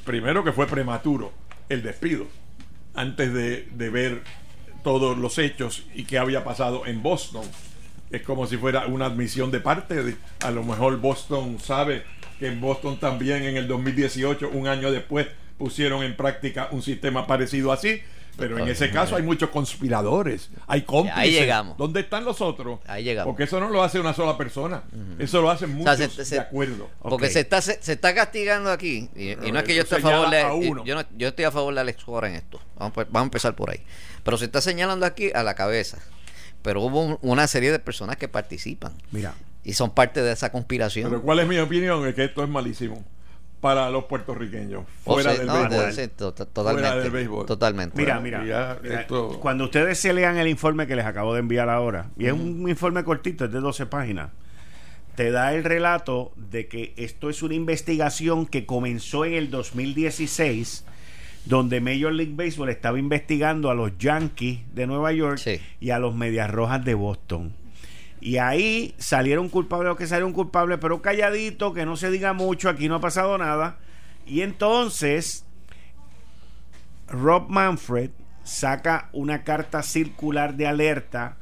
[0.05, 1.33] primero que fue prematuro
[1.69, 2.27] el despido,
[2.95, 4.23] antes de, de ver
[4.83, 7.43] todos los hechos y qué había pasado en Boston.
[8.11, 10.03] Es como si fuera una admisión de parte.
[10.03, 12.03] de- a lo mejor Boston sabe
[12.39, 15.27] que en Boston también en el 2018, un año después,
[15.59, 18.01] pusieron en práctica un sistema parecido así.
[18.39, 21.19] Pero en ese caso hay muchos conspiradores, hay cómplices.
[21.21, 21.77] Ahí llegamos.
[21.77, 22.79] ¿Dónde están los otros?
[22.87, 23.31] Ahí llegamos.
[23.31, 24.83] Porque eso no lo hace una sola persona.
[25.19, 26.89] Eso lo hacen O muchos sea, se- se- de acuerdo.
[27.03, 30.01] porque se está se, se está castigando aquí y, no es que yo esté a
[30.01, 30.85] favor de a uno.
[30.87, 33.29] yo, no- yo estoy a favor de Alex Cora en esto vamos, pues, vamos a
[33.29, 33.81] empezar por ahí
[34.23, 35.99] pero se está señalando aquí a la cabeza
[36.63, 39.35] pero hubo un- una serie de personas que participan Mira,
[39.65, 42.07] y son parte de esa conspiración Pero ¿cuál es mi opinión?
[42.07, 43.05] Es que esto es malísimo
[43.61, 44.85] para los puertorriqueños.
[45.05, 46.11] O Fuera sea, del no, béisbol.
[46.17, 47.45] to- totalmente del béisbol.
[47.45, 48.79] totalmente mira, mira.
[48.83, 52.33] esto- Cuando ustedes se lean el informe que les acabo de enviar ahora, y es
[52.33, 54.31] un informe cortito, es de 12 páginas,
[55.15, 60.85] te da el relato de que esto es una investigación que comenzó en el 2016
[61.47, 65.61] donde Major League Baseball estaba investigando a los Yankees de Nueva York Sí.
[65.81, 67.53] y a los Medias Rojas de Boston.
[68.21, 72.69] Y ahí salieron culpables los que salieron culpables, pero calladito, que no se diga mucho,
[72.69, 73.79] aquí no ha pasado nada.
[74.27, 75.47] Y entonces
[77.09, 78.11] Rob Manfred
[78.45, 81.37] saca una carta circular de alerta,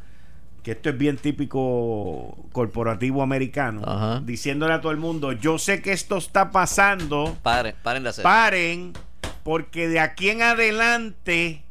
[0.63, 4.21] que esto es bien típico corporativo americano, Ajá.
[4.25, 8.23] diciéndole a todo el mundo, yo sé que esto está pasando, paren, paren de hacer
[8.23, 8.93] paren,
[9.49, 11.63] porque de aquí en adelante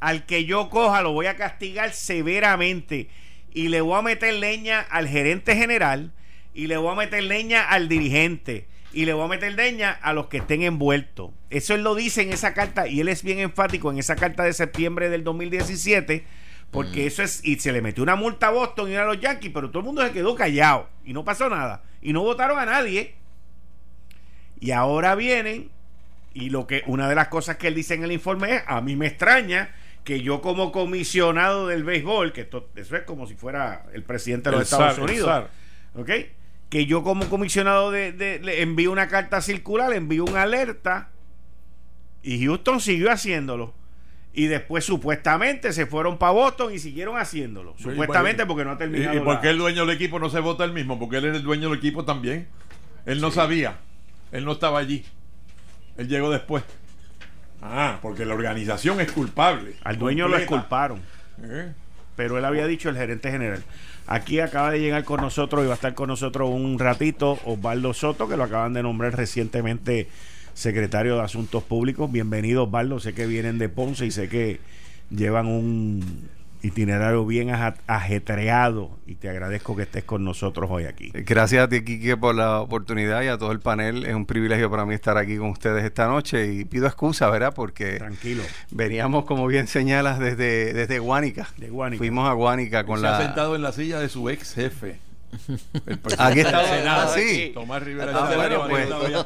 [0.00, 3.08] al que yo coja lo voy a castigar severamente
[3.54, 6.12] y le voy a meter leña al gerente general
[6.52, 10.12] y le voy a meter leña al dirigente y le voy a meter deña a
[10.12, 11.30] los que estén envueltos.
[11.48, 14.44] Eso él lo dice en esa carta y él es bien enfático en esa carta
[14.44, 16.26] de septiembre del 2017
[16.70, 19.52] porque eso es y se le metió una multa a Boston y a los Yankees,
[19.54, 22.66] pero todo el mundo se quedó callado y no pasó nada y no votaron a
[22.66, 23.14] nadie.
[24.60, 25.70] Y ahora vienen
[26.32, 28.80] y lo que una de las cosas que él dice en el informe es, a
[28.80, 29.70] mí me extraña
[30.04, 34.50] que yo como comisionado del béisbol, que esto, eso es como si fuera el presidente
[34.50, 35.28] de los El Estados el Unidos.
[36.68, 41.10] Que yo como comisionado de, de- le envío una carta circular, le envío una alerta
[42.22, 43.74] y Houston siguió haciéndolo.
[44.32, 47.74] Y después supuestamente se fueron para Boston y siguieron haciéndolo.
[47.76, 49.14] Supuestamente porque no ha terminado.
[49.14, 50.98] ¿Y, y por la- qué el dueño del equipo no se vota él mismo?
[51.00, 52.46] Porque él era el dueño del equipo también.
[53.06, 53.78] Él no sabía.
[54.30, 55.04] Él no estaba allí.
[56.00, 56.64] Él llegó después.
[57.60, 59.74] Ah, porque la organización es culpable.
[59.84, 61.00] Al dueño lo exculparon.
[61.42, 61.72] ¿Eh?
[62.16, 63.62] pero él había dicho el gerente general.
[64.06, 67.94] Aquí acaba de llegar con nosotros y va a estar con nosotros un ratito Osvaldo
[67.94, 70.06] Soto, que lo acaban de nombrar recientemente
[70.52, 72.12] secretario de Asuntos Públicos.
[72.12, 74.60] Bienvenido Osvaldo, sé que vienen de Ponce y sé que
[75.10, 76.28] llevan un
[76.62, 81.10] itinerario bien aja- ajetreado y te agradezco que estés con nosotros hoy aquí.
[81.14, 84.04] Gracias a ti, Quique, por la oportunidad y a todo el panel.
[84.06, 87.52] Es un privilegio para mí estar aquí con ustedes esta noche y pido excusa, ¿verdad?
[87.54, 88.42] Porque Tranquilo.
[88.70, 91.48] veníamos, como bien señalas, desde, desde Guánica.
[91.56, 91.98] De Guánica.
[91.98, 93.22] Fuimos a Guánica con se ha la...
[93.22, 94.98] sentado en la silla de su ex jefe.
[96.18, 96.64] Aquí está.
[96.64, 97.10] Senado.
[97.10, 97.50] Ah, sí.
[97.54, 98.12] Tomás Rivera.
[98.14, 98.66] Ah, bueno,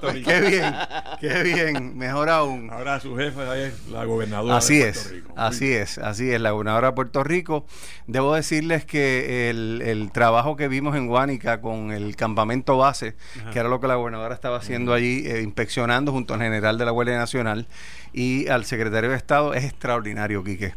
[0.01, 0.75] pues, qué bien,
[1.21, 2.71] qué bien, mejor aún.
[2.71, 5.35] Ahora su jefe es la gobernadora Así de Puerto es, Rico.
[5.37, 7.67] así es, así es, la gobernadora de Puerto Rico.
[8.07, 13.17] Debo decirles que el, el trabajo que vimos en Guánica con el campamento base,
[13.53, 16.85] que era lo que la gobernadora estaba haciendo allí, eh, inspeccionando junto al general de
[16.85, 17.67] la Guardia Nacional
[18.15, 20.75] y al secretario de Estado, es extraordinario, Quique.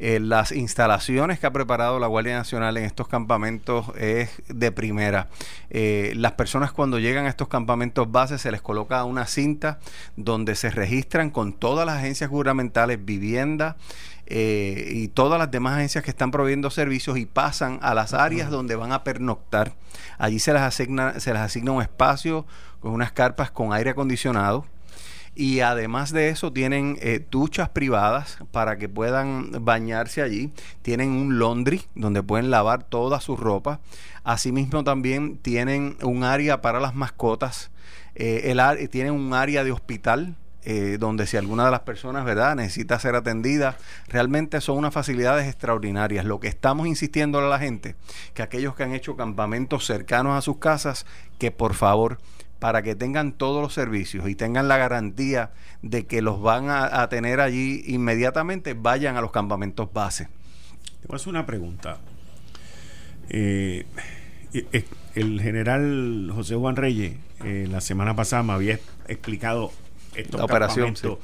[0.00, 5.28] Eh, las instalaciones que ha preparado la Guardia Nacional en estos campamentos es de primera.
[5.70, 9.78] Eh, las personas cuando llegan a estos campamentos base se les coloca una cinta
[10.16, 13.76] donde se registran con todas las agencias gubernamentales, vivienda
[14.26, 18.50] eh, y todas las demás agencias que están proveyendo servicios y pasan a las áreas
[18.50, 19.74] donde van a pernoctar.
[20.18, 22.46] Allí se les asigna, se les asigna un espacio
[22.80, 24.66] con unas carpas con aire acondicionado.
[25.34, 30.52] Y además de eso tienen eh, duchas privadas para que puedan bañarse allí.
[30.82, 33.80] Tienen un laundry donde pueden lavar toda su ropa.
[34.24, 37.70] Asimismo también tienen un área para las mascotas.
[38.14, 42.54] Eh, el tienen un área de hospital eh, donde si alguna de las personas verdad
[42.54, 43.78] necesita ser atendida
[44.08, 47.96] realmente son unas facilidades extraordinarias lo que estamos insistiendo a la gente
[48.34, 51.06] que aquellos que han hecho campamentos cercanos a sus casas
[51.38, 52.18] que por favor
[52.60, 55.50] para que tengan todos los servicios y tengan la garantía
[55.82, 60.26] de que los van a, a tener allí inmediatamente, vayan a los campamentos base.
[61.00, 61.98] Te voy a hacer una pregunta.
[63.28, 63.86] Eh,
[64.52, 64.84] eh, eh,
[65.14, 67.14] el general José Juan Reyes
[67.44, 68.78] eh, la semana pasada me había
[69.08, 69.72] explicado
[70.14, 71.18] estos La operación, campamentos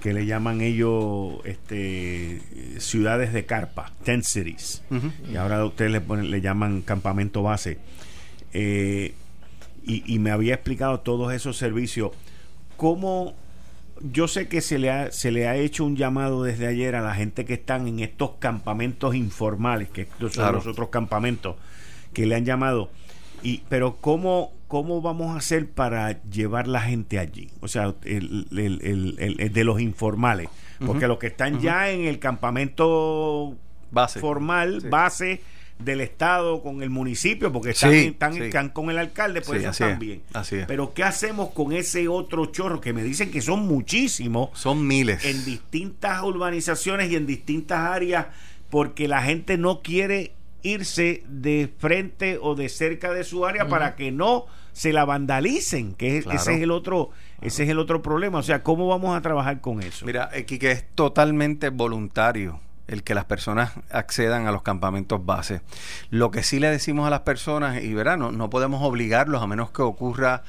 [0.00, 2.40] que le llaman ellos este,
[2.78, 4.82] ciudades de carpa, tent cities.
[5.30, 7.78] Y ahora ustedes le, ponen, le llaman campamento base.
[8.52, 9.14] Eh,
[9.84, 12.10] y, y me había explicado todos esos servicios.
[12.76, 13.34] ¿Cómo
[14.02, 17.02] yo sé que se le, ha, se le ha hecho un llamado desde ayer a
[17.02, 20.56] la gente que están en estos campamentos informales, que estos son Claro.
[20.58, 21.56] los otros campamentos
[22.14, 22.90] que le han llamado.
[23.42, 27.50] Y, pero ¿cómo, ¿cómo vamos a hacer para llevar la gente allí?
[27.60, 30.48] O sea, el, el- el- el- el de los informales.
[30.86, 33.54] Porque los que están ya en el campamento
[33.90, 34.18] Base.
[34.20, 34.88] formal, Sí.
[34.88, 35.40] base
[35.84, 38.42] del Estado con el municipio, porque están, Sí, están, sí.
[38.42, 40.22] están con el alcalde, pues Sí, eso es, bien.
[40.32, 40.66] así es.
[40.66, 45.24] Pero ¿qué hacemos con ese otro chorro que me dicen que son muchísimos Son miles.
[45.24, 48.26] en distintas urbanizaciones y en distintas áreas
[48.70, 50.32] porque la gente no quiere
[50.62, 55.94] irse de frente o de cerca de su área para que no se la vandalicen,
[55.94, 56.38] que es- Claro.
[56.38, 57.10] ese es el otro
[57.42, 60.04] ese es el otro problema, o sea, ¿cómo vamos a trabajar con eso?
[60.04, 62.60] Mira, Quique, es totalmente voluntario
[62.90, 65.62] el que las personas accedan a los campamentos base.
[66.10, 69.46] Lo que sí le decimos a las personas, y verá, no, no podemos obligarlos a
[69.46, 70.42] menos que ocurra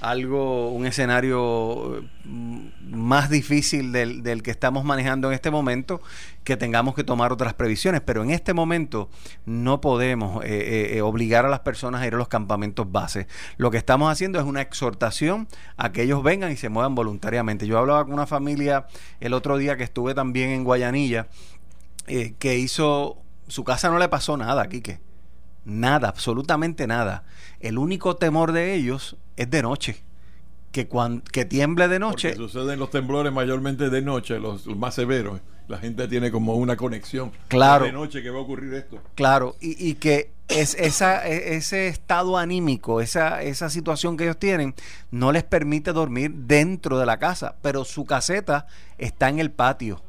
[0.00, 6.02] algo, un escenario mm, más difícil del, del que estamos manejando en este momento,
[6.44, 8.00] que tengamos que tomar otras previsiones.
[8.02, 9.08] Pero en este momento
[9.46, 13.26] no podemos eh, eh, eh, obligar a las personas a ir a los campamentos base.
[13.56, 17.66] Lo que estamos haciendo es una exhortación a que ellos vengan y se muevan voluntariamente.
[17.66, 18.86] Yo hablaba con una familia
[19.20, 21.28] el otro día que estuve también en Guayanilla,
[22.06, 25.00] eh, que hizo, su casa no le pasó nada, Quique.
[25.64, 27.24] Nada, absolutamente nada.
[27.60, 30.04] El único temor de ellos es de noche.
[30.72, 32.30] Que, cuan- que tiemble de noche.
[32.34, 35.40] Porque suceden los temblores mayormente de noche, los, los más severos.
[35.68, 37.32] La gente tiene como una conexión.
[37.48, 37.86] Claro.
[37.86, 39.00] De noche que va a ocurrir esto.
[39.14, 44.38] Claro, y, y que es, esa, e- ese estado anímico, esa, esa situación que ellos
[44.38, 44.74] tienen,
[45.10, 48.66] no les permite dormir dentro de la casa, pero su caseta
[48.98, 50.02] está en el patio.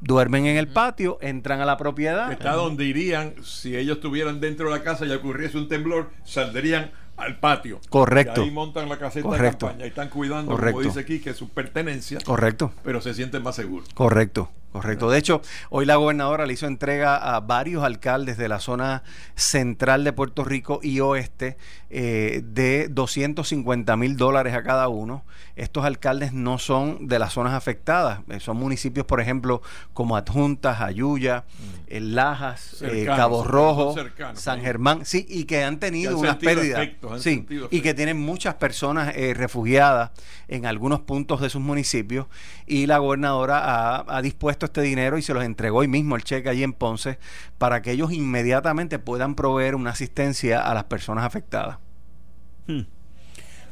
[0.00, 2.30] Duermen en el patio, entran a la propiedad.
[2.32, 6.90] Está donde irían si ellos estuvieran dentro de la casa y ocurriese un temblor, saldrían
[7.16, 7.80] al patio.
[7.88, 8.42] Correcto.
[8.42, 9.66] Y ahí montan la caseta Correcto.
[9.66, 10.78] de campaña y están cuidando, Correcto.
[10.78, 12.72] como dice aquí, que es su pertenencia, Correcto.
[12.84, 13.88] pero se sienten más seguros.
[13.94, 15.10] Correcto, correcto.
[15.10, 15.40] De hecho,
[15.70, 19.02] hoy la gobernadora le hizo entrega a varios alcaldes de la zona
[19.34, 21.56] central de Puerto Rico y oeste
[21.90, 25.24] eh, de 250 mil dólares a cada uno.
[25.56, 29.62] Estos alcaldes no son de las zonas afectadas, eh, son municipios, por ejemplo,
[29.92, 31.44] como Adjuntas, Ayuya,
[31.88, 33.94] eh, Lajas, eh, Cabo Rojo,
[34.34, 34.60] San.
[34.60, 36.80] Germán, sí, y que han tenido Que han unas pérdidas.
[36.80, 40.10] efectos, sí, y que tienen muchas personas eh, refugiadas
[40.48, 42.26] en algunos puntos de sus municipios
[42.66, 46.24] y la gobernadora ha, ha dispuesto este dinero y se los entregó hoy mismo el
[46.24, 47.18] cheque allí en Ponce
[47.58, 51.78] para que ellos inmediatamente puedan proveer una asistencia a las personas afectadas.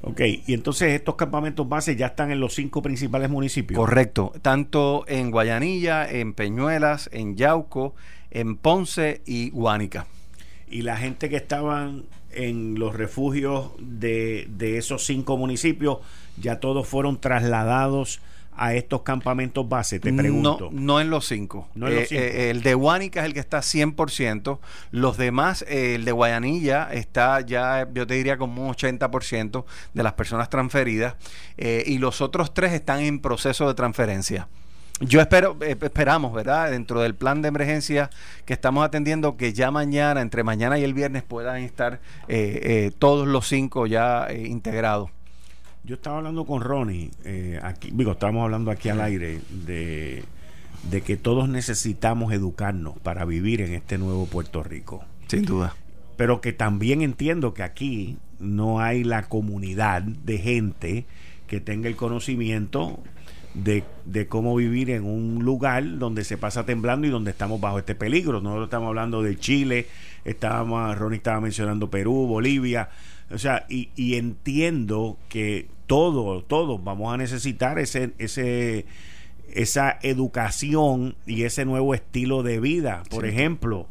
[0.03, 3.79] Ok, y entonces estos campamentos base ya están en los cinco principales municipios.
[3.79, 7.95] Correcto, tanto en Guayanilla, en Peñuelas, en Yauco,
[8.31, 10.07] en Ponce y Guánica.
[10.69, 15.99] Y la gente que estaban en los refugios de, de esos cinco municipios,
[16.41, 18.21] ya todos fueron trasladados
[18.57, 20.71] a estos campamentos base, te pregunto.
[20.73, 21.69] No, no en los cinco.
[21.75, 22.23] No en los Eh, cinco.
[22.23, 24.59] eh, el de Huánica es el que está 100%.
[24.91, 29.65] Los demás, eh, el de Guayanilla está ya, yo te diría, como un 80%
[29.95, 31.15] de las personas transferidas.
[31.59, 34.49] y los otros tres están en proceso de transferencia.
[35.01, 36.71] Yo espero, esperamos, ¿verdad?
[36.71, 38.09] Dentro del plan de emergencia
[38.47, 42.01] que estamos atendiendo, que ya mañana, entre mañana y el viernes, puedan estar
[42.99, 45.11] todos los cinco ya integrados.
[45.87, 50.25] Yo estaba hablando con Ronnie, eh, aquí, digo, estábamos hablando aquí al aire de,
[50.91, 55.05] de que todos necesitamos educarnos para vivir en este nuevo Puerto Rico.
[55.29, 55.77] Sin duda.
[56.17, 61.05] Pero que también entiendo que aquí no hay la comunidad de gente
[61.47, 62.99] que tenga el conocimiento
[63.55, 67.79] de, de cómo vivir en un lugar donde se pasa temblando y donde estamos bajo
[67.79, 68.41] este peligro.
[68.41, 69.87] Nosotros estamos hablando de Chile,
[70.25, 72.89] estábamos, Ronnie estaba mencionando Perú, Bolivia.
[73.31, 78.87] O sea, y, y entiendo que todo, todos vamos a necesitar ese, ese,
[79.53, 83.03] esa educación y ese nuevo estilo de vida.
[83.11, 83.87] Por ejemplo,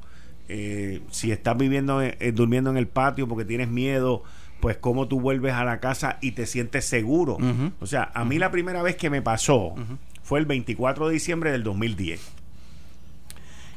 [0.47, 4.23] eh, si estás viviendo, eh, durmiendo en el patio porque tienes miedo,
[4.59, 7.37] pues cómo tú vuelves a la casa y te sientes seguro.
[7.79, 9.75] O sea, a mí la primera vez que me pasó
[10.23, 12.19] fue el 24 de diciembre del 2010.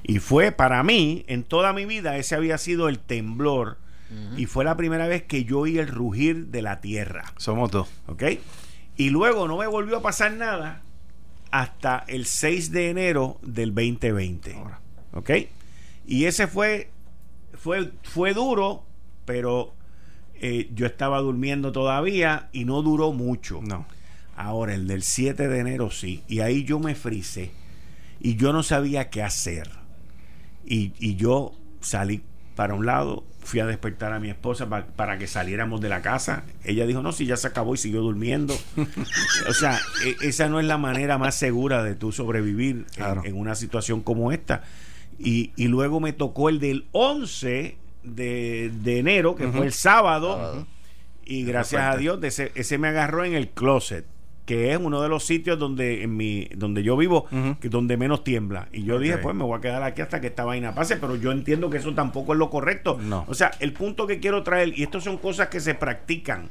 [0.04, 3.76] Y fue para mí, en toda mi vida, ese había sido el temblor.
[4.36, 7.32] Y fue la primera vez que yo oí el rugir de la tierra.
[7.36, 7.88] Somos dos.
[8.06, 8.22] ¿Ok?
[8.96, 10.82] Y luego no me volvió a pasar nada
[11.50, 14.54] hasta el 6 de enero del 2020.
[14.54, 14.80] Ahora.
[15.12, 15.30] ¿Ok?
[16.06, 16.90] Y ese fue,
[17.54, 18.84] fue, fue duro,
[19.24, 19.74] pero
[20.36, 23.60] eh, yo estaba durmiendo todavía y no duró mucho.
[23.62, 23.86] No.
[24.36, 26.22] Ahora, el del 7 de enero sí.
[26.28, 27.50] Y ahí yo me frisé.
[28.20, 29.68] Y yo no sabía qué hacer.
[30.64, 32.22] Y, y yo salí
[32.54, 36.02] para un lado, fui a despertar a mi esposa pa- para que saliéramos de la
[36.02, 36.44] casa.
[36.64, 38.54] Ella dijo, no, si ya se acabó y siguió durmiendo.
[39.48, 43.22] o sea, e- esa no es la manera más segura de tú sobrevivir en- Claro.
[43.24, 44.62] en, una situación como esta.
[45.18, 50.66] Y, y luego me tocó el del 11 de, de enero, que fue el sábado.
[51.24, 54.04] Y gracias a Dios, ese me agarró en el closet,
[54.48, 57.26] que es uno de los sitios donde en mi donde yo vivo,
[57.60, 58.68] que donde menos tiembla.
[58.72, 61.16] Y yo dije, pues me voy a quedar aquí hasta que esta vaina pase, pero
[61.16, 62.98] yo entiendo que eso tampoco es lo correcto.
[62.98, 63.26] No.
[63.28, 66.48] O sea, el punto que quiero traer, y esto son cosas que se practican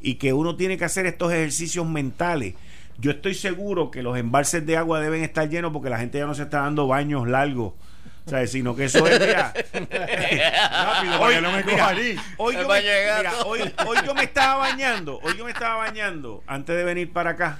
[0.00, 2.54] y que uno tiene que hacer estos ejercicios mentales.
[2.98, 6.26] Yo estoy seguro que los embalses de agua deben estar llenos porque la gente ya
[6.26, 7.72] no se está dando baños largos.
[8.24, 11.88] O sea, sino que eso es, mira, Rápido, para Hoy- que no me mira, coja
[11.88, 12.16] allí.
[12.36, 16.42] hoy, yo me, mira, hoy, hoy yo me estaba bañando, hoy yo me estaba bañando
[16.46, 17.58] antes de venir para acá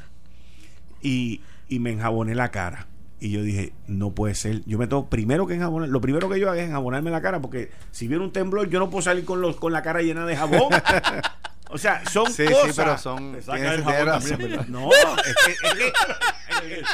[1.02, 2.86] y, y me enjaboné la cara.
[3.18, 4.64] Y yo dije, no puede ser.
[4.64, 5.88] Yo me tengo primero que enjabonar.
[5.88, 8.80] Lo primero que yo hago es enjabonarme la cara porque si viene un temblor yo
[8.80, 10.70] no puedo salir con, los, con la cara llena de jabón.
[11.72, 12.66] O sea, son Sí, cosas.
[12.66, 13.32] sí, pero son.
[13.32, 14.50] Te saca tienes- el tienes jabón razón, también.
[14.50, 14.66] ¿verdad?
[14.68, 15.52] No, es que,
[16.72, 16.84] es el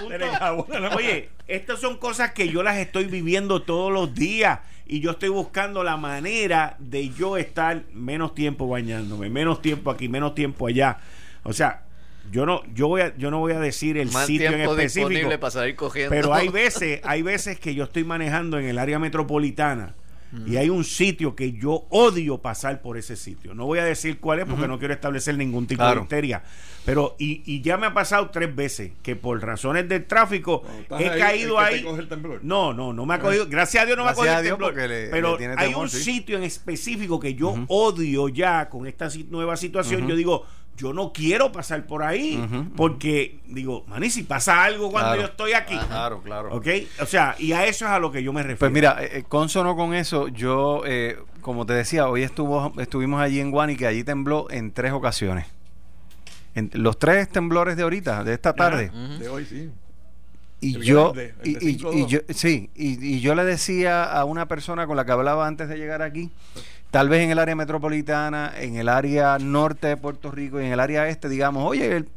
[0.71, 5.11] punto- oye, estas son cosas que yo las estoy viviendo todos los días y yo
[5.13, 10.67] estoy buscando la manera de yo estar menos tiempo bañándome, menos tiempo aquí, menos tiempo
[10.67, 10.99] allá.
[11.43, 11.83] O sea,
[12.31, 14.73] yo no, yo voy a, yo no voy a decir el Más sitio en tiempo
[14.73, 16.11] específico, disponible para salir cogiendo.
[16.11, 19.95] pero hay veces, hay veces que yo estoy manejando en el área metropolitana
[20.47, 23.55] Y hay un sitio que yo odio pasar por ese sitio.
[23.55, 26.43] No voy a decir cuál es porque no quiero establecer ningún tipo de histeria.
[26.85, 30.63] Pero, y, y ya me ha pasado tres veces que por razones del tráfico
[30.99, 31.85] he ahí, caído ahí.
[32.43, 33.47] No, no, no me ha cogido.
[33.49, 34.73] Gracias a Dios no Gracias me ha a cogido el temblor.
[34.75, 36.03] porque le- pero le hay temor, un sí.
[36.03, 40.07] sitio en específico que yo odio ya con esta si- nueva situación.
[40.09, 40.47] Yo digo,
[40.79, 42.43] yo no quiero pasar por ahí
[42.77, 45.21] porque digo, man, si pasa algo cuando Claro.
[45.23, 45.77] yo estoy aquí.
[45.89, 46.55] Claro, claro.
[46.55, 46.67] ¿Ok?
[47.01, 48.61] O sea, y a eso es a lo que yo me refiero.
[48.61, 53.21] Pues mira, eh, eh, consono con eso, yo, eh, como te decía, hoy estuvo, estuvimos
[53.21, 55.47] allí en Guanica, allí tembló en tres ocasiones.
[56.55, 58.91] En los tres temblores de ahorita, de esta tarde.
[59.19, 59.71] De hoy sí.
[60.61, 61.95] Y El yo, grande, y, y- 5-2.
[61.95, 65.47] y yo, sí, y, y yo le decía a una persona con la que hablaba
[65.47, 66.31] antes de llegar aquí,
[66.91, 70.73] tal vez en el área metropolitana, en el área norte de Puerto Rico y en
[70.73, 72.09] el área este, digamos, oye, el-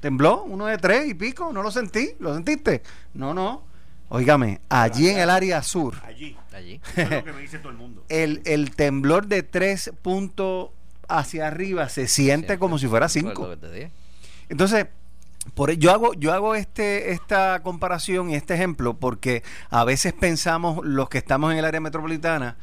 [0.00, 2.82] tembló uno de tres y pico, no lo sentí, ¿lo sentiste?
[3.14, 3.64] No, no.
[4.10, 6.36] Óigame, allí en el área sur, allí.
[6.54, 6.80] Allí.
[6.96, 8.04] Eso es lo que me dice todo el mundo.
[8.08, 10.70] el, el temblor de tres puntos
[11.08, 13.54] hacia arriba se siente como si fuera cinco.
[14.48, 14.86] Entonces,
[15.54, 20.84] por, yo hago, yo hago este, esta comparación y este ejemplo porque a veces pensamos
[20.84, 22.56] los que estamos en el área metropolitana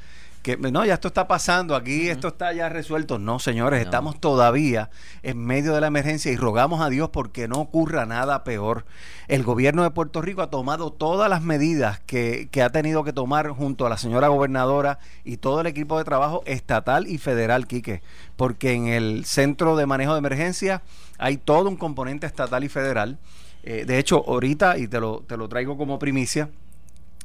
[0.46, 3.18] que no, ya esto está pasando, aquí esto está ya resuelto.
[3.18, 3.84] No, señores, No.
[3.86, 4.92] estamos todavía
[5.24, 8.86] en medio de la emergencia y rogamos a Dios porque no ocurra nada peor.
[9.28, 13.12] El gobierno de Puerto Rico ha tomado todas las medidas que, que ha tenido que
[13.12, 17.66] tomar junto a la señora gobernadora y todo el equipo de trabajo estatal y federal,
[17.66, 18.04] Quique,
[18.36, 20.84] porque en el centro de manejo de emergencia
[21.18, 23.18] hay todo un componente estatal y federal.
[23.64, 26.50] Eh, de hecho, ahorita, y te lo, te lo traigo como primicia,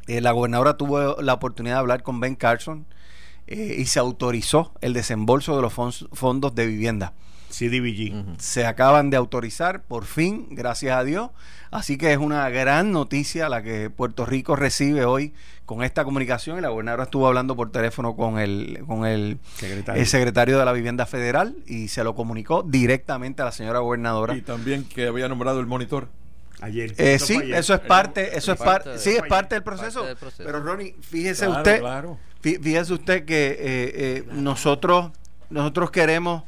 [0.07, 2.87] eh, la gobernadora tuvo la oportunidad de hablar con Ben Carson
[3.51, 7.13] eh, y se autorizó el desembolso de los fondos de vivienda.
[7.51, 8.41] CDBG.
[8.41, 11.31] Se acaban de autorizar, por fin, gracias a Dios.
[11.73, 15.35] Así que es una gran noticia la que Puerto Rico recibe hoy
[15.67, 16.59] con esta comunicación.
[16.59, 20.01] Y la gobernadora estuvo hablando por teléfono con el, con el, Secretario.
[20.01, 24.37] el secretario de la Vivienda Federal y se lo comunicó directamente a la señora gobernadora.
[24.37, 26.09] Y también que había nombrado el monitor.
[26.61, 26.93] Ayer.
[26.99, 27.55] Eh, Eso sí, ayer.
[27.55, 30.05] eso es parte, eso es parte parte, de- sí, es parte parte del proceso.
[30.05, 30.43] del proceso.
[30.45, 32.19] Pero Ronnie, fíjese Claro, usted, claro.
[32.43, 35.11] Fí- fíjese usted que eh, eh, nosotros,
[35.51, 36.45] nosotros queremos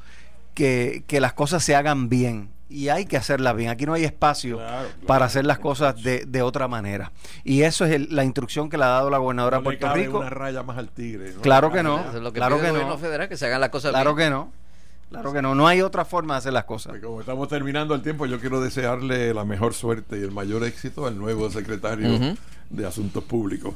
[0.55, 3.69] que, que las cosas se hagan bien y hay que hacerlas bien.
[3.71, 5.07] Aquí no hay espacio Claro, claro.
[5.07, 7.13] para hacer las cosas de, de otra manera.
[7.45, 9.77] Y eso es el- la instrucción que le ha dado la gobernadora de No le
[9.79, 10.19] Puerto cabe Rico.
[10.21, 11.33] una raya más al tigre.
[11.35, 11.41] ¿no?
[11.43, 12.01] Claro que no.
[12.01, 12.99] Eso es lo que claro pide que el gobierno no.
[12.99, 14.29] federal, que se hagan las cosas Claro bien.
[14.29, 14.53] que no.
[15.11, 15.55] Claro que no.
[15.55, 16.93] No hay otra forma de hacer las cosas.
[16.93, 20.65] Pues como estamos terminando el tiempo, yo quiero desearle la mejor suerte y el mayor
[20.65, 22.35] éxito al nuevo secretario
[22.71, 23.75] de Asuntos Públicos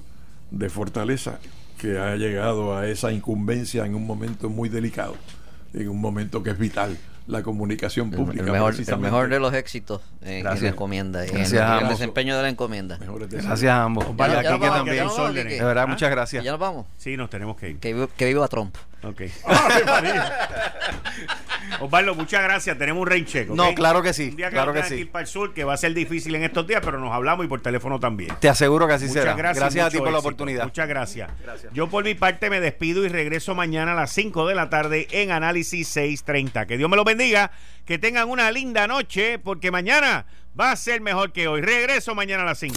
[0.50, 1.38] de Fortaleza,
[1.76, 5.14] que ha llegado a esa incumbencia en un momento muy delicado,
[5.74, 6.96] en un momento que es vital,
[7.26, 8.44] la comunicación pública.
[8.44, 9.10] el mejor, el precisamente.
[9.10, 12.48] mejor de los éxitos en, la encomienda y en, Gracias, en el desempeño de la
[12.48, 12.98] encomienda.
[12.98, 14.06] Gracias a ambos.
[14.16, 14.96] Ya, ya aquí nos que vamos, también.
[14.96, 15.52] ya nos vamos, órdenes.
[15.52, 15.60] Quique.
[15.60, 15.86] De verdad, ¿Ah?
[15.88, 16.44] muchas Y gracias.
[16.44, 16.86] ya nos vamos.
[16.96, 17.78] Sí, nos tenemos que ir.
[17.80, 18.76] Que, viva- que viva Trump.
[19.06, 19.22] Ok.
[21.80, 22.78] Osvaldo, muchas gracias.
[22.78, 23.26] Tenemos un rain.
[23.50, 24.94] No, claro que sí, Un día que claro que sí.
[24.94, 27.44] ir para el sur, que va a ser difícil en estos días, pero nos hablamos
[27.44, 28.34] y por teléfono también.
[28.40, 29.34] Te aseguro que así Muchas será.
[29.34, 29.62] gracias.
[29.62, 30.64] Gracias, a ti por la oportunidad.
[30.64, 31.30] Muchas gracias.
[31.72, 35.08] Yo por mi parte me despido y regreso mañana a las 5 de la tarde
[35.10, 36.66] en Análisis 630.
[36.66, 37.50] Que Dios me lo bendiga,
[37.84, 40.26] que tengan una linda noche, porque mañana
[40.58, 41.60] va a ser mejor que hoy.
[41.60, 42.76] Regreso mañana a las 5.